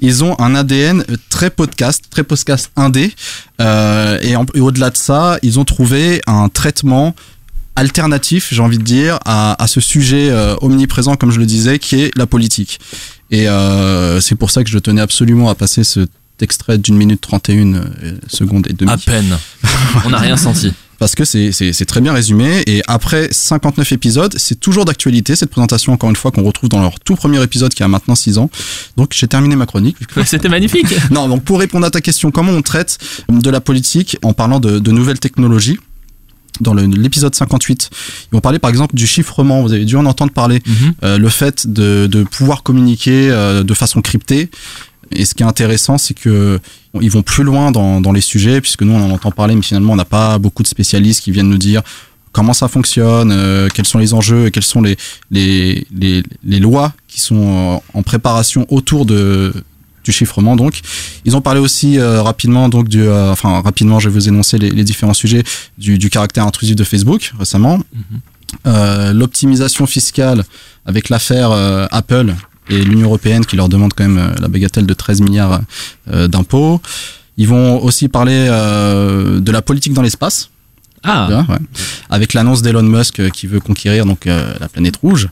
Ils 0.00 0.22
ont 0.22 0.38
un 0.38 0.54
ADN 0.54 1.02
très 1.30 1.48
podcast, 1.48 2.04
très 2.10 2.24
podcast 2.24 2.70
indé. 2.76 3.14
Euh, 3.62 4.18
et 4.20 4.60
au-delà 4.60 4.90
de 4.90 4.96
ça, 4.98 5.38
ils 5.42 5.58
ont 5.58 5.64
trouvé 5.64 6.20
un 6.26 6.50
traitement 6.50 7.14
alternatif, 7.74 8.48
j'ai 8.52 8.62
envie 8.62 8.78
de 8.78 8.82
dire, 8.82 9.18
à, 9.24 9.62
à 9.62 9.66
ce 9.66 9.80
sujet 9.80 10.30
euh, 10.30 10.56
omniprésent, 10.62 11.16
comme 11.16 11.30
je 11.30 11.38
le 11.38 11.46
disais, 11.46 11.78
qui 11.78 12.00
est 12.00 12.10
la 12.16 12.26
politique. 12.26 12.80
Et 13.30 13.48
euh, 13.48 14.20
c'est 14.20 14.36
pour 14.36 14.50
ça 14.50 14.62
que 14.64 14.70
je 14.70 14.78
tenais 14.78 15.00
absolument 15.00 15.48
à 15.48 15.54
passer 15.54 15.84
ce 15.84 16.06
extrait 16.40 16.78
d'une 16.78 16.96
minute 16.96 17.20
31 17.20 17.74
euh, 17.74 17.84
secondes 18.28 18.66
et 18.68 18.72
demie. 18.72 18.90
À 18.90 18.98
peine. 18.98 19.36
On 20.04 20.10
n'a 20.10 20.18
rien 20.18 20.36
senti. 20.36 20.72
parce 20.98 21.14
que 21.14 21.24
c'est 21.24 21.84
très 21.84 22.00
bien 22.00 22.12
résumé 22.12 22.62
et 22.66 22.82
après 22.86 23.28
59 23.30 23.92
épisodes, 23.92 24.34
c'est 24.38 24.58
toujours 24.58 24.84
d'actualité 24.84 25.36
cette 25.36 25.50
présentation 25.50 25.92
encore 25.92 26.08
une 26.08 26.16
fois 26.16 26.30
qu'on 26.30 26.42
retrouve 26.42 26.70
dans 26.70 26.80
leur 26.80 26.98
tout 27.00 27.16
premier 27.16 27.42
épisode 27.42 27.74
qui 27.74 27.82
a 27.82 27.88
maintenant 27.88 28.14
6 28.14 28.38
ans. 28.38 28.50
Donc 28.96 29.12
j'ai 29.12 29.28
terminé 29.28 29.56
ma 29.56 29.66
chronique. 29.66 29.96
C'était 30.24 30.48
magnifique. 30.48 30.94
non, 31.10 31.28
donc 31.28 31.44
pour 31.44 31.58
répondre 31.58 31.86
à 31.86 31.90
ta 31.90 32.00
question, 32.00 32.30
comment 32.30 32.52
on 32.52 32.62
traite 32.62 32.98
de 33.28 33.50
la 33.50 33.60
politique 33.60 34.16
en 34.22 34.32
parlant 34.32 34.60
de, 34.60 34.78
de 34.78 34.90
nouvelles 34.90 35.20
technologies? 35.20 35.78
Dans 36.60 36.74
l'épisode 36.74 37.34
58, 37.34 37.90
ils 38.30 38.34
vont 38.34 38.40
parler 38.40 38.58
par 38.58 38.70
exemple 38.70 38.94
du 38.94 39.06
chiffrement. 39.06 39.62
Vous 39.62 39.72
avez 39.72 39.84
dû 39.84 39.96
en 39.96 40.06
entendre 40.06 40.32
parler. 40.32 40.62
Euh, 41.04 41.18
le 41.18 41.28
fait 41.28 41.66
de, 41.66 42.06
de 42.06 42.24
pouvoir 42.24 42.62
communiquer 42.62 43.30
euh, 43.30 43.62
de 43.62 43.74
façon 43.74 44.00
cryptée. 44.00 44.50
Et 45.12 45.24
ce 45.24 45.34
qui 45.34 45.42
est 45.42 45.46
intéressant, 45.46 45.98
c'est 45.98 46.14
que 46.14 46.58
bon, 46.92 47.00
ils 47.00 47.10
vont 47.10 47.22
plus 47.22 47.44
loin 47.44 47.70
dans, 47.70 48.00
dans 48.00 48.12
les 48.12 48.20
sujets, 48.20 48.60
puisque 48.60 48.82
nous 48.82 48.92
on 48.92 49.02
en 49.02 49.10
entend 49.10 49.30
parler, 49.30 49.54
mais 49.54 49.62
finalement 49.62 49.92
on 49.92 49.96
n'a 49.96 50.04
pas 50.04 50.38
beaucoup 50.38 50.62
de 50.62 50.68
spécialistes 50.68 51.22
qui 51.22 51.30
viennent 51.30 51.48
nous 51.48 51.58
dire 51.58 51.82
comment 52.32 52.52
ça 52.52 52.68
fonctionne, 52.68 53.30
euh, 53.32 53.68
quels 53.72 53.86
sont 53.86 53.98
les 53.98 54.12
enjeux, 54.12 54.46
et 54.46 54.50
quelles 54.50 54.62
sont 54.62 54.82
les, 54.82 54.96
les, 55.30 55.86
les, 55.96 56.22
les 56.44 56.60
lois 56.60 56.92
qui 57.08 57.20
sont 57.20 57.36
euh, 57.36 57.98
en 57.98 58.02
préparation 58.02 58.66
autour 58.68 59.06
de 59.06 59.54
du 60.06 60.12
chiffrement 60.12 60.54
donc 60.54 60.80
ils 61.24 61.36
ont 61.36 61.40
parlé 61.40 61.60
aussi 61.60 61.98
euh, 61.98 62.22
rapidement 62.22 62.68
donc 62.68 62.88
du 62.88 63.02
euh, 63.02 63.32
enfin 63.32 63.60
rapidement 63.60 63.98
je 63.98 64.08
vais 64.08 64.14
vous 64.14 64.28
énoncer 64.28 64.56
les, 64.56 64.70
les 64.70 64.84
différents 64.84 65.14
sujets 65.14 65.42
du, 65.78 65.98
du 65.98 66.08
caractère 66.10 66.46
intrusif 66.46 66.76
de 66.76 66.84
Facebook 66.84 67.32
récemment 67.38 67.80
euh, 68.66 69.12
l'optimisation 69.12 69.84
fiscale 69.86 70.44
avec 70.86 71.08
l'affaire 71.08 71.50
Apple 71.90 72.34
et 72.70 72.78
l'Union 72.78 73.08
européenne 73.08 73.44
qui 73.44 73.56
leur 73.56 73.68
demande 73.68 73.92
quand 73.94 74.06
même 74.08 74.34
la 74.40 74.46
bagatelle 74.46 74.86
de 74.86 74.94
13 74.94 75.20
milliards 75.20 75.60
d'impôts. 76.06 76.80
Ils 77.36 77.48
vont 77.48 77.82
aussi 77.82 78.08
parler 78.08 78.46
de 78.46 79.50
la 79.50 79.62
politique 79.62 79.94
dans 79.94 80.02
l'espace. 80.02 80.50
Ah. 81.02 81.44
Ouais. 81.48 81.56
Avec 82.08 82.34
l'annonce 82.34 82.62
d'Elon 82.62 82.84
Musk 82.84 83.30
qui 83.30 83.48
veut 83.48 83.58
conquérir 83.58 84.06
donc 84.06 84.26
la 84.26 84.68
planète 84.68 84.96
rouge. 84.98 85.28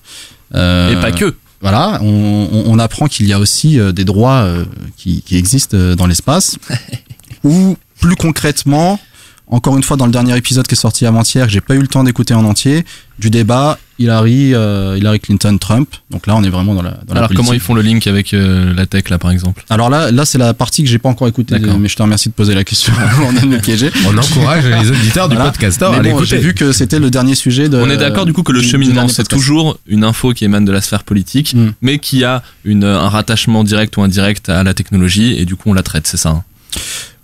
Et 0.53 0.97
pas 1.01 1.13
que. 1.13 1.35
Voilà, 1.65 1.99
on, 2.03 2.49
on- 2.53 2.65
on 2.75 2.79
apprend 2.79 3.07
qu'il 3.07 3.27
y 3.27 3.33
a 3.33 3.39
aussi 3.39 3.81
euh, 3.81 3.91
des 3.91 4.05
droits 4.05 4.43
euh, 4.43 4.67
qui, 4.99 5.23
qui 5.23 5.39
existent 5.39 5.75
euh, 5.79 5.95
dans 5.97 6.07
l'espace. 6.07 6.57
Ou 7.43 7.79
plus 8.01 8.17
concrètement, 8.17 9.01
encore 9.47 9.77
une 9.77 9.83
fois 9.83 9.97
dans 9.97 10.07
le 10.07 10.13
dernier 10.13 10.37
épisode 10.37 10.67
qui 10.67 10.75
est 10.75 10.79
sorti 10.79 11.05
avant-hier, 11.07 11.47
que 11.47 11.53
j'ai 11.53 11.61
pas 11.61 11.75
eu 11.75 11.81
le 11.81 11.87
temps 11.89 12.03
d'écouter 12.05 12.35
en 12.35 12.45
entier, 12.45 12.85
du 13.19 13.31
débat 13.31 13.79
Hillary, 14.01 14.55
euh, 14.55 14.97
Hillary 14.99 15.21
Clinton, 15.21 15.57
Trump. 15.59 15.89
Donc 16.11 16.27
là, 16.27 16.35
on 16.35 16.43
est 16.43 16.49
vraiment 16.49 16.75
dans 16.75 16.83
la. 16.83 16.99
Dans 17.07 17.15
la 17.15 17.21
Alors 17.21 17.31
comment 17.37 17.53
ils 17.53 17.61
font 17.61 17.75
le 17.75 17.83
link 17.83 18.07
avec 18.09 18.35
euh, 18.35 18.75
la 18.75 18.87
tech 18.87 19.09
là 19.11 19.19
par 19.19 19.31
exemple? 19.31 19.63
Alors 19.71 19.89
là, 19.89 20.11
là 20.11 20.25
c'est 20.25 20.39
la 20.39 20.53
partie 20.53 20.83
que 20.83 20.89
j'ai 20.89 20.99
pas 20.99 21.09
encore 21.11 21.29
écoutée, 21.29 21.57
mais 21.79 21.89
je 21.89 21.95
te 21.95 22.03
remercie 22.03 22.29
de 22.29 22.35
poser 22.35 22.55
la 22.57 22.65
question 22.65 22.93
de 23.43 23.47
me 23.47 23.59
piéger. 23.59 23.91
On 24.09 24.19
encourage 24.19 24.67
les 24.67 24.91
auditeurs 24.91 25.29
du 25.29 25.37
podcasteur 25.37 25.93
Mais 25.93 25.99
à 25.99 26.03
bon, 26.03 26.09
l'écouter. 26.09 26.27
J'ai 26.27 26.39
vu 26.39 26.55
que 26.55 26.73
c'était 26.73 26.99
le 26.99 27.11
dernier 27.11 27.35
sujet 27.37 27.69
de. 27.69 27.77
On 27.77 27.89
est 27.91 27.97
d'accord 27.97 28.27
du 28.27 28.33
coup 28.33 28.43
que 28.43 28.53
le 28.53 28.63
cheminement 28.63 29.07
c'est 29.09 29.29
toujours 29.29 29.79
une 29.87 30.03
info 30.05 30.33
qui 30.33 30.45
émane 30.45 30.65
de 30.65 30.73
la 30.73 30.81
sphère 30.81 31.05
politique, 31.05 31.55
Mm. 31.55 31.73
mais 31.83 31.99
qui 31.99 32.25
a 32.25 32.43
une, 32.65 32.85
un 32.85 33.09
rattachement 33.09 33.63
direct 33.63 33.97
ou 33.97 34.03
indirect 34.03 34.49
à 34.49 34.65
la 34.65 34.75
technologie 34.75 35.39
et 35.39 35.45
du 35.45 35.55
coup 35.55 35.71
on 35.71 35.75
la 35.75 35.83
traite, 35.83 36.07
c'est 36.07 36.17
ça. 36.17 36.31
hein? 36.31 36.43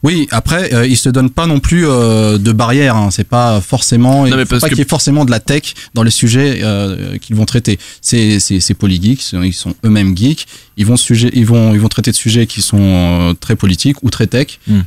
Oui, 0.03 0.27
après, 0.31 0.73
euh, 0.73 0.87
ils 0.87 0.97
se 0.97 1.11
donnent 1.11 1.31
pas 1.31 1.47
non 1.47 1.61
plus 1.61 1.87
euh, 1.87 2.39
de 2.39 2.53
barrières. 2.53 2.97
Hein. 2.97 3.11
C'est 3.11 3.25
pas 3.25 3.61
forcément. 3.61 4.25
Il 4.25 4.31
Non, 4.31 4.37
mais 4.37 4.45
faut 4.45 4.51
parce 4.51 4.63
pas 4.63 4.69
qu'il 4.69 4.79
y 4.79 4.83
ait 4.83 4.85
forcément 4.85 5.25
de 5.25 5.31
la 5.31 5.41
tech 5.41 5.75
dans 5.93 6.03
les 6.03 6.11
sujets 6.11 6.61
euh, 6.63 7.19
qu'ils 7.19 7.37
vont 7.37 7.45
traiter. 7.45 7.79
C'est 8.01 8.41
c'est 8.41 8.61
c'est 8.61 8.75
polygeeks. 8.75 9.33
Ils 9.33 9.53
sont 9.53 9.75
eux-mêmes 9.85 10.17
geeks. 10.17 10.47
Ils 10.79 10.87
vont 10.87 10.97
sujet, 10.97 11.31
ils 11.35 11.45
vont 11.45 11.75
ils 11.75 11.81
vont 11.81 11.89
traiter 11.89 12.11
de 12.11 12.17
sujets 12.17 12.47
qui 12.47 12.63
sont 12.63 12.79
euh, 12.81 13.35
très 13.35 13.57
politiques 13.57 14.03
ou 14.03 14.11
très 14.11 14.27
tech. 14.27 14.59
Mm. 14.67 14.81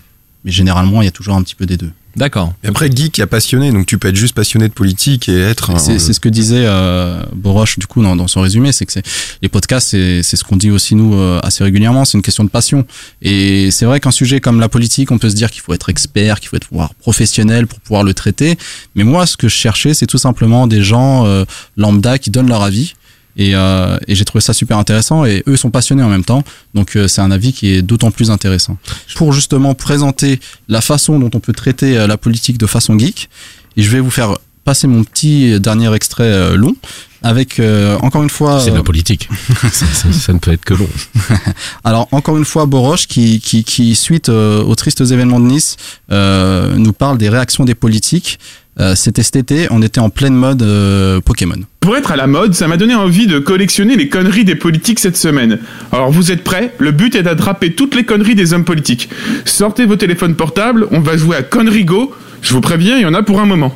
Mais 0.45 0.51
généralement, 0.51 1.01
il 1.01 1.05
y 1.05 1.09
a 1.09 1.11
toujours 1.11 1.35
un 1.35 1.43
petit 1.43 1.55
peu 1.55 1.67
des 1.67 1.77
deux. 1.77 1.91
D'accord. 2.15 2.53
Et 2.63 2.67
après, 2.67 2.91
geek 2.91 3.19
a 3.19 3.25
passionné, 3.27 3.71
donc 3.71 3.87
tu 3.87 3.97
peux 3.97 4.07
être 4.07 4.15
juste 4.15 4.35
passionné 4.35 4.67
de 4.67 4.73
politique 4.73 5.27
et 5.29 5.39
être. 5.41 5.71
un- 5.71 5.79
C'est 5.79 5.97
c'est 5.99 6.13
ce 6.13 6.19
que 6.19 6.29
disait 6.29 6.63
euh, 6.65 7.23
Boroche 7.35 7.79
du 7.79 7.87
coup 7.87 8.03
dans, 8.03 8.15
dans 8.15 8.27
son 8.27 8.41
résumé, 8.41 8.71
c'est 8.71 8.85
que 8.85 8.93
c'est 8.93 9.03
les 9.41 9.49
podcasts, 9.49 9.87
c'est 9.89 10.21
c'est 10.21 10.37
ce 10.37 10.43
qu'on 10.43 10.55
dit 10.55 10.69
aussi 10.69 10.93
nous 10.93 11.15
euh, 11.15 11.39
assez 11.41 11.63
régulièrement, 11.63 12.05
c'est 12.05 12.17
une 12.17 12.21
question 12.21 12.43
de 12.43 12.49
passion. 12.49 12.85
Et 13.23 13.71
c'est 13.71 13.85
vrai 13.85 13.99
qu'un 13.99 14.11
sujet 14.11 14.39
comme 14.41 14.59
la 14.59 14.69
politique, 14.69 15.09
on 15.11 15.17
peut 15.17 15.29
se 15.29 15.35
dire 15.35 15.49
qu'il 15.49 15.61
faut 15.61 15.73
être 15.73 15.89
expert, 15.89 16.39
qu'il 16.39 16.49
faut 16.49 16.55
être 16.57 16.67
voire 16.71 16.93
professionnel 16.93 17.65
pour 17.65 17.79
pouvoir 17.79 18.03
le 18.03 18.13
traiter. 18.13 18.57
Mais 18.93 19.03
moi, 19.03 19.25
ce 19.25 19.35
que 19.35 19.47
je 19.47 19.55
cherchais, 19.55 19.95
c'est 19.95 20.05
tout 20.07 20.19
simplement 20.19 20.67
des 20.67 20.83
gens 20.83 21.25
euh, 21.25 21.45
lambda 21.77 22.19
qui 22.19 22.29
donnent 22.29 22.49
leur 22.49 22.61
avis. 22.61 22.93
Et, 23.35 23.55
euh, 23.55 23.97
et 24.07 24.13
j'ai 24.13 24.25
trouvé 24.25 24.41
ça 24.41 24.53
super 24.53 24.77
intéressant 24.77 25.25
et 25.25 25.43
eux 25.47 25.55
sont 25.57 25.71
passionnés 25.71 26.03
en 26.03 26.09
même 26.09 26.23
temps 26.23 26.43
donc 26.75 26.95
euh, 26.95 27.07
c'est 27.07 27.21
un 27.21 27.31
avis 27.31 27.51
qui 27.51 27.69
est 27.73 27.81
d'autant 27.81 28.11
plus 28.11 28.29
intéressant 28.29 28.77
pour 29.15 29.33
justement 29.33 29.73
présenter 29.73 30.39
la 30.67 30.81
façon 30.81 31.17
dont 31.17 31.31
on 31.33 31.39
peut 31.39 31.53
traiter 31.53 31.97
euh, 31.97 32.05
la 32.05 32.17
politique 32.17 32.59
de 32.59 32.67
façon 32.67 32.97
geek 32.99 33.29
et 33.75 33.81
je 33.81 33.89
vais 33.89 33.99
vous 34.01 34.11
faire 34.11 34.35
passer 34.65 34.85
mon 34.87 35.03
petit 35.03 35.59
dernier 35.59 35.91
extrait 35.95 36.23
euh, 36.31 36.55
long 36.55 36.75
avec 37.23 37.59
euh, 37.59 37.97
encore 38.01 38.21
une 38.21 38.29
fois 38.29 38.59
C'est 38.59 38.67
de 38.69 38.75
euh, 38.75 38.77
la 38.77 38.83
politique. 38.83 39.27
ça, 39.71 39.85
ça- 39.87 40.11
ça 40.13 40.31
ne 40.33 40.39
peut 40.39 40.51
être 40.51 40.63
que 40.65 40.73
long. 40.73 40.89
alors 41.83 42.07
encore 42.11 42.37
une 42.37 42.45
fois 42.45 42.65
Boroche 42.65 43.07
qui, 43.07 43.39
qui, 43.39 43.63
qui 43.63 43.95
suite 43.95 44.29
euh, 44.29 44.61
aux 44.63 44.75
tristes 44.75 45.01
événements 45.01 45.39
de 45.39 45.45
Nice 45.47 45.77
euh, 46.11 46.75
nous 46.77 46.93
parle 46.93 47.17
des 47.17 47.29
réactions 47.29 47.65
des 47.65 47.75
politiques 47.75 48.39
Euh, 48.79 48.95
c'était 48.95 49.21
cet 49.21 49.35
été 49.35 49.67
on 49.69 49.83
était 49.83 49.99
en 49.99 50.09
pleine 50.09 50.33
mode 50.33 50.63
euh, 50.63 51.21
Pokémon 51.21 51.57
Pour 51.79 51.95
être 51.95 52.11
à 52.11 52.15
la 52.15 52.25
mode, 52.25 52.55
ça 52.55 52.67
m'a 52.67 52.75
donné 52.75 52.95
envie 52.95 53.27
de 53.27 53.37
collectionner 53.37 53.95
les 53.95 54.09
conneries 54.09 54.45
des 54.45 54.55
politiques 54.55 54.99
cette 54.99 55.15
semaine. 55.15 55.59
Alors 55.91 56.11
vous 56.11 56.31
êtes 56.31 56.43
prêts? 56.43 56.73
Le 56.79 56.91
but 56.91 57.15
est 57.15 57.21
d'attraper 57.21 57.73
toutes 57.73 57.93
les 57.93 58.03
conneries 58.03 58.33
des 58.33 58.53
hommes 58.53 58.65
politiques. 58.65 59.09
Sortez 59.45 59.85
vos 59.85 59.95
téléphones 59.95 60.35
portables, 60.35 60.87
on 60.91 61.01
va 61.01 61.17
jouer 61.17 61.37
à 61.37 61.43
Connery 61.43 61.85
Go. 61.85 62.13
Je 62.41 62.51
vous 62.53 62.61
préviens, 62.61 62.97
il 62.97 63.03
y 63.03 63.05
en 63.05 63.13
a 63.13 63.21
pour 63.21 63.39
un 63.39 63.45
moment. 63.45 63.75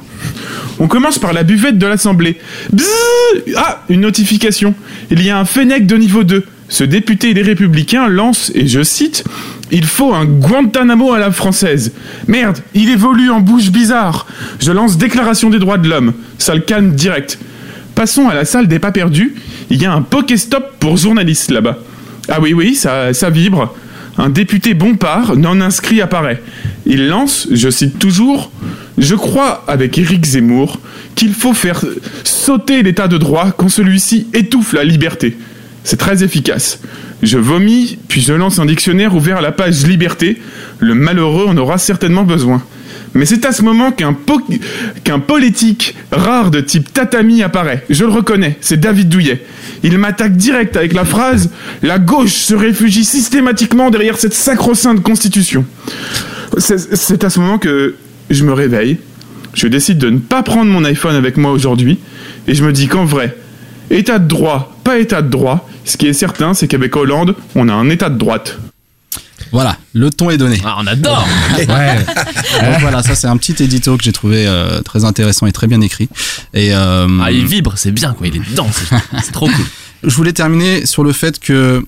On 0.79 0.87
commence 0.87 1.19
par 1.19 1.33
la 1.33 1.43
buvette 1.43 1.77
de 1.77 1.87
l'Assemblée. 1.87 2.39
Ah, 3.55 3.83
une 3.89 4.01
notification. 4.01 4.75
Il 5.09 5.23
y 5.23 5.29
a 5.29 5.39
un 5.39 5.45
Fennec 5.45 5.87
de 5.87 5.95
niveau 5.95 6.23
2. 6.23 6.43
Ce 6.69 6.83
député 6.83 7.33
des 7.33 7.41
Républicains 7.41 8.07
lance, 8.07 8.51
et 8.53 8.67
je 8.67 8.83
cite, 8.83 9.23
Il 9.71 9.85
faut 9.85 10.13
un 10.13 10.25
Guantanamo 10.25 11.13
à 11.13 11.19
la 11.19 11.31
française. 11.31 11.93
Merde, 12.27 12.59
il 12.73 12.89
évolue 12.89 13.31
en 13.31 13.39
bouche 13.39 13.69
bizarre. 13.69 14.27
Je 14.59 14.71
lance 14.71 14.97
déclaration 14.97 15.49
des 15.49 15.59
droits 15.59 15.77
de 15.77 15.89
l'homme. 15.89 16.13
Ça 16.37 16.55
le 16.55 16.61
calme 16.61 16.91
direct. 16.91 17.39
Passons 17.95 18.29
à 18.29 18.35
la 18.35 18.45
salle 18.45 18.67
des 18.67 18.79
pas 18.79 18.91
perdus. 18.91 19.35
Il 19.69 19.81
y 19.81 19.85
a 19.85 19.93
un 19.93 20.01
Pokéstop 20.01 20.77
pour 20.79 20.97
journalistes 20.97 21.51
là-bas. 21.51 21.79
Ah 22.29 22.39
oui, 22.41 22.53
oui, 22.53 22.75
ça, 22.75 23.13
ça 23.13 23.29
vibre. 23.29 23.73
Un 24.17 24.29
député 24.29 24.73
Bompard 24.73 25.35
non 25.37 25.61
inscrit 25.61 26.01
apparaît. 26.01 26.41
Il 26.85 27.07
lance, 27.07 27.47
je 27.51 27.69
cite 27.69 27.99
toujours, 27.99 28.51
Je 28.97 29.15
crois, 29.15 29.63
avec 29.67 29.97
Éric 29.97 30.25
Zemmour, 30.25 30.79
qu'il 31.15 31.33
faut 31.33 31.53
faire 31.53 31.83
sauter 32.23 32.83
l'état 32.83 33.07
de 33.07 33.17
droit 33.17 33.51
quand 33.51 33.69
celui-ci 33.69 34.27
étouffe 34.33 34.73
la 34.73 34.83
liberté. 34.83 35.37
C'est 35.87 35.95
très 35.95 36.21
efficace. 36.21 36.81
Je 37.23 37.37
vomis, 37.37 37.97
puis 38.09 38.19
je 38.19 38.33
lance 38.33 38.59
un 38.59 38.65
dictionnaire 38.65 39.15
ouvert 39.15 39.37
à 39.37 39.41
la 39.41 39.53
page 39.53 39.87
Liberté. 39.87 40.37
Le 40.79 40.93
malheureux 40.95 41.45
en 41.47 41.55
aura 41.55 41.77
certainement 41.77 42.23
besoin. 42.25 42.61
Mais 43.13 43.25
c'est 43.25 43.45
à 43.45 43.53
ce 43.53 43.61
moment 43.61 43.93
qu'un 43.93 44.11
po- 44.11 44.41
qu'un 45.05 45.19
politique 45.19 45.95
rare 46.11 46.51
de 46.51 46.59
type 46.59 46.91
tatami 46.91 47.41
apparaît. 47.41 47.85
Je 47.89 48.03
le 48.03 48.11
reconnais, 48.11 48.57
c'est 48.59 48.77
David 48.81 49.07
Douillet. 49.07 49.45
Il 49.81 49.97
m'attaque 49.97 50.35
direct 50.35 50.75
avec 50.75 50.91
la 50.91 51.05
phrase 51.05 51.51
La 51.81 51.99
gauche 51.99 52.33
se 52.33 52.53
réfugie 52.53 53.05
systématiquement 53.05 53.89
derrière 53.89 54.17
cette 54.17 54.33
sacro-sainte 54.33 55.01
constitution. 55.01 55.63
C'est 56.57 57.23
à 57.23 57.29
ce 57.29 57.39
moment 57.39 57.59
que 57.59 57.95
je 58.29 58.43
me 58.43 58.51
réveille. 58.51 58.97
Je 59.53 59.67
décide 59.67 59.99
de 59.99 60.09
ne 60.09 60.17
pas 60.19 60.43
prendre 60.43 60.69
mon 60.69 60.83
iPhone 60.83 61.15
avec 61.15 61.37
moi 61.37 61.51
aujourd'hui. 61.53 61.97
Et 62.45 62.55
je 62.55 62.63
me 62.65 62.73
dis 62.73 62.87
qu'en 62.87 63.05
vrai, 63.05 63.37
état 63.89 64.19
de 64.19 64.27
droit, 64.27 64.75
pas 64.83 64.97
état 64.99 65.21
de 65.21 65.29
droit, 65.29 65.67
ce 65.85 65.97
qui 65.97 66.07
est 66.07 66.13
certain, 66.13 66.53
c'est 66.53 66.67
qu'avec 66.67 66.95
Hollande, 66.95 67.35
on 67.55 67.69
a 67.69 67.73
un 67.73 67.89
état 67.89 68.09
de 68.09 68.17
droite. 68.17 68.57
Voilà, 69.51 69.77
le 69.93 70.09
ton 70.09 70.29
est 70.29 70.37
donné. 70.37 70.59
Ah, 70.65 70.77
on 70.79 70.87
adore 70.87 71.25
Donc 71.57 72.79
voilà, 72.81 73.01
ça 73.03 73.15
c'est 73.15 73.27
un 73.27 73.37
petit 73.37 73.63
édito 73.63 73.95
que 73.97 74.03
j'ai 74.03 74.11
trouvé 74.11 74.45
euh, 74.47 74.81
très 74.81 75.05
intéressant 75.05 75.45
et 75.47 75.51
très 75.51 75.67
bien 75.67 75.81
écrit. 75.81 76.09
Et 76.53 76.73
euh, 76.73 77.07
Ah, 77.23 77.31
il 77.31 77.45
vibre, 77.45 77.73
c'est 77.77 77.91
bien 77.91 78.13
quoi, 78.13 78.27
il 78.27 78.35
est 78.35 78.49
dedans, 78.49 78.69
c'est 79.23 79.31
trop 79.31 79.47
cool. 79.47 79.65
je 80.03 80.15
voulais 80.15 80.33
terminer 80.33 80.85
sur 80.85 81.03
le 81.03 81.13
fait 81.13 81.39
que 81.39 81.83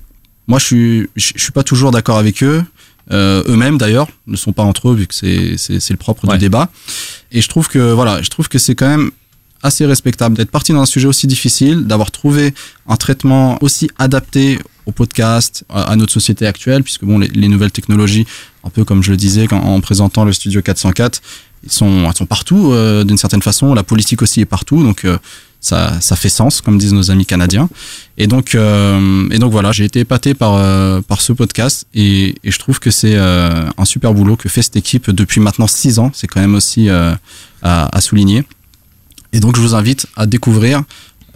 moi 0.47 0.59
je 0.59 0.65
suis 0.65 1.09
je 1.15 1.31
je 1.35 1.43
suis 1.43 1.51
pas 1.51 1.63
toujours 1.63 1.91
d'accord 1.91 2.17
avec 2.17 2.43
eux. 2.43 2.63
Euh, 3.11 3.43
eux-mêmes 3.47 3.79
d'ailleurs 3.79 4.07
ne 4.27 4.35
sont 4.37 4.51
pas 4.51 4.61
entre 4.63 4.89
eux 4.89 4.95
vu 4.95 5.07
que 5.07 5.15
c'est 5.15 5.55
c'est 5.57 5.79
c'est 5.79 5.93
le 5.93 5.97
propre 5.97 6.27
du 6.27 6.37
débat. 6.37 6.69
Et 7.31 7.41
je 7.41 7.49
trouve 7.49 7.67
que 7.67 7.91
voilà, 7.91 8.21
je 8.21 8.29
trouve 8.29 8.47
que 8.47 8.59
c'est 8.59 8.75
quand 8.75 8.87
même 8.87 9.11
assez 9.63 9.85
respectable 9.85 10.35
d'être 10.37 10.51
parti 10.51 10.71
dans 10.73 10.81
un 10.81 10.85
sujet 10.85 11.07
aussi 11.07 11.27
difficile, 11.27 11.85
d'avoir 11.85 12.11
trouvé 12.11 12.53
un 12.87 12.95
traitement 12.95 13.57
aussi 13.61 13.89
adapté 13.97 14.59
au 14.85 14.91
podcast, 14.91 15.63
à, 15.69 15.95
notre 15.95 16.11
société 16.11 16.47
actuelle, 16.47 16.83
puisque 16.83 17.05
bon, 17.05 17.19
les, 17.19 17.27
les 17.27 17.47
nouvelles 17.47 17.71
technologies, 17.71 18.25
un 18.63 18.69
peu 18.69 18.83
comme 18.83 19.03
je 19.03 19.11
le 19.11 19.17
disais 19.17 19.47
en 19.53 19.79
présentant 19.81 20.25
le 20.25 20.33
studio 20.33 20.61
404, 20.61 21.21
ils 21.63 21.71
sont, 21.71 22.05
elles 22.07 22.15
sont 22.15 22.25
partout 22.25 22.71
euh, 22.71 23.03
d'une 23.03 23.17
certaine 23.17 23.41
façon. 23.41 23.73
La 23.73 23.83
politique 23.83 24.21
aussi 24.21 24.41
est 24.41 24.45
partout, 24.45 24.81
donc 24.81 25.05
euh, 25.05 25.17
ça, 25.61 25.99
ça 25.99 26.15
fait 26.15 26.29
sens, 26.29 26.61
comme 26.61 26.77
disent 26.77 26.93
nos 26.93 27.11
amis 27.11 27.25
canadiens. 27.25 27.69
Et 28.17 28.27
donc, 28.27 28.55
euh, 28.55 29.27
et 29.29 29.39
donc 29.39 29.51
voilà, 29.51 29.71
j'ai 29.71 29.83
été 29.83 29.99
épaté 29.99 30.33
par, 30.33 30.55
euh, 30.55 31.01
par 31.01 31.21
ce 31.21 31.33
podcast 31.33 31.85
et, 31.93 32.35
et 32.43 32.51
je 32.51 32.59
trouve 32.59 32.79
que 32.79 32.91
c'est 32.91 33.15
euh, 33.15 33.69
un 33.77 33.85
super 33.85 34.13
boulot 34.13 34.35
que 34.35 34.49
fait 34.49 34.61
cette 34.61 34.77
équipe 34.77 35.11
depuis 35.11 35.41
maintenant 35.41 35.67
six 35.67 35.99
ans. 35.99 36.11
C'est 36.13 36.27
quand 36.27 36.39
même 36.39 36.55
aussi 36.55 36.89
euh, 36.89 37.13
à, 37.61 37.95
à 37.95 38.01
souligner. 38.01 38.43
Et 39.33 39.39
donc, 39.39 39.55
je 39.55 39.61
vous 39.61 39.75
invite 39.75 40.07
à 40.15 40.25
découvrir 40.25 40.83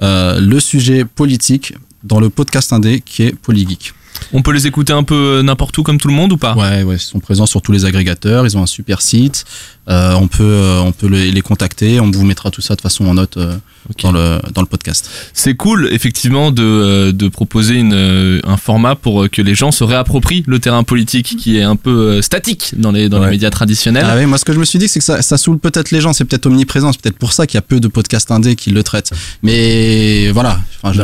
euh, 0.02 0.39
le 0.39 0.60
sujet 0.60 1.06
politique 1.06 1.74
dans 2.04 2.20
le 2.20 2.30
podcast 2.30 2.74
indé 2.74 3.02
qui 3.02 3.24
est 3.24 3.36
Polygeek. 3.36 3.94
On 4.32 4.41
peut 4.41 4.52
les 4.52 4.68
écouter 4.68 4.94
un 4.94 5.04
peu 5.04 5.16
euh, 5.16 5.44
n'importe 5.44 5.78
où 5.78 5.84
comme 5.84 6.00
tout 6.00 6.08
le 6.08 6.14
monde 6.14 6.32
ou 6.34 6.38
pas? 6.38 6.56
Ouais, 6.56 6.84
ouais, 6.84 6.96
ils 6.96 7.00
sont 7.00 7.20
présents 7.20 7.46
sur 7.46 7.62
tous 7.62 7.72
les 7.72 7.86
agrégateurs, 7.86 8.46
ils 8.46 8.58
ont 8.58 8.64
un 8.64 8.68
super 8.68 9.02
site, 9.02 9.46
euh, 9.90 10.14
on 10.14 10.28
peut, 10.28 10.44
euh, 10.44 10.80
on 10.80 10.92
peut 10.92 11.08
les, 11.08 11.32
les 11.32 11.42
contacter, 11.42 12.00
on 12.00 12.10
vous 12.10 12.26
mettra 12.26 12.52
tout 12.52 12.62
ça 12.62 12.76
de 12.76 12.82
façon 12.82 13.06
en 13.06 13.16
note 13.16 13.38
euh, 13.38 13.58
dans, 14.02 14.12
le, 14.12 14.40
dans 14.54 14.62
le 14.62 14.68
podcast. 14.68 15.10
C'est 15.34 15.56
cool, 15.56 15.90
effectivement, 15.92 16.52
de, 16.52 16.64
euh, 16.64 17.12
de 17.12 17.28
proposer 17.28 17.76
une, 17.76 17.94
euh, 17.94 18.40
un 18.46 18.58
format 18.58 18.96
pour 18.96 19.24
euh, 19.24 19.28
que 19.28 19.42
les 19.42 19.56
gens 19.56 19.72
se 19.72 19.84
réapproprient 19.84 20.44
le 20.48 20.60
terrain 20.60 20.84
politique 20.84 21.36
qui 21.38 21.58
est 21.58 21.64
un 21.64 21.76
peu 21.76 22.22
statique 22.22 22.74
dans 22.78 22.92
les, 22.92 23.10
dans 23.10 23.24
les 23.24 23.30
médias 23.30 23.50
traditionnels. 23.50 24.06
Ah 24.08 24.16
oui, 24.18 24.26
moi 24.26 24.38
ce 24.38 24.46
que 24.46 24.54
je 24.54 24.60
me 24.60 24.66
suis 24.66 24.80
dit, 24.80 24.88
c'est 24.88 25.00
que 25.00 25.06
ça, 25.06 25.22
ça 25.22 25.38
saoule 25.38 25.60
peut-être 25.60 25.92
les 25.92 26.02
gens, 26.02 26.14
c'est 26.14 26.26
peut-être 26.26 26.46
omniprésent, 26.46 26.92
c'est 26.94 27.02
peut-être 27.02 27.18
pour 27.18 27.34
ça 27.34 27.46
qu'il 27.46 27.58
y 27.58 27.60
a 27.60 27.62
peu 27.62 27.80
de 27.80 27.88
podcasts 27.88 28.32
indés 28.32 28.56
qui 28.56 28.72
le 28.72 28.84
traitent. 28.84 29.12
Mais 29.42 30.32
voilà, 30.32 30.62
enfin, 30.82 31.04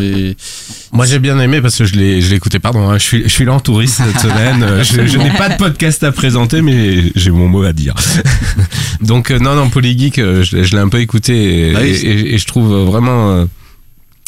Moi 0.94 1.06
j'ai 1.06 1.20
bien 1.20 1.40
aimé 1.40 1.62
parce 1.62 1.76
que 1.76 1.86
je 1.86 1.96
l'ai 1.96 2.22
je 2.22 2.30
l'ai 2.30 2.38
écouté, 2.38 2.60
pardon, 2.60 2.90
hein, 2.90 2.98
je, 2.98 3.04
suis, 3.04 3.24
je 3.24 3.30
suis 3.30 3.46
là 3.46 3.54
en 3.54 3.60
touriste 3.60 3.98
cette 3.98 4.20
semaine, 4.20 4.84
je, 4.84 5.06
je 5.06 5.18
n'ai 5.18 5.32
pas 5.32 5.50
de 5.50 5.58
podcast 5.58 6.04
à 6.04 6.12
présenter 6.12 6.62
mais 6.62 7.12
j'ai 7.16 7.32
mon 7.32 7.48
mot 7.48 7.64
à 7.64 7.74
dire. 7.74 7.96
Donc 9.02 9.32
euh, 9.32 9.40
non, 9.40 9.56
non, 9.56 9.70
Polygeek, 9.70 10.20
euh, 10.20 10.44
je, 10.44 10.58
l'ai- 10.58 10.64
je 10.64 10.76
l'ai 10.76 10.82
un 10.82 10.90
peu 10.90 11.00
écouté 11.00 11.70
et, 11.70 11.76
Ah 11.76 11.80
oui, 11.82 11.90
et- 11.90 11.96
c'est- 11.96 12.08
et- 12.08 12.34
et 12.36 12.38
je 12.38 12.46
trouve 12.46 12.74
vraiment... 12.86 13.32
euh, 13.32 13.46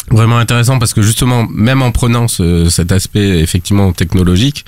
Vraiment 0.09 0.39
intéressant 0.39 0.77
parce 0.77 0.93
que 0.93 1.01
justement, 1.01 1.47
même 1.49 1.81
en 1.81 1.91
prenant 1.91 2.27
ce- 2.27 2.69
cet 2.69 2.91
aspect 2.91 3.39
effectivement 3.39 3.93
technologique, 3.93 4.65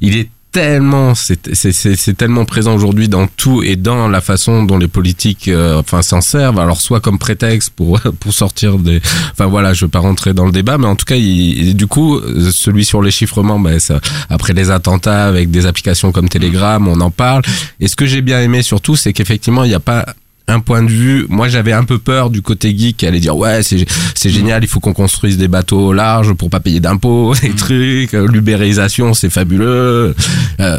il 0.00 0.16
est 0.16 0.28
tellement, 0.54 1.14
c'est 1.16 2.16
tellement 2.16 2.44
présent 2.44 2.74
aujourd'hui 2.76 3.08
dans 3.08 3.26
tout 3.26 3.64
et 3.64 3.74
dans 3.74 4.06
la 4.08 4.20
façon 4.20 4.62
dont 4.62 4.78
les 4.78 4.86
politiques, 4.86 5.48
euh, 5.48 5.80
enfin, 5.80 6.00
s'en 6.00 6.20
servent. 6.20 6.60
Alors 6.60 6.80
soit 6.80 7.00
comme 7.00 7.18
prétexte 7.18 7.70
pour 7.74 8.00
pour 8.20 8.32
sortir 8.32 8.78
des, 8.78 9.00
enfin 9.32 9.46
voilà, 9.46 9.74
je 9.74 9.84
veux 9.84 9.90
pas 9.90 9.98
rentrer 9.98 10.32
dans 10.32 10.46
le 10.46 10.52
débat, 10.52 10.78
mais 10.78 10.86
en 10.86 10.94
tout 10.94 11.04
cas, 11.06 11.16
il- 11.16 11.74
du 11.74 11.88
coup, 11.88 12.20
celui 12.52 12.84
sur 12.84 13.02
les 13.02 13.10
chiffrements, 13.10 13.58
ben, 13.58 13.80
ça, 13.80 13.98
après 14.30 14.52
les 14.52 14.70
attentats 14.70 15.26
avec 15.26 15.50
des 15.50 15.66
applications 15.66 16.12
comme 16.12 16.28
Telegram, 16.28 16.86
on 16.86 17.00
en 17.00 17.10
parle. 17.10 17.42
Et 17.80 17.88
ce 17.88 17.96
que 17.96 18.06
j'ai 18.06 18.22
bien 18.22 18.40
aimé 18.40 18.62
surtout, 18.62 18.94
c'est 18.94 19.12
qu'effectivement, 19.12 19.64
il 19.64 19.68
n'y 19.68 19.74
a 19.74 19.80
pas 19.80 20.06
un 20.46 20.60
point 20.60 20.82
de 20.82 20.90
vue. 20.90 21.26
Moi, 21.28 21.48
j'avais 21.48 21.72
un 21.72 21.84
peu 21.84 21.98
peur 21.98 22.30
du 22.30 22.42
côté 22.42 22.76
geek 22.76 22.98
qui 22.98 23.06
allait 23.06 23.20
dire 23.20 23.36
ouais, 23.36 23.62
c'est 23.62 23.86
c'est 24.14 24.30
génial, 24.30 24.62
il 24.62 24.68
faut 24.68 24.80
qu'on 24.80 24.92
construise 24.92 25.38
des 25.38 25.48
bateaux 25.48 25.92
larges 25.92 26.32
pour 26.34 26.50
pas 26.50 26.60
payer 26.60 26.80
d'impôts, 26.80 27.34
des 27.42 27.54
trucs, 27.54 28.14
euh, 28.14 28.26
l'ubérisation, 28.26 29.14
c'est 29.14 29.30
fabuleux. 29.30 30.14
Euh, 30.60 30.78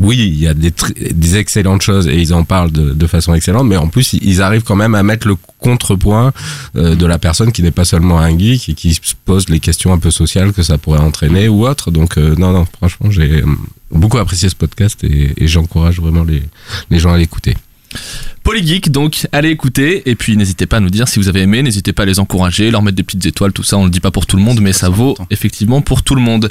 oui, 0.00 0.16
il 0.18 0.38
y 0.38 0.46
a 0.46 0.54
des, 0.54 0.72
des 1.10 1.36
excellentes 1.36 1.82
choses 1.82 2.06
et 2.06 2.16
ils 2.16 2.32
en 2.32 2.44
parlent 2.44 2.70
de, 2.70 2.92
de 2.92 3.06
façon 3.06 3.34
excellente, 3.34 3.66
mais 3.66 3.76
en 3.76 3.88
plus, 3.88 4.12
ils 4.12 4.42
arrivent 4.42 4.62
quand 4.62 4.76
même 4.76 4.94
à 4.94 5.02
mettre 5.02 5.26
le 5.26 5.34
contrepoint 5.58 6.32
euh, 6.76 6.94
de 6.94 7.04
la 7.06 7.18
personne 7.18 7.50
qui 7.50 7.62
n'est 7.62 7.72
pas 7.72 7.84
seulement 7.84 8.20
un 8.20 8.36
geek 8.38 8.68
et 8.68 8.74
qui 8.74 8.94
se 8.94 9.00
pose 9.24 9.48
les 9.48 9.58
questions 9.58 9.92
un 9.92 9.98
peu 9.98 10.10
sociales 10.10 10.52
que 10.52 10.62
ça 10.62 10.78
pourrait 10.78 11.00
entraîner 11.00 11.48
ou 11.48 11.66
autre. 11.66 11.90
Donc, 11.90 12.16
euh, 12.16 12.36
non, 12.36 12.52
non, 12.52 12.64
franchement, 12.76 13.10
j'ai 13.10 13.42
euh, 13.42 13.46
beaucoup 13.90 14.18
apprécié 14.18 14.48
ce 14.48 14.54
podcast 14.54 15.02
et, 15.02 15.32
et 15.36 15.48
j'encourage 15.48 16.00
vraiment 16.00 16.22
les, 16.22 16.44
les 16.90 16.98
gens 17.00 17.12
à 17.12 17.18
l'écouter. 17.18 17.56
Polygeek, 18.44 18.90
donc 18.90 19.26
allez 19.32 19.50
écouter 19.50 20.08
et 20.08 20.14
puis 20.14 20.36
n'hésitez 20.36 20.66
pas 20.66 20.78
à 20.78 20.80
nous 20.80 20.90
dire 20.90 21.08
si 21.08 21.18
vous 21.18 21.28
avez 21.28 21.40
aimé, 21.42 21.62
n'hésitez 21.62 21.92
pas 21.92 22.04
à 22.04 22.06
les 22.06 22.18
encourager, 22.18 22.70
leur 22.70 22.82
mettre 22.82 22.96
des 22.96 23.02
petites 23.02 23.26
étoiles, 23.26 23.52
tout 23.52 23.62
ça, 23.62 23.76
on 23.76 23.84
le 23.84 23.90
dit 23.90 24.00
pas 24.00 24.10
pour 24.10 24.26
tout 24.26 24.36
le 24.36 24.42
monde, 24.42 24.60
mais 24.60 24.72
ça 24.72 24.88
vaut 24.88 25.16
effectivement 25.30 25.80
pour 25.82 26.02
tout 26.02 26.14
le 26.14 26.22
monde. 26.22 26.48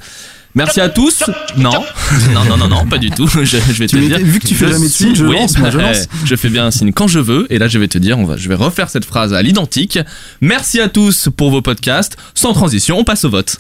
Merci 0.56 0.82
à 0.82 0.90
tous. 0.90 1.24
Non, 1.56 1.72
non, 2.34 2.46
non, 2.46 2.58
non, 2.58 2.68
non, 2.68 2.86
pas 2.88 2.98
du 2.98 3.12
tout. 3.12 3.28
Je, 3.44 3.46
je 3.46 3.58
vais 3.74 3.86
Tu 3.88 3.98
te 3.98 4.02
dire. 4.04 4.18
vu 4.18 4.40
que 4.40 4.48
tu 4.48 4.56
fais 4.56 4.68
jamais 4.68 4.88
de 4.88 4.92
signe, 4.92 5.14
je 5.14 5.24
lance, 5.24 5.56
moi, 5.60 5.70
je 5.70 5.78
lance. 5.78 6.08
je 6.26 6.36
fais 6.36 6.50
bien 6.50 6.66
un 6.66 6.72
signe 6.72 6.92
quand 6.94 7.08
je 7.08 7.20
veux. 7.20 7.46
Et 7.52 7.60
là, 7.60 7.68
je 7.68 7.78
vais 7.78 7.88
te 7.88 8.00
dire, 8.00 8.18
on 8.18 8.26
va, 8.26 8.38
je 8.38 8.50
vais 8.50 8.56
refaire 8.56 8.90
cette 8.90 9.06
phrase 9.06 9.34
à 9.34 9.42
l'identique. 9.44 10.00
Merci 10.42 10.80
à 10.80 10.90
tous 10.90 11.30
pour 11.36 11.52
vos 11.52 11.62
podcasts. 11.62 12.18
Sans 12.34 12.54
transition, 12.54 12.98
on 12.98 13.04
passe 13.04 13.24
au 13.24 13.30
vote. 13.30 13.58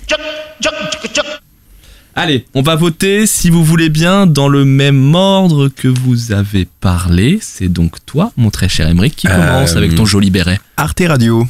Allez, 2.20 2.48
on 2.56 2.64
va 2.64 2.76
voter 2.76 3.28
si 3.28 3.52
vous 3.52 3.64
voulez 3.64 3.90
bien 3.90 4.26
dans 4.26 4.48
le 4.50 4.66
même 4.66 5.14
ordre 5.14 5.68
que 5.68 5.88
vous 5.88 6.32
avez 6.32 6.68
parlé. 6.80 7.38
C'est 7.42 7.70
donc 7.70 8.04
toi, 8.08 8.32
mon 8.38 8.50
très 8.50 8.68
cher 8.68 8.88
Emmerich, 8.88 9.16
qui 9.16 9.28
commence 9.28 9.74
Euh, 9.74 9.78
avec 9.78 9.94
ton 9.94 10.04
joli 10.06 10.32
béret. 10.32 10.60
Arte 10.78 11.04
Radio. 11.08 11.48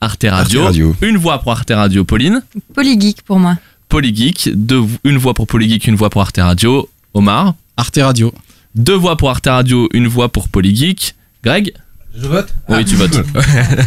Arte 0.00 0.26
Radio. 0.28 0.60
Arte 0.62 0.66
Radio. 0.66 0.96
Une 1.02 1.18
voix 1.18 1.38
pour 1.40 1.52
Arte 1.52 1.70
Radio, 1.70 2.02
Pauline. 2.04 2.42
Polygeek 2.74 3.22
pour 3.22 3.38
moi. 3.38 3.58
Polygeek. 3.88 4.50
Deux, 4.54 4.82
une 5.04 5.18
voix 5.18 5.34
pour 5.34 5.46
Polygeek, 5.46 5.86
une 5.86 5.94
voix 5.94 6.10
pour 6.10 6.20
Arte 6.22 6.38
Radio. 6.38 6.88
Omar. 7.14 7.54
Arte 7.76 8.00
Radio. 8.02 8.34
Deux 8.74 8.96
voix 8.96 9.16
pour 9.16 9.30
Arte 9.30 9.46
Radio, 9.46 9.88
une 9.94 10.08
voix 10.08 10.28
pour 10.30 10.48
Polygeek. 10.48 11.14
Greg 11.44 11.72
Je 12.16 12.26
vote 12.26 12.52
Oui, 12.68 12.84
tu 12.84 12.96
votes. 12.96 13.14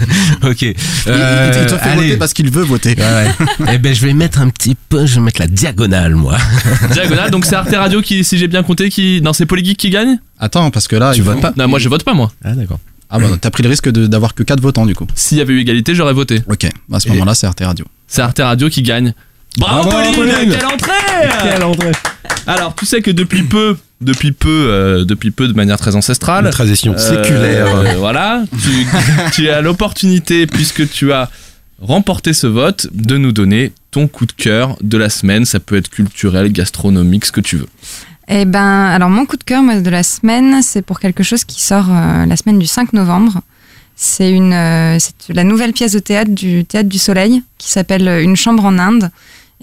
ok. 0.43 0.61
Il- 0.61 0.74
il, 1.07 1.61
il 1.61 1.65
te 1.67 1.78
fait 1.78 1.95
voter 1.95 2.17
parce 2.17 2.34
qu'il 2.34 2.49
veut 2.49 2.63
voter. 2.63 2.95
eh 3.72 3.78
ben, 3.78 3.93
je 3.93 4.05
vais 4.05 4.13
mettre 4.13 4.39
un 4.41 4.49
petit 4.49 4.76
peu, 4.89 5.05
je 5.05 5.15
vais 5.15 5.22
mettre 5.22 5.41
la 5.41 5.47
diagonale, 5.47 6.15
moi. 6.15 6.38
Diagonale, 6.93 7.32
donc 7.32 7.45
c'est 7.45 7.55
Arte 7.55 7.74
Radio 7.76 8.01
qui, 8.01 8.24
si 8.24 8.38
j'ai 8.38 8.47
bien 8.47 8.63
compté, 8.63 8.89
qui. 8.89 9.22
Non, 9.22 9.34
c'est 9.34 9.45
Polygeek 9.45 9.78
qui 9.78 9.89
gagne 9.89 10.19
Attends, 10.39 10.72
parce 10.72 10.88
que 10.88 10.95
là. 10.95 11.13
Tu 11.13 11.22
votes 11.22 11.36
faut- 11.36 11.41
pas 11.41 11.53
Non, 11.57 11.67
moi 11.67 11.80
je 11.80 11.89
vote 11.89 12.03
pas, 12.03 12.13
moi. 12.13 12.32
Ah, 12.43 12.53
d'accord. 12.53 12.80
Ah 13.13 13.19
bah 13.19 13.26
t'as 13.41 13.49
pris 13.49 13.61
le 13.61 13.67
risque 13.67 13.89
d'avoir 13.89 14.34
que 14.34 14.41
4 14.43 14.61
votants 14.61 14.86
du 14.86 14.95
coup. 14.95 15.05
S'il 15.15 15.38
y 15.38 15.41
avait 15.41 15.51
eu 15.53 15.59
égalité, 15.59 15.93
j'aurais 15.95 16.13
voté. 16.13 16.41
Ok, 16.47 16.65
à 16.93 16.99
ce 17.01 17.09
moment-là 17.09 17.36
c'est 17.36 17.45
Arte 17.45 17.59
Radio. 17.61 17.86
C'est 18.07 18.22
Arte 18.22 18.39
Radio 18.39 18.69
qui 18.69 18.84
gagne. 18.84 19.13
Bravo, 19.58 19.89
Bravo, 19.89 20.14
Pauline, 20.14 20.34
Pauline 20.34 20.52
Quelle 20.52 20.66
entrée 20.66 21.39
Quelle 21.43 21.64
entrée 21.64 21.91
Alors, 22.47 22.76
tu 22.76 22.86
sais 22.86 23.02
que 23.02 23.12
depuis 23.12 23.43
peu, 23.43 23.78
depuis 23.99 24.32
peu, 24.32 24.68
euh, 24.70 25.06
depuis 25.06 25.32
peu, 25.32 25.47
de 25.47 25.54
manière 25.54 25.78
très 25.78 25.95
ancestrale, 25.95 26.45
Une 26.45 26.52
tradition 26.52 26.93
euh, 26.93 26.97
séculaire. 26.97 27.68
euh, 27.76 27.93
voilà, 27.97 28.43
tu, 28.62 28.88
tu 29.34 29.49
as 29.49 29.62
l'opportunité, 29.62 30.47
puisque 30.47 30.89
tu 30.89 31.12
as 31.12 31.30
remporté 31.82 32.34
ce 32.34 32.47
vote, 32.47 32.88
de 32.93 33.18
nous 33.18 33.32
donner 33.32 33.74
ton 33.91 34.08
coup 34.08 34.26
de 34.26 34.32
cœur 34.32 34.78
de 34.82 34.97
la 34.97 35.10
semaine. 35.10 35.45
Ça 35.45 35.60
peut 35.60 35.76
être 35.76 35.89
culturel, 35.89 36.52
gastronomique, 36.52 37.26
ce 37.26 37.32
que 37.32 37.41
tu 37.41 37.58
veux. 37.58 37.68
Eh 38.28 38.45
ben, 38.45 38.86
alors 38.86 39.10
mon 39.10 39.26
coup 39.26 39.36
de 39.36 39.43
cœur 39.43 39.62
moi, 39.62 39.82
de 39.82 39.89
la 39.89 40.04
semaine, 40.04 40.62
c'est 40.62 40.82
pour 40.84 40.99
quelque 41.02 41.24
chose 41.24 41.43
qui 41.43 41.62
sort 41.62 41.88
euh, 41.89 42.26
la 42.26 42.38
semaine 42.38 42.60
du 42.60 42.68
5 42.68 42.93
novembre. 42.93 43.41
C'est 43.97 44.32
une, 44.32 44.54
euh, 44.54 44.97
c'est 44.99 45.14
la 45.34 45.43
nouvelle 45.43 45.74
pièce 45.74 45.91
de 45.91 45.99
théâtre 45.99 46.32
du 46.32 46.64
Théâtre 46.64 46.88
du 46.88 46.97
Soleil 46.97 47.43
qui 47.58 47.70
s'appelle 47.70 48.08
Une 48.24 48.38
chambre 48.38 48.64
en 48.66 48.80
Inde 48.80 49.12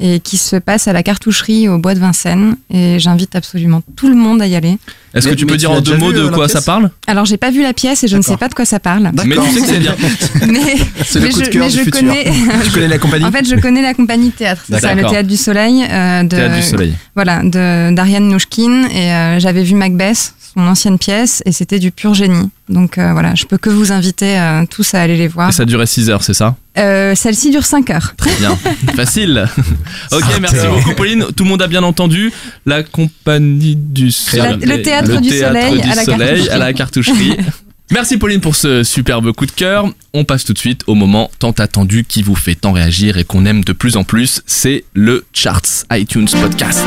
et 0.00 0.20
qui 0.20 0.36
se 0.36 0.56
passe 0.56 0.86
à 0.88 0.92
la 0.92 1.02
cartoucherie 1.02 1.68
au 1.68 1.78
bois 1.78 1.94
de 1.94 2.00
Vincennes. 2.00 2.56
Et 2.72 2.98
j'invite 2.98 3.34
absolument 3.34 3.82
tout 3.96 4.08
le 4.08 4.14
monde 4.14 4.40
à 4.40 4.46
y 4.46 4.54
aller. 4.54 4.78
Est-ce 5.14 5.26
que 5.28 5.34
tu 5.34 5.44
mais 5.44 5.52
peux 5.52 5.56
tu 5.56 5.60
dire 5.60 5.70
en 5.72 5.80
deux 5.80 5.96
mots 5.96 6.12
de 6.12 6.24
euh, 6.24 6.30
quoi 6.30 6.48
ça 6.48 6.60
parle? 6.60 6.90
Alors 7.06 7.24
j'ai 7.24 7.38
pas 7.38 7.50
vu 7.50 7.62
la 7.62 7.72
pièce 7.72 8.04
et 8.04 8.08
je 8.08 8.16
ne 8.16 8.22
sais 8.22 8.36
pas 8.36 8.48
de 8.48 8.54
quoi 8.54 8.64
ça 8.64 8.78
parle. 8.78 9.10
Mais 9.26 9.34
tu 9.36 9.42
sais 9.50 9.60
que 9.60 9.66
c'est 9.66 9.78
bien. 9.80 9.96
Mais, 10.46 10.60
C'est 11.04 11.18
le 11.18 11.26
mais 11.26 11.32
coup 11.32 11.40
de 11.40 11.44
je, 11.46 11.50
cœur 11.50 11.64
mais 11.64 11.70
du 11.70 11.78
je 11.78 11.82
futur. 11.82 12.00
connais. 12.00 12.24
Tu 12.64 12.70
connais 12.70 12.88
la 12.88 12.98
compagnie? 12.98 13.24
En 13.24 13.32
fait, 13.32 13.48
je 13.48 13.56
connais 13.56 13.82
la 13.82 13.94
compagnie 13.94 14.28
de 14.28 14.34
théâtre. 14.34 14.62
C'est 14.68 14.78
ça, 14.80 14.94
le. 14.94 15.02
Théâtre 15.04 15.28
du 15.28 15.36
Soleil. 15.36 15.82
euh, 15.90 16.22
de, 16.22 16.28
Théâtre 16.28 16.54
du 16.56 16.62
Soleil. 16.62 16.94
Voilà, 17.14 17.42
d'Ariane 17.42 18.28
Nouchkine. 18.28 18.86
Et 18.92 19.12
euh, 19.12 19.40
j'avais 19.40 19.62
vu 19.64 19.74
Macbeth, 19.74 20.34
son 20.54 20.60
ancienne 20.66 20.98
pièce, 20.98 21.42
et 21.46 21.52
c'était 21.52 21.78
du 21.78 21.90
pur 21.90 22.14
génie. 22.14 22.50
Donc 22.68 22.98
euh, 22.98 23.12
voilà, 23.12 23.34
je 23.34 23.44
peux 23.44 23.58
que 23.58 23.70
vous 23.70 23.92
inviter 23.92 24.38
euh, 24.38 24.64
tous 24.68 24.94
à 24.94 25.00
aller 25.00 25.16
les 25.16 25.28
voir. 25.28 25.48
Et 25.50 25.52
ça 25.52 25.64
durait 25.64 25.86
6 25.86 26.10
heures, 26.10 26.22
c'est 26.22 26.34
ça? 26.34 26.56
Euh, 26.76 27.14
Celle-ci 27.14 27.50
dure 27.50 27.64
5 27.64 27.90
heures. 27.90 28.14
Très 28.16 28.34
bien, 28.36 28.56
facile. 28.96 29.46
Ok, 30.12 30.24
merci 30.40 30.66
beaucoup 30.66 30.94
Pauline. 30.94 31.24
Tout 31.36 31.44
le 31.44 31.50
monde 31.50 31.62
a 31.62 31.66
bien 31.66 31.82
entendu. 31.82 32.32
La 32.66 32.82
compagnie 32.82 33.76
du 33.76 34.10
soleil. 34.10 34.58
le 34.62 34.82
théâtre 34.82 35.20
du 35.20 35.28
soleil 35.28 35.80
à 35.82 35.94
la 35.94 36.04
cartoucherie. 36.04 36.48
à 36.48 36.58
la 36.58 36.72
cartoucherie. 36.72 37.36
Merci 37.90 38.18
Pauline 38.18 38.40
pour 38.42 38.54
ce 38.54 38.82
superbe 38.84 39.32
coup 39.32 39.46
de 39.46 39.50
cœur. 39.50 39.86
On 40.12 40.24
passe 40.24 40.44
tout 40.44 40.52
de 40.52 40.58
suite 40.58 40.82
au 40.86 40.94
moment 40.94 41.30
tant 41.38 41.52
attendu 41.52 42.04
qui 42.06 42.22
vous 42.22 42.34
fait 42.34 42.54
tant 42.54 42.72
réagir 42.72 43.16
et 43.16 43.24
qu'on 43.24 43.46
aime 43.46 43.64
de 43.64 43.72
plus 43.72 43.96
en 43.96 44.04
plus. 44.04 44.42
C'est 44.46 44.84
le 44.92 45.24
Charts 45.32 45.84
iTunes 45.92 46.28
Podcast. 46.28 46.86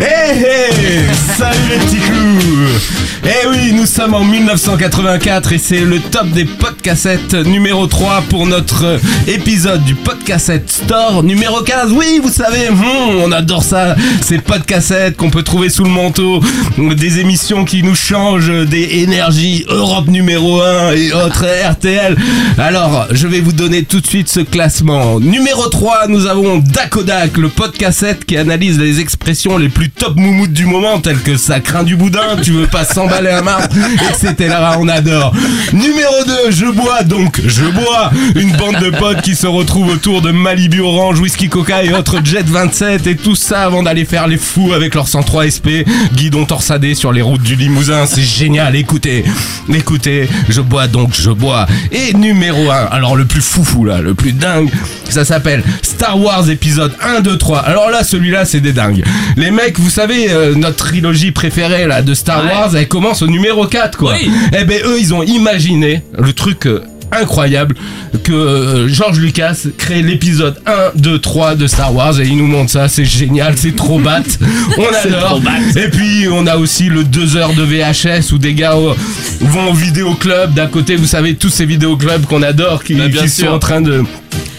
Hé 0.00 0.04
hé 0.04 1.04
Salut 1.38 1.58
les 1.70 1.78
petits 1.78 1.96
coups 1.96 2.96
Eh 3.24 3.46
oui, 3.48 3.72
nous 3.72 3.86
sommes 3.86 4.12
en 4.12 4.24
1984 4.24 5.52
et 5.52 5.58
c'est 5.58 5.80
le 5.80 6.00
top 6.00 6.28
des 6.30 6.44
podcasts 6.44 7.34
numéro 7.34 7.86
3 7.86 8.24
pour 8.28 8.46
notre 8.46 8.84
euh, 8.84 8.98
épisode 9.26 9.82
du 9.84 9.94
Podcassette 9.94 10.70
Store 10.70 11.22
numéro 11.22 11.62
15. 11.62 11.92
Oui, 11.92 12.20
vous 12.22 12.30
savez, 12.30 12.70
hmm, 12.70 13.22
on 13.24 13.32
adore 13.32 13.62
ça, 13.62 13.96
ces 14.20 14.38
podcasts 14.38 15.16
qu'on 15.16 15.30
peut 15.30 15.42
trouver 15.42 15.70
sous 15.70 15.84
le 15.84 15.90
manteau, 15.90 16.42
des 16.78 17.20
émissions 17.20 17.64
qui 17.64 17.82
nous 17.82 17.94
changent, 17.94 18.52
des 18.66 19.00
énergies 19.02 19.64
Europe 19.68 20.08
numéro 20.08 20.60
1 20.60 20.92
et 20.92 21.12
autres 21.12 21.46
RTL. 21.70 22.16
Alors, 22.58 23.06
je 23.12 23.26
vais 23.26 23.40
vous 23.40 23.52
donner 23.52 23.82
tout 23.84 24.00
de 24.00 24.06
suite 24.06 24.28
ce 24.28 24.40
classement. 24.40 25.20
Numéro 25.20 25.68
3, 25.68 26.08
nous 26.08 26.26
avons 26.26 26.58
Dakodak, 26.58 27.38
le 27.38 27.48
podcast 27.48 28.04
qui 28.26 28.36
analyse 28.36 28.78
les 28.78 29.00
expressions 29.00 29.56
les 29.56 29.70
plus 29.70 29.85
top 29.88 30.16
moumoute 30.16 30.52
du 30.52 30.66
moment, 30.66 31.00
tels 31.00 31.20
que 31.20 31.36
ça 31.36 31.60
craint 31.60 31.82
du 31.82 31.96
boudin, 31.96 32.36
tu 32.42 32.52
veux 32.52 32.66
pas 32.66 32.84
s'emballer 32.84 33.30
un 33.30 33.42
marbre, 33.42 33.74
etc. 34.10 34.54
On 34.78 34.88
adore. 34.88 35.34
Numéro 35.72 36.24
2, 36.26 36.50
je 36.50 36.66
bois 36.66 37.02
donc, 37.02 37.40
je 37.44 37.64
bois. 37.64 38.10
Une 38.34 38.52
bande 38.52 38.78
de 38.80 38.90
potes 38.90 39.22
qui 39.22 39.34
se 39.34 39.46
retrouvent 39.46 39.90
autour 39.90 40.22
de 40.22 40.30
Malibu 40.30 40.80
Orange, 40.80 41.20
Whisky 41.20 41.48
Coca 41.48 41.82
et 41.84 41.92
autres 41.92 42.20
Jet 42.24 42.46
27 42.46 43.06
et 43.06 43.16
tout 43.16 43.36
ça 43.36 43.62
avant 43.62 43.82
d'aller 43.82 44.04
faire 44.04 44.26
les 44.26 44.38
fous 44.38 44.72
avec 44.72 44.94
leur 44.94 45.08
103 45.08 45.50
SP, 45.50 45.68
guidon 46.14 46.44
torsadé 46.44 46.94
sur 46.94 47.12
les 47.12 47.22
routes 47.22 47.42
du 47.42 47.56
Limousin. 47.56 48.06
C'est 48.06 48.22
génial, 48.22 48.76
écoutez, 48.76 49.24
écoutez, 49.72 50.28
je 50.48 50.60
bois 50.60 50.86
donc, 50.86 51.14
je 51.14 51.30
bois. 51.30 51.66
Et 51.92 52.14
numéro 52.14 52.70
1, 52.70 52.74
alors 52.90 53.16
le 53.16 53.24
plus 53.24 53.42
foufou 53.42 53.84
là, 53.84 54.00
le 54.00 54.14
plus 54.14 54.32
dingue, 54.32 54.70
ça 55.08 55.24
s'appelle 55.24 55.62
Star 55.82 56.18
Wars 56.20 56.50
épisode 56.50 56.94
1, 57.02 57.20
2, 57.20 57.36
3. 57.38 57.58
Alors 57.60 57.90
là, 57.90 58.04
celui-là, 58.04 58.44
c'est 58.44 58.60
des 58.60 58.72
dingues. 58.72 59.04
Les 59.36 59.50
mecs, 59.50 59.75
vous 59.78 59.90
savez, 59.90 60.30
euh, 60.30 60.54
notre 60.54 60.76
trilogie 60.76 61.32
préférée 61.32 61.86
là 61.86 62.02
de 62.02 62.14
Star 62.14 62.44
Ouais. 62.44 62.50
Wars, 62.52 62.74
elle 62.76 62.88
commence 62.88 63.22
au 63.22 63.26
numéro 63.26 63.66
4 63.66 63.96
quoi. 63.98 64.14
Oui. 64.20 64.30
Eh 64.58 64.64
ben 64.64 64.80
eux, 64.84 64.98
ils 65.00 65.12
ont 65.14 65.22
imaginé 65.22 66.02
le 66.18 66.32
truc 66.32 66.66
euh, 66.66 66.82
incroyable 67.12 67.76
que 68.24 68.32
euh, 68.32 68.88
George 68.88 69.18
Lucas 69.20 69.56
crée 69.78 70.02
l'épisode 70.02 70.56
1, 70.66 70.72
2, 70.96 71.18
3 71.20 71.54
de 71.54 71.66
Star 71.66 71.94
Wars 71.94 72.20
et 72.20 72.24
il 72.26 72.36
nous 72.36 72.46
montre 72.46 72.70
ça, 72.70 72.88
c'est 72.88 73.04
génial, 73.04 73.54
c'est 73.56 73.76
trop 73.76 73.98
bat. 74.00 74.22
On 74.78 75.06
adore. 75.08 75.40
Et 75.76 75.88
puis 75.88 76.26
on 76.30 76.46
a 76.46 76.56
aussi 76.56 76.84
le 76.84 77.04
2 77.04 77.36
heures 77.36 77.54
de 77.54 77.62
VHS 77.62 78.32
où 78.32 78.38
des 78.38 78.54
gars 78.54 78.74
euh, 78.74 78.92
vont 79.40 79.70
au 79.70 79.74
vidéoclub 79.74 80.52
d'à 80.54 80.66
côté, 80.66 80.96
vous 80.96 81.06
savez 81.06 81.34
tous 81.34 81.50
ces 81.50 81.64
vidéoclubs 81.66 82.26
qu'on 82.26 82.42
adore 82.42 82.82
qui, 82.82 82.94
Bah, 82.94 83.08
bien 83.08 83.22
qui 83.22 83.28
sont 83.28 83.46
en 83.48 83.58
train 83.58 83.80
de 83.80 84.02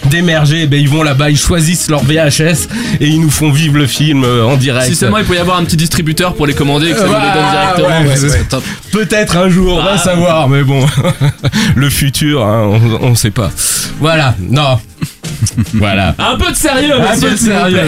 d'émerger, 0.08 0.66
ben 0.66 0.80
ils 0.80 0.88
vont 0.88 1.02
là-bas, 1.02 1.30
ils 1.30 1.38
choisissent 1.38 1.88
leur 1.90 2.02
VHS 2.04 2.68
et 3.00 3.06
ils 3.06 3.20
nous 3.20 3.30
font 3.30 3.50
vivre 3.50 3.76
le 3.76 3.86
film 3.86 4.24
euh, 4.24 4.44
en 4.44 4.56
direct. 4.56 4.86
Si 4.88 4.96
seulement 4.96 5.18
il 5.18 5.24
peut 5.24 5.34
y 5.34 5.38
avoir 5.38 5.58
un 5.58 5.64
petit 5.64 5.76
distributeur 5.76 6.34
pour 6.34 6.46
les 6.46 6.54
commander 6.54 6.88
et 6.88 6.92
que 6.92 6.98
ça 6.98 7.04
nous 7.06 7.12
les 7.12 7.18
donne 7.20 7.44
Ah, 7.44 7.74
directement. 7.76 8.58
ouais, 8.58 8.62
Peut-être 8.92 9.36
un 9.36 9.48
jour, 9.48 9.78
on 9.78 9.82
va 9.84 9.92
Ah. 9.94 9.98
savoir, 9.98 10.48
mais 10.48 10.62
bon, 10.64 10.84
le 11.76 11.90
futur, 11.90 12.44
hein, 12.44 12.80
on, 13.02 13.06
on 13.08 13.14
sait 13.14 13.30
pas. 13.30 13.50
Voilà, 14.00 14.34
non. 14.40 14.78
voilà. 15.74 16.14
Un 16.18 16.36
peu 16.36 16.50
de 16.50 16.56
sérieux, 16.56 16.94
Un 16.94 17.10
monsieur, 17.14 17.28
peu 17.28 17.34
de 17.34 17.38
sérieux. 17.40 17.78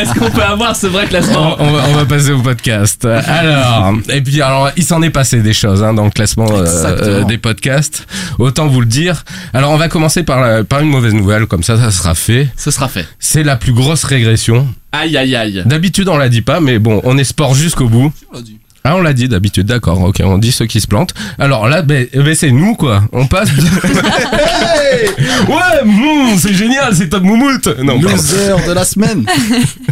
Est-ce 0.00 0.18
qu'on 0.18 0.30
peut 0.30 0.42
avoir 0.42 0.76
ce 0.76 0.86
vrai 0.86 1.06
classement 1.06 1.56
On, 1.58 1.64
on 1.68 1.72
va, 1.72 1.82
on 1.88 1.94
va 1.94 2.04
passer 2.06 2.30
au 2.32 2.40
podcast. 2.40 3.04
Alors, 3.04 3.94
et 4.08 4.20
puis 4.20 4.40
alors, 4.42 4.70
il 4.76 4.84
s'en 4.84 5.02
est 5.02 5.10
passé 5.10 5.40
des 5.40 5.52
choses 5.52 5.82
hein, 5.82 5.94
dans 5.94 6.04
le 6.04 6.10
classement 6.10 6.46
euh, 6.50 6.64
euh, 6.84 7.24
des 7.24 7.38
podcasts. 7.38 8.06
Autant 8.38 8.66
vous 8.68 8.80
le 8.80 8.86
dire. 8.86 9.24
Alors, 9.54 9.70
on 9.72 9.76
va 9.76 9.88
commencer 9.88 10.22
par, 10.22 10.40
la- 10.40 10.64
par 10.64 10.80
une 10.80 10.88
mauvaise 10.88 11.14
nouvelle, 11.14 11.46
comme 11.46 11.62
ça, 11.62 11.76
ça 11.78 11.90
sera 11.90 12.14
fait. 12.14 12.48
Ce 12.56 12.70
sera 12.70 12.88
fait. 12.88 13.06
C'est 13.18 13.42
la 13.42 13.56
plus 13.56 13.72
grosse 13.72 14.04
régression. 14.04 14.68
Aïe, 14.92 15.16
aïe, 15.16 15.36
aïe. 15.36 15.62
D'habitude, 15.66 16.08
on 16.08 16.16
la 16.16 16.28
dit 16.28 16.42
pas, 16.42 16.60
mais 16.60 16.78
bon, 16.78 17.00
on 17.04 17.16
est 17.18 17.24
sport 17.24 17.54
jusqu'au 17.54 17.88
bout. 17.88 18.12
Ah, 18.84 18.96
on 18.96 19.02
l'a 19.02 19.12
dit 19.12 19.28
d'habitude, 19.28 19.66
d'accord, 19.66 20.00
ok, 20.00 20.22
on 20.24 20.38
dit 20.38 20.52
ceux 20.52 20.66
qui 20.66 20.80
se 20.80 20.86
plantent. 20.86 21.12
Alors 21.38 21.68
là, 21.68 21.82
ben, 21.82 22.06
ben, 22.14 22.34
c'est 22.34 22.50
nous, 22.50 22.74
quoi. 22.74 23.02
On 23.12 23.26
passe 23.26 23.54
de... 23.54 23.62
Hey 24.92 25.08
ouais, 25.48 26.36
c'est 26.38 26.54
génial, 26.54 26.94
c'est 26.94 27.08
top 27.08 27.22
moumoute 27.22 27.66
Non. 27.82 28.00
Loser 28.00 28.56
de 28.66 28.72
la 28.72 28.84
semaine. 28.84 29.26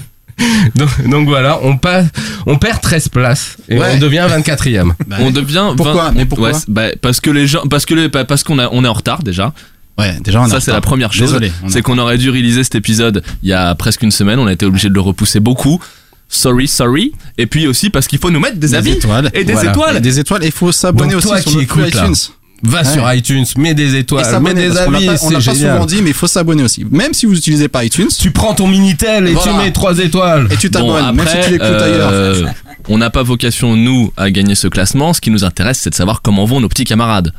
donc, 0.75 1.09
donc 1.09 1.29
voilà, 1.29 1.59
on, 1.63 1.77
passe, 1.77 2.07
on 2.47 2.57
perd 2.57 2.81
13 2.81 3.09
places 3.09 3.57
et 3.69 3.79
Ouais. 3.79 3.87
on 3.95 3.99
devient 3.99 4.27
24ème. 4.29 4.93
on 5.21 5.31
devient. 5.31 5.73
Pourquoi 5.77 6.07
20 6.07 6.13
Mais 6.13 6.25
pourquoi 6.25 6.53
Ouais, 6.53 6.59
bah, 6.69 6.87
Parce 7.01 7.21
que 7.21 7.31
les 7.31 7.47
gens, 7.47 7.63
parce 7.69 7.87
que 7.87 7.95
les, 7.95 8.09
parce 8.09 8.43
qu'on 8.43 8.59
a, 8.59 8.69
on 8.73 8.85
est 8.85 8.89
en 8.89 8.93
retard 8.93 9.23
déjà. 9.23 9.53
Ouais, 9.99 10.17
déjà 10.23 10.41
on 10.41 10.47
Ça 10.47 10.61
c'est 10.61 10.73
la 10.73 10.81
première 10.81 11.13
chose. 11.13 11.39
C'est 11.69 11.83
qu'on 11.83 11.99
aurait 11.99 12.19
dû 12.19 12.31
réaliser 12.31 12.63
cet 12.65 12.77
épisode 12.77 13.23
il 13.43 13.49
y 13.49 13.53
a 13.53 13.75
presque 13.75 14.03
une 14.03 14.13
semaine. 14.13 14.39
On 14.39 14.47
a 14.47 14.53
été 14.53 14.65
obligé 14.65 14.89
de 14.89 14.95
le 14.95 15.01
repousser 15.01 15.41
beaucoup. 15.41 15.81
Sorry, 16.29 16.69
sorry. 16.69 17.13
Et 17.39 17.47
puis 17.47 17.67
aussi 17.67 17.91
parce 17.91 18.07
qu'il 18.07 18.19
faut 18.19 18.31
nous 18.31 18.41
mettre 18.41 18.57
des, 18.57 18.69
Des 18.69 18.75
avis 18.75 18.91
étoiles. 18.93 19.31
et 19.33 19.45
des 19.45 19.53
Voilà. 19.55 19.71
étoiles. 19.71 19.97
Et 19.97 20.01
des 20.01 20.19
étoiles. 20.19 20.43
Et 20.45 20.47
il 20.47 20.53
faut 20.53 20.73
s'abonner 20.73 21.15
aussi 21.15 21.27
toi 21.27 21.41
sur 21.41 21.51
qui 21.53 21.79
là, 21.81 21.87
iTunes. 21.89 22.15
Va 22.61 22.83
Ouais. 22.83 22.85
sur 22.93 23.13
iTunes, 23.15 23.45
mets 23.57 23.73
des 23.73 23.95
étoiles, 23.95 24.43
mets 24.43 24.53
des 24.53 24.77
avis, 24.77 24.89
on 24.89 25.31
l'a 25.31 25.39
pas 25.41 25.55
souvent 25.55 25.87
dit, 25.87 26.03
mais 26.03 26.11
il 26.11 26.15
faut 26.15 26.27
s'abonner 26.27 26.65
aussi. 26.65 26.85
Même 26.91 27.15
si 27.15 27.25
vous 27.25 27.35
n'utilisez 27.35 27.69
pas 27.69 27.85
iTunes, 27.85 28.09
Tu 28.19 28.33
prends 28.33 28.53
ton 28.53 28.67
Minitel 28.67 29.29
et 29.29 29.33
Voilà. 29.33 29.53
tu 29.53 29.59
mets 29.59 29.71
3 29.71 29.99
étoiles. 30.01 30.49
et 30.51 30.57
tu 30.57 30.69
Bon, 30.69 30.81
t'abonnes, 30.81 31.15
même 31.15 31.27
si 31.29 31.37
tu 31.45 31.51
l'écoutes 31.53 31.61
euh, 31.69 32.35
ailleurs. 32.35 32.55
on 32.89 32.99
n'a 32.99 33.11
pas 33.11 33.23
vocation 33.23 33.77
nous 33.77 34.13
à 34.17 34.31
gagner 34.33 34.57
ce 34.57 34.67
classement. 34.67 35.13
Ce 35.15 35.21
qui 35.21 35.31
nous 35.31 35.45
intéresse, 35.45 35.79
c'est 35.79 35.91
de 35.91 35.95
savoir 35.95 36.21
comment 36.21 36.45
vont 36.47 36.61
nos 36.61 36.69
petits 36.69 36.85
camarades. 36.85 37.33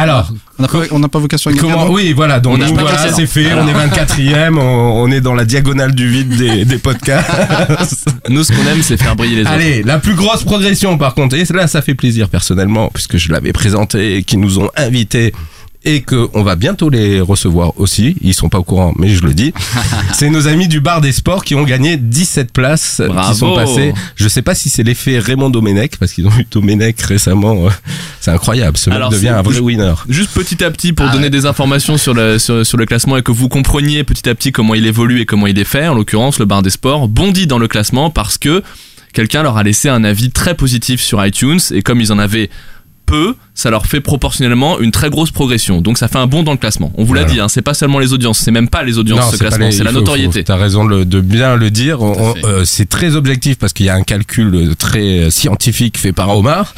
Alors, 0.00 0.32
On 0.92 0.98
n'a 0.98 1.08
pas, 1.08 1.18
vocation 1.18 1.50
à 1.50 1.54
gagner. 1.54 1.70
comment 1.70 1.90
Oui, 1.90 2.14
voilà, 2.14 2.40
donc 2.40 2.58
nous, 2.58 2.74
voilà, 2.74 3.12
c'est 3.12 3.26
fait, 3.26 3.52
on 3.52 3.68
est 3.68 3.74
24ème, 3.74 4.56
on, 4.58 5.02
on 5.02 5.10
est 5.10 5.20
dans 5.20 5.34
la 5.34 5.44
diagonale 5.44 5.94
du 5.94 6.08
vide 6.08 6.36
des, 6.36 6.64
des 6.64 6.78
podcasts. 6.78 7.28
Nous, 8.30 8.42
ce 8.42 8.52
qu'on 8.52 8.66
aime, 8.66 8.82
c'est 8.82 8.96
faire 8.96 9.14
briller 9.14 9.36
les 9.36 9.42
autres. 9.42 9.50
Allez, 9.50 9.82
la 9.82 9.98
plus 9.98 10.14
grosse 10.14 10.42
progression 10.44 10.96
par 10.96 11.14
contre, 11.14 11.36
et 11.36 11.44
là 11.52 11.66
ça 11.66 11.82
fait 11.82 11.94
plaisir 11.94 12.30
personnellement, 12.30 12.90
puisque 12.94 13.18
je 13.18 13.30
l'avais 13.30 13.52
présenté 13.52 14.16
et 14.16 14.22
qu'ils 14.22 14.40
nous 14.40 14.58
ont 14.58 14.70
invités 14.74 15.34
et 15.84 16.02
que 16.02 16.28
on 16.34 16.42
va 16.42 16.56
bientôt 16.56 16.90
les 16.90 17.20
recevoir 17.22 17.72
aussi, 17.80 18.14
ils 18.20 18.34
sont 18.34 18.48
pas 18.50 18.58
au 18.58 18.62
courant 18.64 18.92
mais 18.98 19.08
je 19.08 19.22
le 19.22 19.32
dis. 19.32 19.52
c'est 20.12 20.28
nos 20.28 20.46
amis 20.46 20.68
du 20.68 20.80
bar 20.80 21.00
des 21.00 21.12
sports 21.12 21.42
qui 21.44 21.54
ont 21.54 21.62
gagné 21.64 21.96
17 21.96 22.52
places 22.52 23.00
Bravo. 23.06 23.32
qui 23.32 23.38
sont 23.38 23.54
passées. 23.54 23.94
Je 24.16 24.28
sais 24.28 24.42
pas 24.42 24.54
si 24.54 24.68
c'est 24.68 24.82
l'effet 24.82 25.18
Raymond 25.18 25.48
Domenech 25.50 25.96
parce 25.98 26.12
qu'ils 26.12 26.26
ont 26.26 26.38
eu 26.38 26.46
Domenech 26.50 27.00
récemment, 27.00 27.66
euh, 27.66 27.70
c'est 28.20 28.30
incroyable, 28.30 28.76
ce 28.76 28.90
mec 28.90 28.96
Alors, 28.96 29.10
devient 29.10 29.22
c'est- 29.22 29.28
un 29.28 29.42
vrai 29.42 29.58
winner. 29.60 29.94
Juste 30.08 30.32
petit 30.32 30.62
à 30.62 30.70
petit 30.70 30.92
pour 30.92 31.06
Ah 31.08 31.12
donner 31.12 31.24
ouais. 31.24 31.30
des 31.30 31.46
informations 31.46 31.96
sur 31.96 32.12
le, 32.12 32.38
sur, 32.38 32.64
sur 32.66 32.76
le 32.76 32.84
classement 32.84 33.16
et 33.16 33.22
que 33.22 33.32
vous 33.32 33.48
compreniez 33.48 34.04
petit 34.04 34.28
à 34.28 34.34
petit 34.34 34.52
comment 34.52 34.74
il 34.74 34.86
évolue 34.86 35.20
et 35.20 35.26
comment 35.26 35.46
il 35.46 35.58
est 35.58 35.64
fait. 35.64 35.88
En 35.88 35.94
l'occurrence, 35.94 36.38
le 36.38 36.44
bar 36.44 36.62
des 36.62 36.70
sports 36.70 37.08
bondit 37.08 37.46
dans 37.46 37.58
le 37.58 37.68
classement 37.68 38.10
parce 38.10 38.36
que 38.36 38.62
quelqu'un 39.14 39.42
leur 39.42 39.56
a 39.56 39.62
laissé 39.62 39.88
un 39.88 40.04
avis 40.04 40.30
très 40.30 40.54
positif 40.54 41.00
sur 41.00 41.24
iTunes 41.24 41.58
et 41.72 41.80
comme 41.82 42.00
ils 42.02 42.12
en 42.12 42.18
avaient 42.18 42.50
peu, 43.10 43.34
ça 43.54 43.70
leur 43.70 43.86
fait 43.86 44.00
proportionnellement 44.00 44.78
une 44.80 44.90
très 44.92 45.10
grosse 45.10 45.30
progression. 45.30 45.80
Donc 45.80 45.98
ça 45.98 46.08
fait 46.08 46.18
un 46.18 46.26
bond 46.26 46.42
dans 46.42 46.52
le 46.52 46.58
classement. 46.58 46.92
On 46.96 47.04
vous 47.04 47.12
l'a 47.14 47.22
Voilà. 47.22 47.34
dit, 47.34 47.40
hein, 47.40 47.48
c'est 47.48 47.62
pas 47.62 47.74
seulement 47.74 47.98
les 47.98 48.12
audiences, 48.12 48.38
c'est 48.38 48.50
même 48.50 48.68
pas 48.68 48.82
les 48.82 48.96
audiences 48.98 49.32
ce 49.32 49.36
classement, 49.36 49.70
c'est 49.70 49.84
la 49.84 49.92
notoriété. 49.92 50.44
T'as 50.44 50.56
raison 50.56 50.84
de, 50.84 50.90
le- 50.90 51.04
de 51.04 51.20
bien 51.20 51.56
le 51.56 51.70
dire. 51.70 51.98
Euh, 52.02 52.64
c'est 52.64 52.88
très 52.88 53.16
objectif 53.16 53.58
parce 53.58 53.72
qu'il 53.72 53.86
y 53.86 53.88
a 53.88 53.94
un 53.94 54.02
calcul 54.02 54.74
très 54.78 55.18
euh, 55.18 55.30
scientifique 55.30 55.98
fait 55.98 56.12
par 56.12 56.36
Omar, 56.36 56.74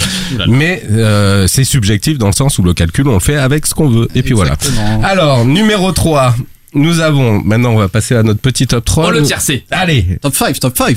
mais 0.49 0.83
euh, 0.91 1.47
c'est 1.47 1.64
subjectif 1.64 2.18
dans 2.18 2.26
le 2.28 2.33
sens 2.33 2.59
où 2.59 2.62
le 2.62 2.74
calcul 2.74 3.07
on 3.09 3.14
le 3.14 3.20
fait 3.20 3.37
avec 3.37 3.66
ce 3.66 3.74
qu'on 3.74 3.89
veut. 3.89 4.09
Et 4.14 4.22
puis 4.22 4.33
voilà. 4.35 4.57
Alors 5.03 5.45
numéro 5.45 5.93
3 5.93 6.35
nous 6.74 7.01
avons, 7.01 7.43
maintenant 7.45 7.72
on 7.72 7.78
va 7.78 7.89
passer 7.89 8.14
à 8.16 8.22
notre 8.22 8.41
petit 8.41 8.66
top 8.66 8.85
3. 8.87 9.09
Oh 9.09 9.11
le 9.11 9.20
tiercé 9.22 9.64
Allez 9.70 10.18
Top 10.22 10.35
5, 10.35 10.59
top 10.59 10.76
5. 10.78 10.97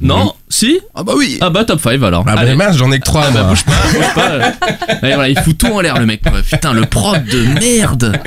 Non 0.00 0.32
Si 0.48 0.80
Ah 0.94 1.02
bah 1.02 1.12
oui. 1.16 1.38
Ah 1.40 1.50
bah 1.50 1.64
top 1.64 1.80
5 1.80 2.02
alors. 2.02 2.24
ah 2.26 2.34
bah, 2.36 2.54
mince, 2.54 2.76
j'en 2.76 2.90
ai 2.90 2.98
que 2.98 3.04
3 3.04 3.24
Ah 3.28 3.30
bah 3.32 3.42
bouge 3.44 3.64
pas, 3.64 3.72
bouge 3.92 4.14
pas. 4.14 4.52
Voilà, 5.02 5.28
il 5.28 5.38
fout 5.38 5.56
tout 5.58 5.66
en 5.66 5.80
l'air 5.80 5.98
le 5.98 6.06
mec. 6.06 6.22
Putain, 6.50 6.72
le 6.72 6.84
prod 6.86 7.24
de 7.24 7.42
merde. 7.60 8.18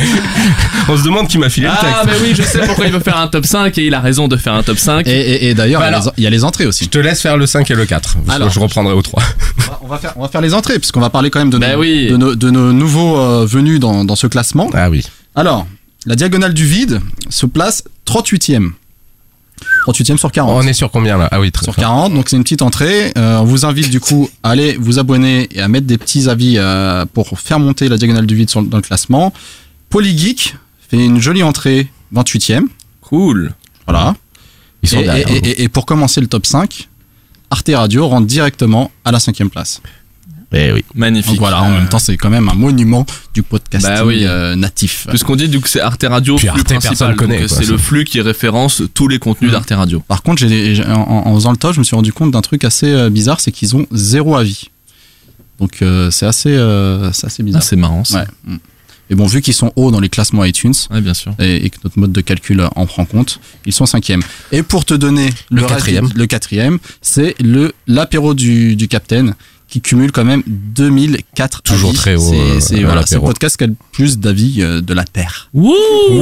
On 0.90 0.98
se 0.98 1.04
demande 1.04 1.28
qui 1.28 1.38
m'a 1.38 1.50
filé 1.50 1.68
le 1.68 1.74
texte. 1.74 1.86
Ah 1.96 2.04
mais 2.06 2.14
oui, 2.22 2.34
je 2.36 2.44
sais 2.44 2.60
pourquoi 2.66 2.86
il 2.86 2.92
veut 2.92 3.00
faire 3.00 3.18
un 3.18 3.28
top 3.28 3.46
5 3.46 3.78
et 3.78 3.86
il 3.88 3.94
a 3.94 4.00
raison 4.02 4.28
de 4.28 4.38
faire 4.38 4.54
un 4.54 4.64
top 4.64 4.78
5. 4.78 5.08
Et, 5.08 5.12
et- 5.12 5.50
et 5.50 5.54
d'ailleurs, 5.54 5.82
Bah 5.82 5.88
il 5.90 5.92
y 5.92 5.96
a 5.96 6.00
les- 6.00 6.12
il 6.18 6.24
y, 6.24 6.28
a 6.28 6.30
les 6.30 6.44
entrées 6.44 6.66
aussi. 6.66 6.86
Je 6.86 6.90
te 6.90 6.98
laisse 7.00 7.22
faire 7.22 7.38
le 7.38 7.46
5 7.46 7.70
et 7.72 7.76
le 7.76 7.86
4. 7.86 8.14
parce 8.14 8.26
que 8.26 8.32
Alors. 8.32 8.50
je 8.52 8.60
reprendrai 8.60 8.94
au 8.94 9.02
3. 9.02 9.22
On 9.82 9.88
va- 9.88 9.98
faire, 9.98 10.14
on 10.16 10.22
va 10.22 10.28
faire 10.28 10.42
les 10.42 10.54
entrées, 10.54 10.80
puisqu'on 10.80 11.02
va 11.02 11.10
parler 11.10 11.30
quand 11.30 11.40
même 11.40 11.50
de, 11.50 11.58
Bah 11.58 11.74
nos, 11.74 11.80
oui. 11.80 12.08
de, 12.10 12.18
nos, 12.18 12.36
de 12.36 12.50
nos 12.50 12.72
nouveaux 12.74 13.18
euh, 13.20 13.46
venus 13.46 13.80
dans, 13.80 14.06
dans 14.06 14.16
ce 14.16 14.28
classement. 14.28 14.70
Ah 14.74 14.90
oui. 14.90 15.04
Alors, 15.36 15.68
la 16.06 16.16
diagonale 16.16 16.54
du 16.54 16.66
vide 16.66 17.00
se 17.30 17.46
place 17.46 17.84
38e. 18.06 18.72
38e 19.84 20.18
sur 20.18 20.32
40. 20.32 20.64
On 20.64 20.68
est 20.68 20.74
sur 20.74 20.90
combien 20.92 21.18
là? 21.18 21.28
Ah 21.32 21.40
oui, 21.40 21.52
très 21.52 21.64
sur 21.66 21.74
bien. 21.74 21.84
40, 21.84 22.14
donc 22.14 22.30
c'est 22.30 22.38
une 22.38 22.44
petite 22.44 22.62
entrée. 22.62 23.12
Euh, 23.18 23.38
on 23.40 23.44
vous 23.46 23.66
invite 23.66 23.90
du 23.90 24.00
coup 24.00 24.30
à 24.44 24.52
aller 24.52 24.78
vous 24.80 25.00
abonner 25.00 25.48
et 25.52 25.60
à 25.62 25.68
mettre 25.68 25.86
des 25.88 25.98
petits 25.98 26.30
avis 26.30 26.56
euh, 26.58 27.06
pour 27.14 27.40
faire 27.40 27.60
monter 27.60 27.90
la 27.90 27.98
diagonale 27.98 28.26
du 28.26 28.36
vide 28.36 28.50
sur- 28.50 28.64
dans 28.64 28.78
le 28.78 28.84
classement. 28.84 29.34
Polygeek 29.90 30.56
fait 30.90 31.04
une 31.04 31.20
jolie 31.20 31.44
entrée, 31.44 31.88
28e. 32.14 32.64
Cool. 33.02 33.54
Voilà. 33.88 34.16
Ils 34.82 34.90
sont 34.90 35.00
et, 35.00 35.04
derrière 35.04 35.28
et- 35.30 35.42
nous. 35.42 35.48
et- 35.48 35.64
et 35.64 35.70
pour 35.70 35.86
commencer 35.86 36.22
le 36.22 36.28
top 36.28 36.46
5, 36.46 36.88
Arte 37.50 37.70
Radio 37.74 38.08
rentre 38.08 38.28
directement 38.28 38.92
à 39.06 39.12
la 39.12 39.20
cinquième 39.20 39.50
place. 39.50 39.82
Eh 40.56 40.72
oui. 40.72 40.86
Magnifique. 40.94 41.32
Donc 41.32 41.40
voilà, 41.40 41.62
en 41.64 41.72
même 41.72 41.90
temps, 41.90 42.00
c'est 42.00 42.16
quand 42.16 42.30
même 42.30 42.48
un 42.48 42.54
monument 42.54 43.06
du 43.34 43.42
podcasting 43.44 43.92
Bah 43.94 44.06
oui. 44.06 44.24
euh, 44.26 44.56
natif. 44.56 45.08
Puisqu'on 45.10 45.36
dit 45.36 45.50
du 45.50 45.60
coup 45.60 45.68
c'est 45.68 45.80
Arte 45.82 46.06
Radio 46.08 46.36
Puis 46.36 46.48
flux 46.48 46.60
Arte, 46.60 46.70
principal, 46.80 47.16
connaît, 47.16 47.48
c'est 47.48 47.66
le 47.66 47.78
flux 47.78 48.06
qui 48.06 48.22
référence 48.22 48.84
tous 48.94 49.08
les 49.08 49.18
contenus 49.20 49.50
Mm. 49.50 49.54
d'Arte 49.54 49.72
Radio. 49.72 50.00
Par 50.08 50.22
contre, 50.22 50.40
j'ai, 50.48 50.76
j'ai- 50.76 50.86
en, 50.86 51.24
en 51.28 51.36
faisant 51.36 51.52
le 51.52 51.58
top, 51.58 51.74
je 51.74 51.80
me 51.80 51.84
suis 51.84 51.96
rendu 51.96 52.14
compte 52.14 52.32
d'un 52.32 52.42
truc 52.42 52.64
assez 52.66 52.88
euh, 52.88 53.10
bizarre, 53.10 53.40
c'est 53.40 53.52
qu'ils 53.52 53.76
ont 53.76 53.86
zéro 53.92 54.36
avis. 54.36 54.70
Donc 55.60 55.82
euh, 55.82 56.12
c'est 56.12 56.26
assez, 56.26 56.50
euh, 56.56 57.12
c'est 57.14 57.28
assez 57.28 57.42
Ah, 57.42 57.46
bizarre. 57.46 57.64
c'est 57.64 57.76
marrant 57.76 58.04
ça. 58.04 58.20
Ouais. 58.20 58.54
Mm. 58.54 58.58
Et 59.10 59.16
bon, 59.16 59.26
vu 59.28 59.42
qu'ils 59.42 59.54
sont 59.54 59.72
hauts 59.76 59.92
dans 59.92 60.00
les 60.00 60.08
classements 60.10 60.46
iTunes, 60.46 60.74
Ouais, 60.90 61.02
bien 61.02 61.14
sûr. 61.14 61.34
et, 61.38 61.66
et 61.66 61.70
que 61.70 61.76
notre 61.84 62.00
mode 62.00 62.12
de 62.14 62.22
calcul 62.22 62.66
en 62.76 62.86
prend 62.86 63.06
compte, 63.06 63.40
ils 63.66 63.74
sont 63.74 63.86
cinquième. 63.86 64.22
Et 64.52 64.64
pour 64.64 64.86
te 64.86 64.94
donner 64.94 65.30
Le 65.52 65.62
quatrième. 65.64 66.10
le 66.16 66.26
quatrième, 66.26 66.80
c'est 67.02 67.36
le 67.42 67.74
l'apéro 67.86 68.34
du, 68.34 68.76
du 68.78 68.88
Capitaine 68.88 69.36
qui 69.74 69.82
cumule 69.82 70.12
quand 70.12 70.24
même 70.24 70.44
2004 70.46 71.64
Toujours 71.64 71.90
avis. 71.90 71.98
très 71.98 72.14
haut, 72.16 72.20
C'est, 72.30 72.40
euh, 72.40 72.60
c'est, 72.60 72.84
voilà, 72.84 73.02
c'est 73.08 73.16
le 73.16 73.22
podcast 73.22 73.58
qui 73.58 73.64
a 73.64 73.68
le 73.68 73.76
plus 73.92 74.20
d'avis 74.20 74.62
euh, 74.62 74.82
de 74.82 74.94
la 74.94 75.04
Terre. 75.04 75.50
Wouh 75.52 75.74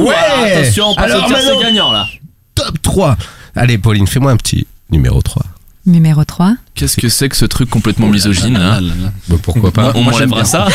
Ouais 0.06 0.14
Attention, 0.54 0.86
on 0.88 0.94
passe 0.94 1.12
maintenant- 1.12 1.60
gagnant 1.60 1.92
là. 1.92 2.06
Top 2.54 2.80
3. 2.80 3.18
Allez, 3.54 3.76
Pauline, 3.76 4.06
fais-moi 4.06 4.32
un 4.32 4.36
petit 4.38 4.66
numéro 4.90 5.20
3. 5.20 5.42
Numéro 5.84 6.24
3. 6.24 6.54
Qu'est-ce 6.74 6.96
que 6.96 7.08
c'est 7.10 7.28
que 7.28 7.36
ce 7.36 7.44
truc 7.44 7.68
complètement 7.68 8.06
misogyne 8.06 8.56
hein 8.56 8.80
Bah, 9.28 9.36
pourquoi 9.42 9.70
pas 9.70 9.92
On 9.96 10.02
m'enlèvera 10.02 10.44
ça 10.46 10.68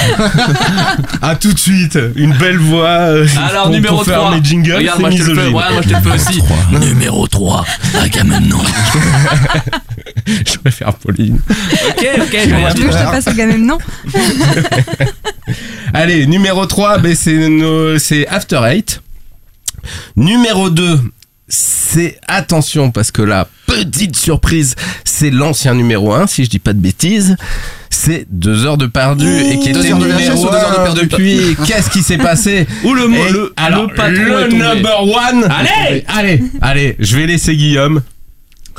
À 1.23 1.35
tout 1.35 1.53
de 1.53 1.57
suite, 1.57 1.97
une 2.15 2.33
belle 2.37 2.57
voix. 2.59 2.85
euh, 2.89 3.27
Alors 3.49 3.63
pour- 3.63 3.71
numéro 3.71 3.95
pour 3.95 4.05
faire 4.05 4.19
3 4.19 4.35
mes 4.35 4.43
jingles, 4.43 4.73
Regarde 4.75 4.97
c'est 4.97 5.01
moi 5.01 5.09
je 5.11 5.23
te 5.23 5.29
le 5.31 5.35
fais 5.35 5.45
ouais, 5.47 5.51
moi 5.51 5.81
je 5.81 5.89
te 5.89 5.93
le 5.95 6.01
fais 6.01 6.11
aussi 6.31 6.41
Numéro 6.79 7.25
3 7.27 7.65
Agamemnon 8.03 8.59
Je 10.45 10.57
préfère 10.57 10.93
Pauline. 10.95 11.39
Ok 11.89 12.07
ok 12.17 12.37
Tu 12.75 12.81
veux 12.81 12.89
que 12.89 12.93
je 12.93 12.97
te 12.97 13.11
passe 13.11 13.27
au 13.27 13.29
Agamemnon 13.31 13.77
Allez, 15.93 16.27
numéro 16.27 16.65
3, 16.65 16.97
ben 16.99 17.15
c'est 17.15 17.47
nos- 17.49 17.97
c'est 17.97 18.27
After 18.27 18.59
Eight. 18.65 19.01
Numéro 20.17 20.69
2, 20.69 20.99
c'est 21.47 22.19
attention 22.27 22.91
parce 22.91 23.11
que 23.11 23.21
la 23.21 23.47
petite 23.67 24.17
surprise, 24.17 24.75
c'est 25.05 25.29
l'ancien 25.31 25.73
numéro 25.75 26.13
1, 26.13 26.27
si 26.27 26.43
je 26.43 26.49
dis 26.49 26.59
pas 26.59 26.73
de 26.73 26.79
bêtises. 26.79 27.35
C'est 27.89 28.27
deux 28.29 28.65
heures 28.65 28.77
de 28.77 28.85
perdu 28.85 29.27
et 29.39 29.59
qui 29.59 29.71
Deux 29.71 29.79
était 29.79 29.93
heures 29.93 29.99
de 29.99 30.05
VHS 30.07 30.17
numéro 30.17 30.45
ou 30.45 30.49
deux 30.49 30.55
heures 30.57 30.71
de 30.71 30.83
perdu 30.83 31.01
depuis. 31.07 31.55
Qu'est-ce 31.65 31.89
qui 31.89 32.03
s'est 32.03 32.17
passé 32.17 32.67
Ou 32.83 32.93
le, 32.93 33.05
Et 33.05 33.31
le, 33.31 33.53
alors, 33.55 33.87
le 33.87 33.95
patron 33.95 34.13
le 34.13 34.47
number 34.49 35.03
one. 35.03 35.47
Allez 35.49 36.03
allez, 36.07 36.43
allez, 36.61 36.95
je 36.99 37.15
vais 37.15 37.25
laisser 37.27 37.55
Guillaume 37.55 38.01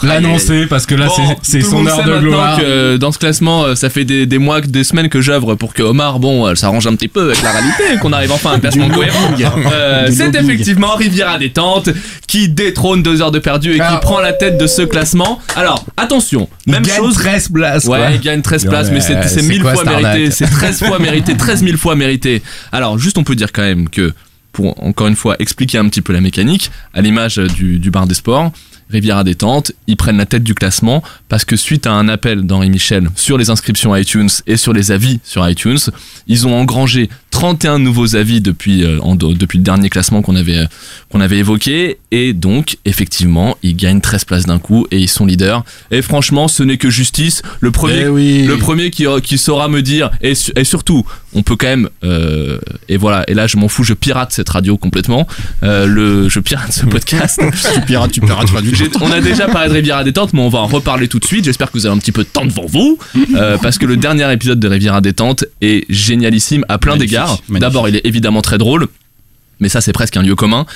l'annoncer 0.06 0.66
parce 0.66 0.86
que 0.86 0.94
là 0.94 1.06
Bon, 1.06 1.36
c'est- 1.42 1.60
son 1.60 1.86
heure 1.86 2.04
de 2.04 2.18
gloire. 2.18 2.58
que 2.58 2.62
euh, 2.64 2.98
dans 2.98 3.12
ce 3.12 3.18
classement, 3.18 3.64
euh, 3.64 3.74
ça 3.74 3.90
fait 3.90 4.04
des, 4.04 4.26
des 4.26 4.38
mois, 4.38 4.60
des 4.60 4.84
semaines 4.84 5.08
que 5.08 5.20
j'œuvre 5.20 5.54
pour 5.54 5.74
que 5.74 5.82
Omar, 5.82 6.18
bon, 6.20 6.46
euh, 6.46 6.54
s'arrange 6.54 6.86
un 6.86 6.94
petit 6.94 7.08
peu 7.08 7.22
avec 7.22 7.42
la 7.42 7.50
réalité, 7.52 7.82
et 7.94 7.98
qu'on 8.00 8.12
arrive 8.12 8.32
enfin 8.32 8.50
à 8.52 8.54
un 8.54 8.60
classement 8.60 8.88
cohérent. 8.88 9.34
Euh, 9.72 10.08
c'est 10.10 10.34
effectivement 10.34 10.94
Riviera 10.94 11.38
Détente 11.38 11.88
qui 12.26 12.48
détrône 12.48 13.02
deux 13.02 13.22
heures 13.22 13.30
de 13.30 13.38
perdu 13.38 13.72
et 13.72 13.78
qui 13.78 13.96
prend 14.00 14.20
la 14.20 14.32
tête 14.32 14.58
de 14.58 14.66
ce 14.66 14.82
classement. 14.82 15.40
Alors, 15.56 15.84
attention, 15.96 16.48
Il 16.66 16.72
même 16.72 16.82
gagne 16.82 16.96
chose. 16.96 17.14
13 17.14 17.48
places. 17.48 17.84
Ouais, 17.84 17.98
quoi. 17.98 18.10
il 18.12 18.20
gagne 18.20 18.42
13 18.42 18.66
places, 18.66 18.90
mais 18.90 19.00
c'est 19.00 19.14
Ouais, 19.14 19.22
c'est 19.24 19.40
c'est 19.40 19.42
1000 19.42 19.62
quoi 19.62 19.74
fois 19.74 19.84
mérité. 19.84 20.30
C'est 20.30 20.46
13 20.46 20.78
fois 20.84 20.98
mérité, 20.98 21.36
13 21.36 21.64
000 21.64 21.76
fois 21.76 21.94
mérité. 21.96 22.42
Alors, 22.72 22.98
juste, 22.98 23.18
on 23.18 23.24
peut 23.24 23.34
dire 23.34 23.52
quand 23.52 23.62
même 23.62 23.88
que, 23.88 24.12
pour 24.52 24.82
encore 24.84 25.06
une 25.08 25.16
fois 25.16 25.36
expliquer 25.38 25.78
un 25.78 25.88
petit 25.88 26.00
peu 26.02 26.12
la 26.12 26.20
mécanique, 26.20 26.70
à 26.94 27.00
l'image 27.00 27.36
du, 27.36 27.78
du 27.78 27.90
bar 27.90 28.06
des 28.06 28.14
sports, 28.14 28.52
Riviera 28.90 29.24
Détente, 29.24 29.72
ils 29.86 29.96
prennent 29.96 30.16
la 30.16 30.26
tête 30.26 30.42
du 30.44 30.54
classement 30.54 31.02
parce 31.28 31.44
que 31.44 31.56
suite 31.56 31.86
à 31.86 31.92
un 31.92 32.08
appel 32.08 32.42
d'Henri 32.46 32.70
Michel 32.70 33.08
sur 33.16 33.36
les 33.38 33.50
inscriptions 33.50 33.94
iTunes 33.94 34.30
et 34.46 34.56
sur 34.56 34.72
les 34.72 34.90
avis 34.92 35.20
sur 35.24 35.48
iTunes, 35.48 35.78
ils 36.26 36.46
ont 36.46 36.54
engrangé 36.58 37.10
31 37.30 37.78
nouveaux 37.78 38.16
avis 38.16 38.40
depuis, 38.40 38.82
euh, 38.82 38.98
en- 39.02 39.14
depuis 39.14 39.58
le 39.58 39.64
dernier 39.64 39.90
classement 39.90 40.22
qu'on 40.22 40.34
avait, 40.34 40.56
euh, 40.58 40.64
qu'on 41.10 41.20
avait 41.20 41.38
évoqué. 41.38 41.98
Et 42.10 42.32
donc 42.32 42.78
effectivement 42.84 43.56
ils 43.62 43.76
gagnent 43.76 44.00
13 44.00 44.24
places 44.24 44.46
d'un 44.46 44.58
coup 44.58 44.86
et 44.90 44.98
ils 44.98 45.08
sont 45.08 45.26
leaders. 45.26 45.64
Et 45.90 46.02
franchement 46.02 46.48
ce 46.48 46.62
n'est 46.62 46.78
que 46.78 46.88
justice. 46.90 47.42
Le 47.60 47.70
premier 47.70 48.02
Eh 48.04 48.08
oui. 48.08 48.44
le 48.46 48.56
premier 48.56 48.90
qui, 48.90 49.04
qui 49.22 49.36
saura 49.38 49.68
me 49.68 49.82
dire 49.82 50.10
et, 50.22 50.32
et 50.56 50.64
surtout 50.64 51.04
on 51.34 51.42
peut 51.42 51.56
quand 51.56 51.66
même 51.66 51.88
euh, 52.04 52.58
et 52.88 52.96
voilà. 52.96 53.24
Et 53.28 53.34
là 53.34 53.46
je 53.46 53.56
m'en 53.58 53.68
fous 53.68 53.84
je 53.84 53.92
pirate 53.94 54.32
cette 54.32 54.48
radio 54.48 54.76
complètement. 54.78 55.26
Euh, 55.62 55.86
le 55.86 56.28
je 56.28 56.40
pirate 56.40 56.72
ce 56.72 56.86
podcast. 56.86 57.40
Tu 57.74 57.80
pirates, 57.82 58.12
tu 58.12 58.20
pirates 58.20 58.50
pas 58.52 58.60
du 58.62 58.74
on 59.00 59.10
a 59.10 59.20
déjà 59.20 59.48
parlé 59.48 59.68
de 59.68 59.74
Riviera 59.74 60.04
Détente, 60.04 60.32
mais 60.32 60.40
on 60.40 60.48
va 60.48 60.60
en 60.60 60.66
reparler 60.66 61.08
tout 61.08 61.18
de 61.18 61.24
suite. 61.24 61.44
J'espère 61.44 61.70
que 61.70 61.78
vous 61.78 61.86
avez 61.86 61.94
un 61.94 61.98
petit 61.98 62.12
peu 62.12 62.22
de 62.22 62.28
temps 62.28 62.44
devant 62.44 62.66
vous, 62.66 62.98
euh, 63.34 63.58
parce 63.62 63.78
que 63.78 63.86
le 63.86 63.96
dernier 63.96 64.30
épisode 64.32 64.60
de 64.60 64.68
Riviera 64.68 65.00
Détente 65.00 65.44
est 65.60 65.84
génialissime 65.88 66.64
à 66.68 66.78
plein 66.78 66.96
d'égards. 66.96 67.40
D'abord, 67.48 67.88
il 67.88 67.96
est 67.96 68.06
évidemment 68.06 68.42
très 68.42 68.58
drôle, 68.58 68.88
mais 69.60 69.68
ça, 69.68 69.80
c'est 69.80 69.92
presque 69.92 70.16
un 70.16 70.22
lieu 70.22 70.34
commun. 70.34 70.66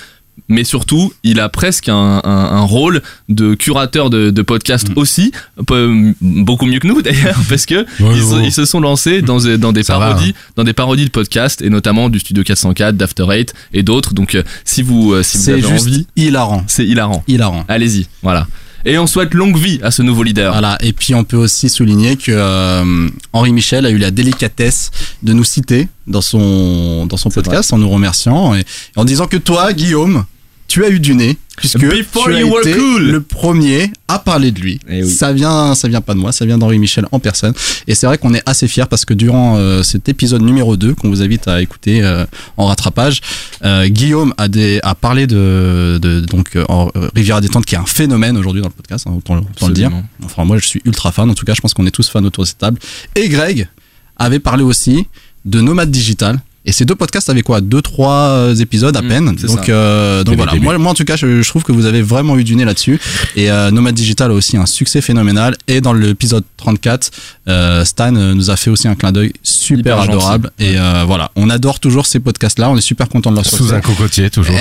Mais 0.48 0.64
surtout, 0.64 1.12
il 1.22 1.40
a 1.40 1.48
presque 1.48 1.88
un, 1.88 2.20
un- 2.24 2.30
un 2.52 2.60
rôle 2.62 3.02
de 3.28 3.54
curateur 3.54 4.10
de, 4.10 4.30
de 4.30 4.42
podcast 4.42 4.88
Mm. 4.88 4.92
aussi, 4.96 5.32
peu- 5.66 6.14
beaucoup 6.20 6.66
mieux 6.66 6.78
que 6.78 6.86
nous 6.86 7.00
d'ailleurs, 7.06 7.38
parce 7.48 7.64
que 7.66 7.84
Ouais, 8.02 8.16
ils, 8.16 8.22
se- 8.22 8.34
ouais. 8.34 8.44
ils 8.46 8.52
se 8.52 8.64
sont 8.64 8.80
lancés 8.80 9.22
dans, 9.22 9.38
dans 9.58 9.72
des 9.72 9.82
Ça 9.82 9.98
va, 9.98 10.08
parodies, 10.08 10.34
dans 10.56 10.64
des 10.64 10.72
parodies 10.72 11.04
de 11.04 11.10
podcasts 11.10 11.62
et 11.62 11.70
notamment 11.70 12.08
du 12.08 12.18
Studio 12.18 12.42
404, 12.44 12.96
d'After 12.96 13.26
Eight 13.30 13.54
et 13.72 13.82
d'autres. 13.82 14.14
Donc, 14.14 14.34
euh, 14.34 14.42
si 14.64 14.82
vous, 14.82 15.12
euh, 15.12 15.22
si 15.22 15.38
vous 15.38 15.50
avez 15.50 15.60
juste 15.62 15.86
envie, 15.86 16.06
hilarant. 16.16 16.64
c'est 16.66 16.86
hilarant. 16.86 17.22
Hilarant. 17.28 17.64
Allez-y, 17.68 18.06
voilà. 18.22 18.46
Et 18.84 18.98
on 18.98 19.06
souhaite 19.06 19.34
longue 19.34 19.56
vie 19.56 19.78
à 19.82 19.90
ce 19.90 20.02
nouveau 20.02 20.22
leader. 20.22 20.52
Voilà. 20.52 20.76
Et 20.80 20.92
puis 20.92 21.14
on 21.14 21.24
peut 21.24 21.36
aussi 21.36 21.68
souligner 21.68 22.16
que 22.16 22.32
euh, 22.32 23.08
Henri 23.32 23.52
Michel 23.52 23.86
a 23.86 23.90
eu 23.90 23.98
la 23.98 24.10
délicatesse 24.10 24.90
de 25.22 25.32
nous 25.32 25.44
citer 25.44 25.88
dans 26.06 26.20
son 26.20 27.06
dans 27.06 27.16
son 27.16 27.30
podcast 27.30 27.72
en 27.72 27.78
nous 27.78 27.88
remerciant 27.88 28.54
et, 28.54 28.60
et 28.60 28.64
en 28.96 29.04
disant 29.04 29.26
que 29.26 29.36
toi, 29.36 29.72
Guillaume, 29.72 30.24
tu 30.72 30.84
as 30.86 30.88
eu 30.88 31.00
du 31.00 31.14
nez 31.14 31.36
puisque 31.58 31.80
Before 31.80 32.24
tu 32.24 32.34
as 32.34 32.40
you 32.40 32.48
were 32.50 32.60
été 32.66 32.72
cool. 32.78 33.10
le 33.10 33.20
premier 33.20 33.92
à 34.08 34.18
parler 34.18 34.50
de 34.52 34.58
lui. 34.60 34.80
Eh 34.88 35.02
oui. 35.04 35.10
Ça 35.10 35.32
vient 35.34 35.74
ça 35.74 35.86
vient 35.86 36.00
pas 36.00 36.14
de 36.14 36.18
moi, 36.18 36.32
ça 36.32 36.46
vient 36.46 36.56
d'Henri 36.56 36.78
Michel 36.78 37.04
en 37.12 37.18
personne. 37.18 37.52
Et 37.86 37.94
c'est 37.94 38.06
vrai 38.06 38.16
qu'on 38.16 38.32
est 38.32 38.42
assez 38.46 38.66
fiers 38.68 38.86
parce 38.88 39.04
que 39.04 39.12
durant 39.12 39.56
euh, 39.58 39.82
cet 39.82 40.08
épisode 40.08 40.40
numéro 40.40 40.78
2 40.78 40.94
qu'on 40.94 41.10
vous 41.10 41.20
invite 41.22 41.46
à 41.46 41.60
écouter 41.60 42.02
euh, 42.02 42.24
en 42.56 42.64
rattrapage, 42.66 43.20
euh, 43.64 43.86
Guillaume 43.88 44.32
a 44.38 44.48
des 44.48 44.80
a 44.82 44.94
parlé 44.94 45.26
de, 45.26 45.98
de 46.00 46.20
donc 46.20 46.56
euh, 46.56 46.64
en- 46.70 46.90
euh, 46.96 47.10
Riviera 47.14 47.42
détente 47.42 47.66
qui 47.66 47.74
est 47.74 47.78
un 47.78 47.84
phénomène 47.86 48.38
aujourd'hui 48.38 48.62
dans 48.62 48.68
le 48.68 48.74
podcast, 48.74 49.06
hein, 49.06 49.12
autant, 49.18 49.36
autant 49.36 49.68
le 49.68 49.74
dire. 49.74 49.90
Enfin, 50.24 50.44
moi, 50.46 50.56
je 50.58 50.66
suis 50.66 50.80
ultra 50.86 51.12
fan. 51.12 51.28
En 51.28 51.34
tout 51.34 51.44
cas, 51.44 51.52
je 51.54 51.60
pense 51.60 51.74
qu'on 51.74 51.86
est 51.86 51.90
tous 51.90 52.08
fans 52.08 52.24
autour 52.24 52.44
de 52.44 52.48
cette 52.48 52.58
table. 52.58 52.78
Et 53.14 53.28
Greg 53.28 53.68
avait 54.16 54.38
parlé 54.40 54.62
aussi 54.64 55.06
de 55.44 55.60
Nomade 55.60 55.90
Digital. 55.90 56.40
Et 56.64 56.70
ces 56.72 56.84
deux 56.84 56.94
podcasts 56.94 57.28
avaient 57.28 57.42
quoi 57.42 57.60
Deux, 57.60 57.82
trois 57.82 58.28
euh, 58.30 58.54
épisodes 58.54 58.96
à 58.96 59.02
Mmh, 59.02 59.08
peine. 59.08 59.34
Donc, 59.34 59.68
euh, 59.68 60.22
donc 60.22 60.36
voilà. 60.36 60.54
Moi, 60.54 60.78
moi, 60.78 60.92
en 60.92 60.94
tout 60.94 61.04
cas, 61.04 61.16
je, 61.16 61.42
je 61.42 61.48
trouve 61.48 61.64
que 61.64 61.72
vous 61.72 61.86
avez 61.86 62.02
vraiment 62.02 62.36
eu 62.38 62.44
du 62.44 62.54
nez 62.54 62.64
là-dessus. 62.64 63.00
Et 63.34 63.50
euh, 63.50 63.70
Nomade 63.72 63.94
Digital 63.96 64.30
a 64.30 64.34
aussi 64.34 64.56
un 64.56 64.66
succès 64.66 65.00
phénoménal. 65.00 65.56
Et 65.66 65.80
dans 65.80 65.92
l'épisode 65.92 66.44
34, 66.58 67.10
euh, 67.48 67.84
Stan 67.84 68.14
euh, 68.14 68.34
nous 68.34 68.50
a 68.50 68.56
fait 68.56 68.70
aussi 68.70 68.86
un 68.86 68.94
clin 68.94 69.10
d'œil 69.10 69.32
super 69.42 69.78
Hyper 69.96 69.96
gentil. 70.04 70.10
adorable. 70.12 70.50
Et 70.60 70.78
euh, 70.78 71.02
voilà, 71.04 71.32
on 71.34 71.50
adore 71.50 71.80
toujours 71.80 72.06
ces 72.06 72.20
podcasts-là. 72.20 72.70
On 72.70 72.76
est 72.76 72.80
super 72.80 73.08
content 73.08 73.30
de 73.32 73.36
leur 73.36 73.44
Sous 73.46 73.56
succès. 73.56 73.74
un 73.74 73.80
cocotier 73.80 74.30
toujours. 74.30 74.54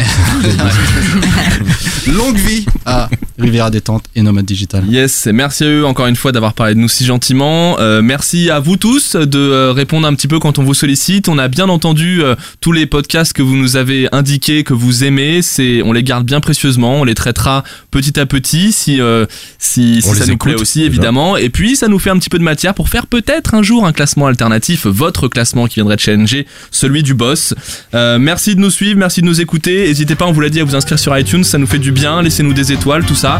Longue 2.07 2.37
vie 2.37 2.65
à 2.85 3.09
Riviera 3.41 3.69
Détente 3.69 4.05
et 4.15 4.21
Nomade 4.21 4.45
Digital. 4.45 4.85
Yes, 4.87 5.27
et 5.27 5.33
merci 5.33 5.63
à 5.63 5.67
eux 5.67 5.85
encore 5.85 6.07
une 6.07 6.15
fois 6.15 6.31
d'avoir 6.31 6.53
parlé 6.53 6.75
de 6.75 6.79
nous 6.79 6.87
si 6.87 7.05
gentiment. 7.05 7.79
Euh, 7.79 8.01
merci 8.01 8.49
à 8.49 8.59
vous 8.59 8.77
tous 8.77 9.15
de 9.15 9.39
euh, 9.39 9.71
répondre 9.71 10.07
un 10.07 10.13
petit 10.13 10.27
peu 10.27 10.39
quand 10.39 10.59
on 10.59 10.63
vous 10.63 10.73
sollicite. 10.73 11.27
On 11.27 11.37
a 11.37 11.47
bien 11.47 11.69
entendu 11.69 12.21
euh, 12.21 12.35
tous 12.59 12.71
les 12.71 12.85
podcasts 12.85 13.33
que 13.33 13.41
vous 13.41 13.55
nous 13.55 13.75
avez 13.75 14.07
indiqués 14.11 14.63
que 14.63 14.73
vous 14.73 15.03
aimez. 15.03 15.41
C'est, 15.41 15.81
on 15.83 15.93
les 15.93 16.03
garde 16.03 16.25
bien 16.25 16.39
précieusement. 16.39 17.01
On 17.01 17.03
les 17.03 17.15
traitera 17.15 17.63
petit 17.89 18.19
à 18.19 18.25
petit 18.25 18.71
si 18.71 19.01
euh, 19.01 19.25
si, 19.57 20.01
ça 20.01 20.25
nous 20.25 20.37
plaît 20.37 20.55
aussi 20.55 20.79
déjà. 20.79 20.87
évidemment. 20.89 21.37
Et 21.37 21.49
puis 21.49 21.75
ça 21.75 21.87
nous 21.87 21.99
fait 21.99 22.09
un 22.09 22.17
petit 22.17 22.29
peu 22.29 22.39
de 22.39 22.43
matière 22.43 22.73
pour 22.73 22.89
faire 22.89 23.07
peut-être 23.07 23.55
un 23.55 23.63
jour 23.63 23.85
un 23.85 23.93
classement 23.93 24.27
alternatif, 24.27 24.85
votre 24.85 25.27
classement 25.27 25.67
qui 25.67 25.75
viendrait 25.75 25.95
de 25.95 26.01
challenger 26.01 26.45
celui 26.69 27.03
du 27.03 27.13
boss. 27.13 27.53
Merci 27.93 28.55
de 28.55 28.59
nous 28.59 28.69
suivre, 28.69 28.99
merci 28.99 29.21
de 29.21 29.25
nous 29.25 29.41
écouter. 29.41 29.87
N'hésitez 29.87 30.15
pas, 30.15 30.25
on 30.25 30.31
vous 30.31 30.41
l'a 30.41 30.49
dit, 30.49 30.59
à 30.59 30.63
vous 30.63 30.75
inscrire 30.75 30.99
sur 30.99 31.17
iTunes, 31.17 31.43
ça 31.43 31.57
nous 31.57 31.67
fait 31.67 31.79
du 31.79 31.91
bien. 31.91 32.21
Laissez-nous 32.21 32.53
des 32.53 32.71
étoiles, 32.71 33.05
tout 33.05 33.15
ça. 33.15 33.30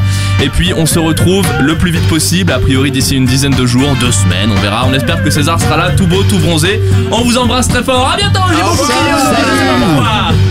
Et 0.41 0.49
puis 0.49 0.73
on 0.73 0.85
se 0.85 0.99
retrouve 0.99 1.45
le 1.61 1.75
plus 1.75 1.91
vite 1.91 2.07
possible, 2.07 2.51
a 2.51 2.59
priori 2.59 2.91
d'ici 2.91 3.15
une 3.15 3.25
dizaine 3.25 3.55
de 3.55 3.65
jours, 3.65 3.95
deux 3.99 4.11
semaines, 4.11 4.51
on 4.55 4.61
verra. 4.61 4.85
On 4.87 4.93
espère 4.93 5.23
que 5.23 5.29
César 5.29 5.59
sera 5.59 5.77
là, 5.77 5.91
tout 5.91 6.07
beau, 6.07 6.23
tout 6.23 6.39
bronzé. 6.39 6.81
On 7.11 7.21
vous 7.21 7.37
embrasse 7.37 7.67
très 7.67 7.83
fort. 7.83 8.09
À 8.11 8.17
bientôt. 8.17 8.39
j'ai 8.49 8.61
beaucoup 8.61 10.50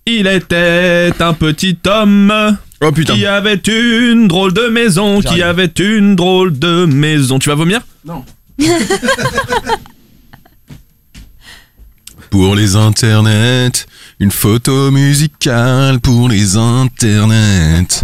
Il 0.05 0.27
était 0.27 1.11
un 1.19 1.33
petit 1.33 1.77
homme 1.87 2.57
Oh 2.79 2.91
putain. 2.91 3.15
qui 3.15 3.25
avait 3.25 3.55
une 3.55 4.27
drôle 4.27 4.53
de 4.53 4.67
maison, 4.67 5.19
qui 5.21 5.41
avait 5.41 5.65
une 5.79 6.15
drôle 6.15 6.57
de 6.57 6.85
maison. 6.85 7.39
Tu 7.39 7.49
vas 7.49 7.55
vomir? 7.55 7.81
Non. 8.05 8.23
pour 12.29 12.55
les 12.55 12.75
internets. 12.75 13.85
Une 14.19 14.31
photo 14.31 14.91
musicale 14.91 15.99
pour 15.99 16.29
les 16.29 16.55
internets. 16.55 18.03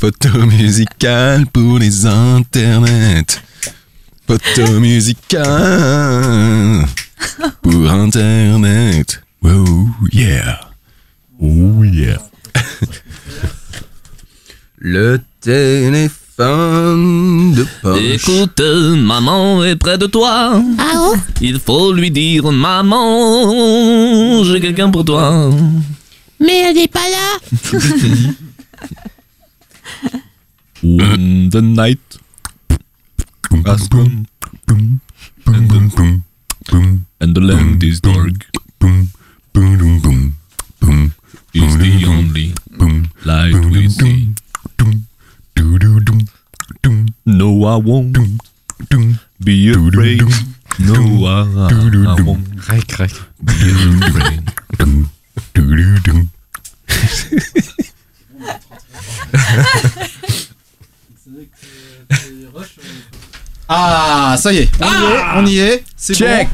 Photo 0.00 0.28
musicale 0.46 1.46
pour 1.46 1.78
les 1.78 2.06
internets. 2.06 3.40
Photo 4.26 4.80
musicale 4.80 6.84
pour 7.62 7.88
internet. 7.88 9.22
Oh 9.44 9.86
yeah. 10.12 10.58
Oh 11.40 11.84
yeah. 11.84 12.18
Le 14.78 15.20
téléphone 15.40 17.52
de 17.54 17.64
poche. 17.80 18.00
Écoute, 18.02 18.60
maman 18.60 19.62
est 19.62 19.76
près 19.76 19.96
de 19.96 20.06
toi. 20.06 20.60
Ah 20.78 20.92
oh 20.96 21.14
Il 21.40 21.60
faut 21.60 21.92
lui 21.92 22.10
dire, 22.10 22.50
maman, 22.50 24.42
j'ai 24.42 24.60
quelqu'un 24.60 24.90
pour 24.90 25.04
toi. 25.04 25.48
Mais 26.40 26.62
elle 26.62 26.74
n'est 26.74 26.88
pas 26.88 27.08
là 27.08 27.38
When 30.82 31.48
the 31.50 31.62
night 31.62 32.18
and 33.50 33.66
the, 35.66 37.00
and 37.20 37.34
the 37.36 37.40
land 37.40 37.82
is 37.82 38.00
dark 38.00 38.34
is 41.54 41.78
the 41.78 42.04
only 42.06 42.52
light 43.24 43.54
we 43.70 43.88
see. 43.88 44.34
No, 47.24 47.64
I 47.64 47.76
won't 47.76 48.16
be 49.42 49.70
afraid. 49.72 50.22
No, 50.78 51.26
I, 51.26 51.42
I 52.08 52.22
won't 52.22 52.50
be 53.44 53.62
afraid. 54.08 54.42
Ah, 63.68 64.36
ça 64.38 64.52
y 64.52 64.58
est, 64.58 64.70
on 64.80 64.86
y 64.86 65.04
est, 65.04 65.24
on 65.36 65.46
y 65.46 65.58
est. 65.58 65.84
C'est 65.96 66.14
Check. 66.14 66.48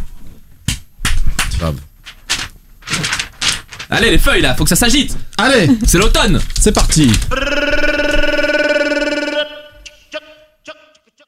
bon. 1.60 1.74
Allez, 3.90 4.10
les 4.12 4.18
feuilles 4.18 4.40
là, 4.40 4.54
faut 4.54 4.62
que 4.64 4.70
ça 4.70 4.76
s'agite. 4.76 5.14
Allez, 5.36 5.68
C'est 5.86 5.98
l'automne. 5.98 6.40
c'est 6.58 6.72
parti. 6.72 7.12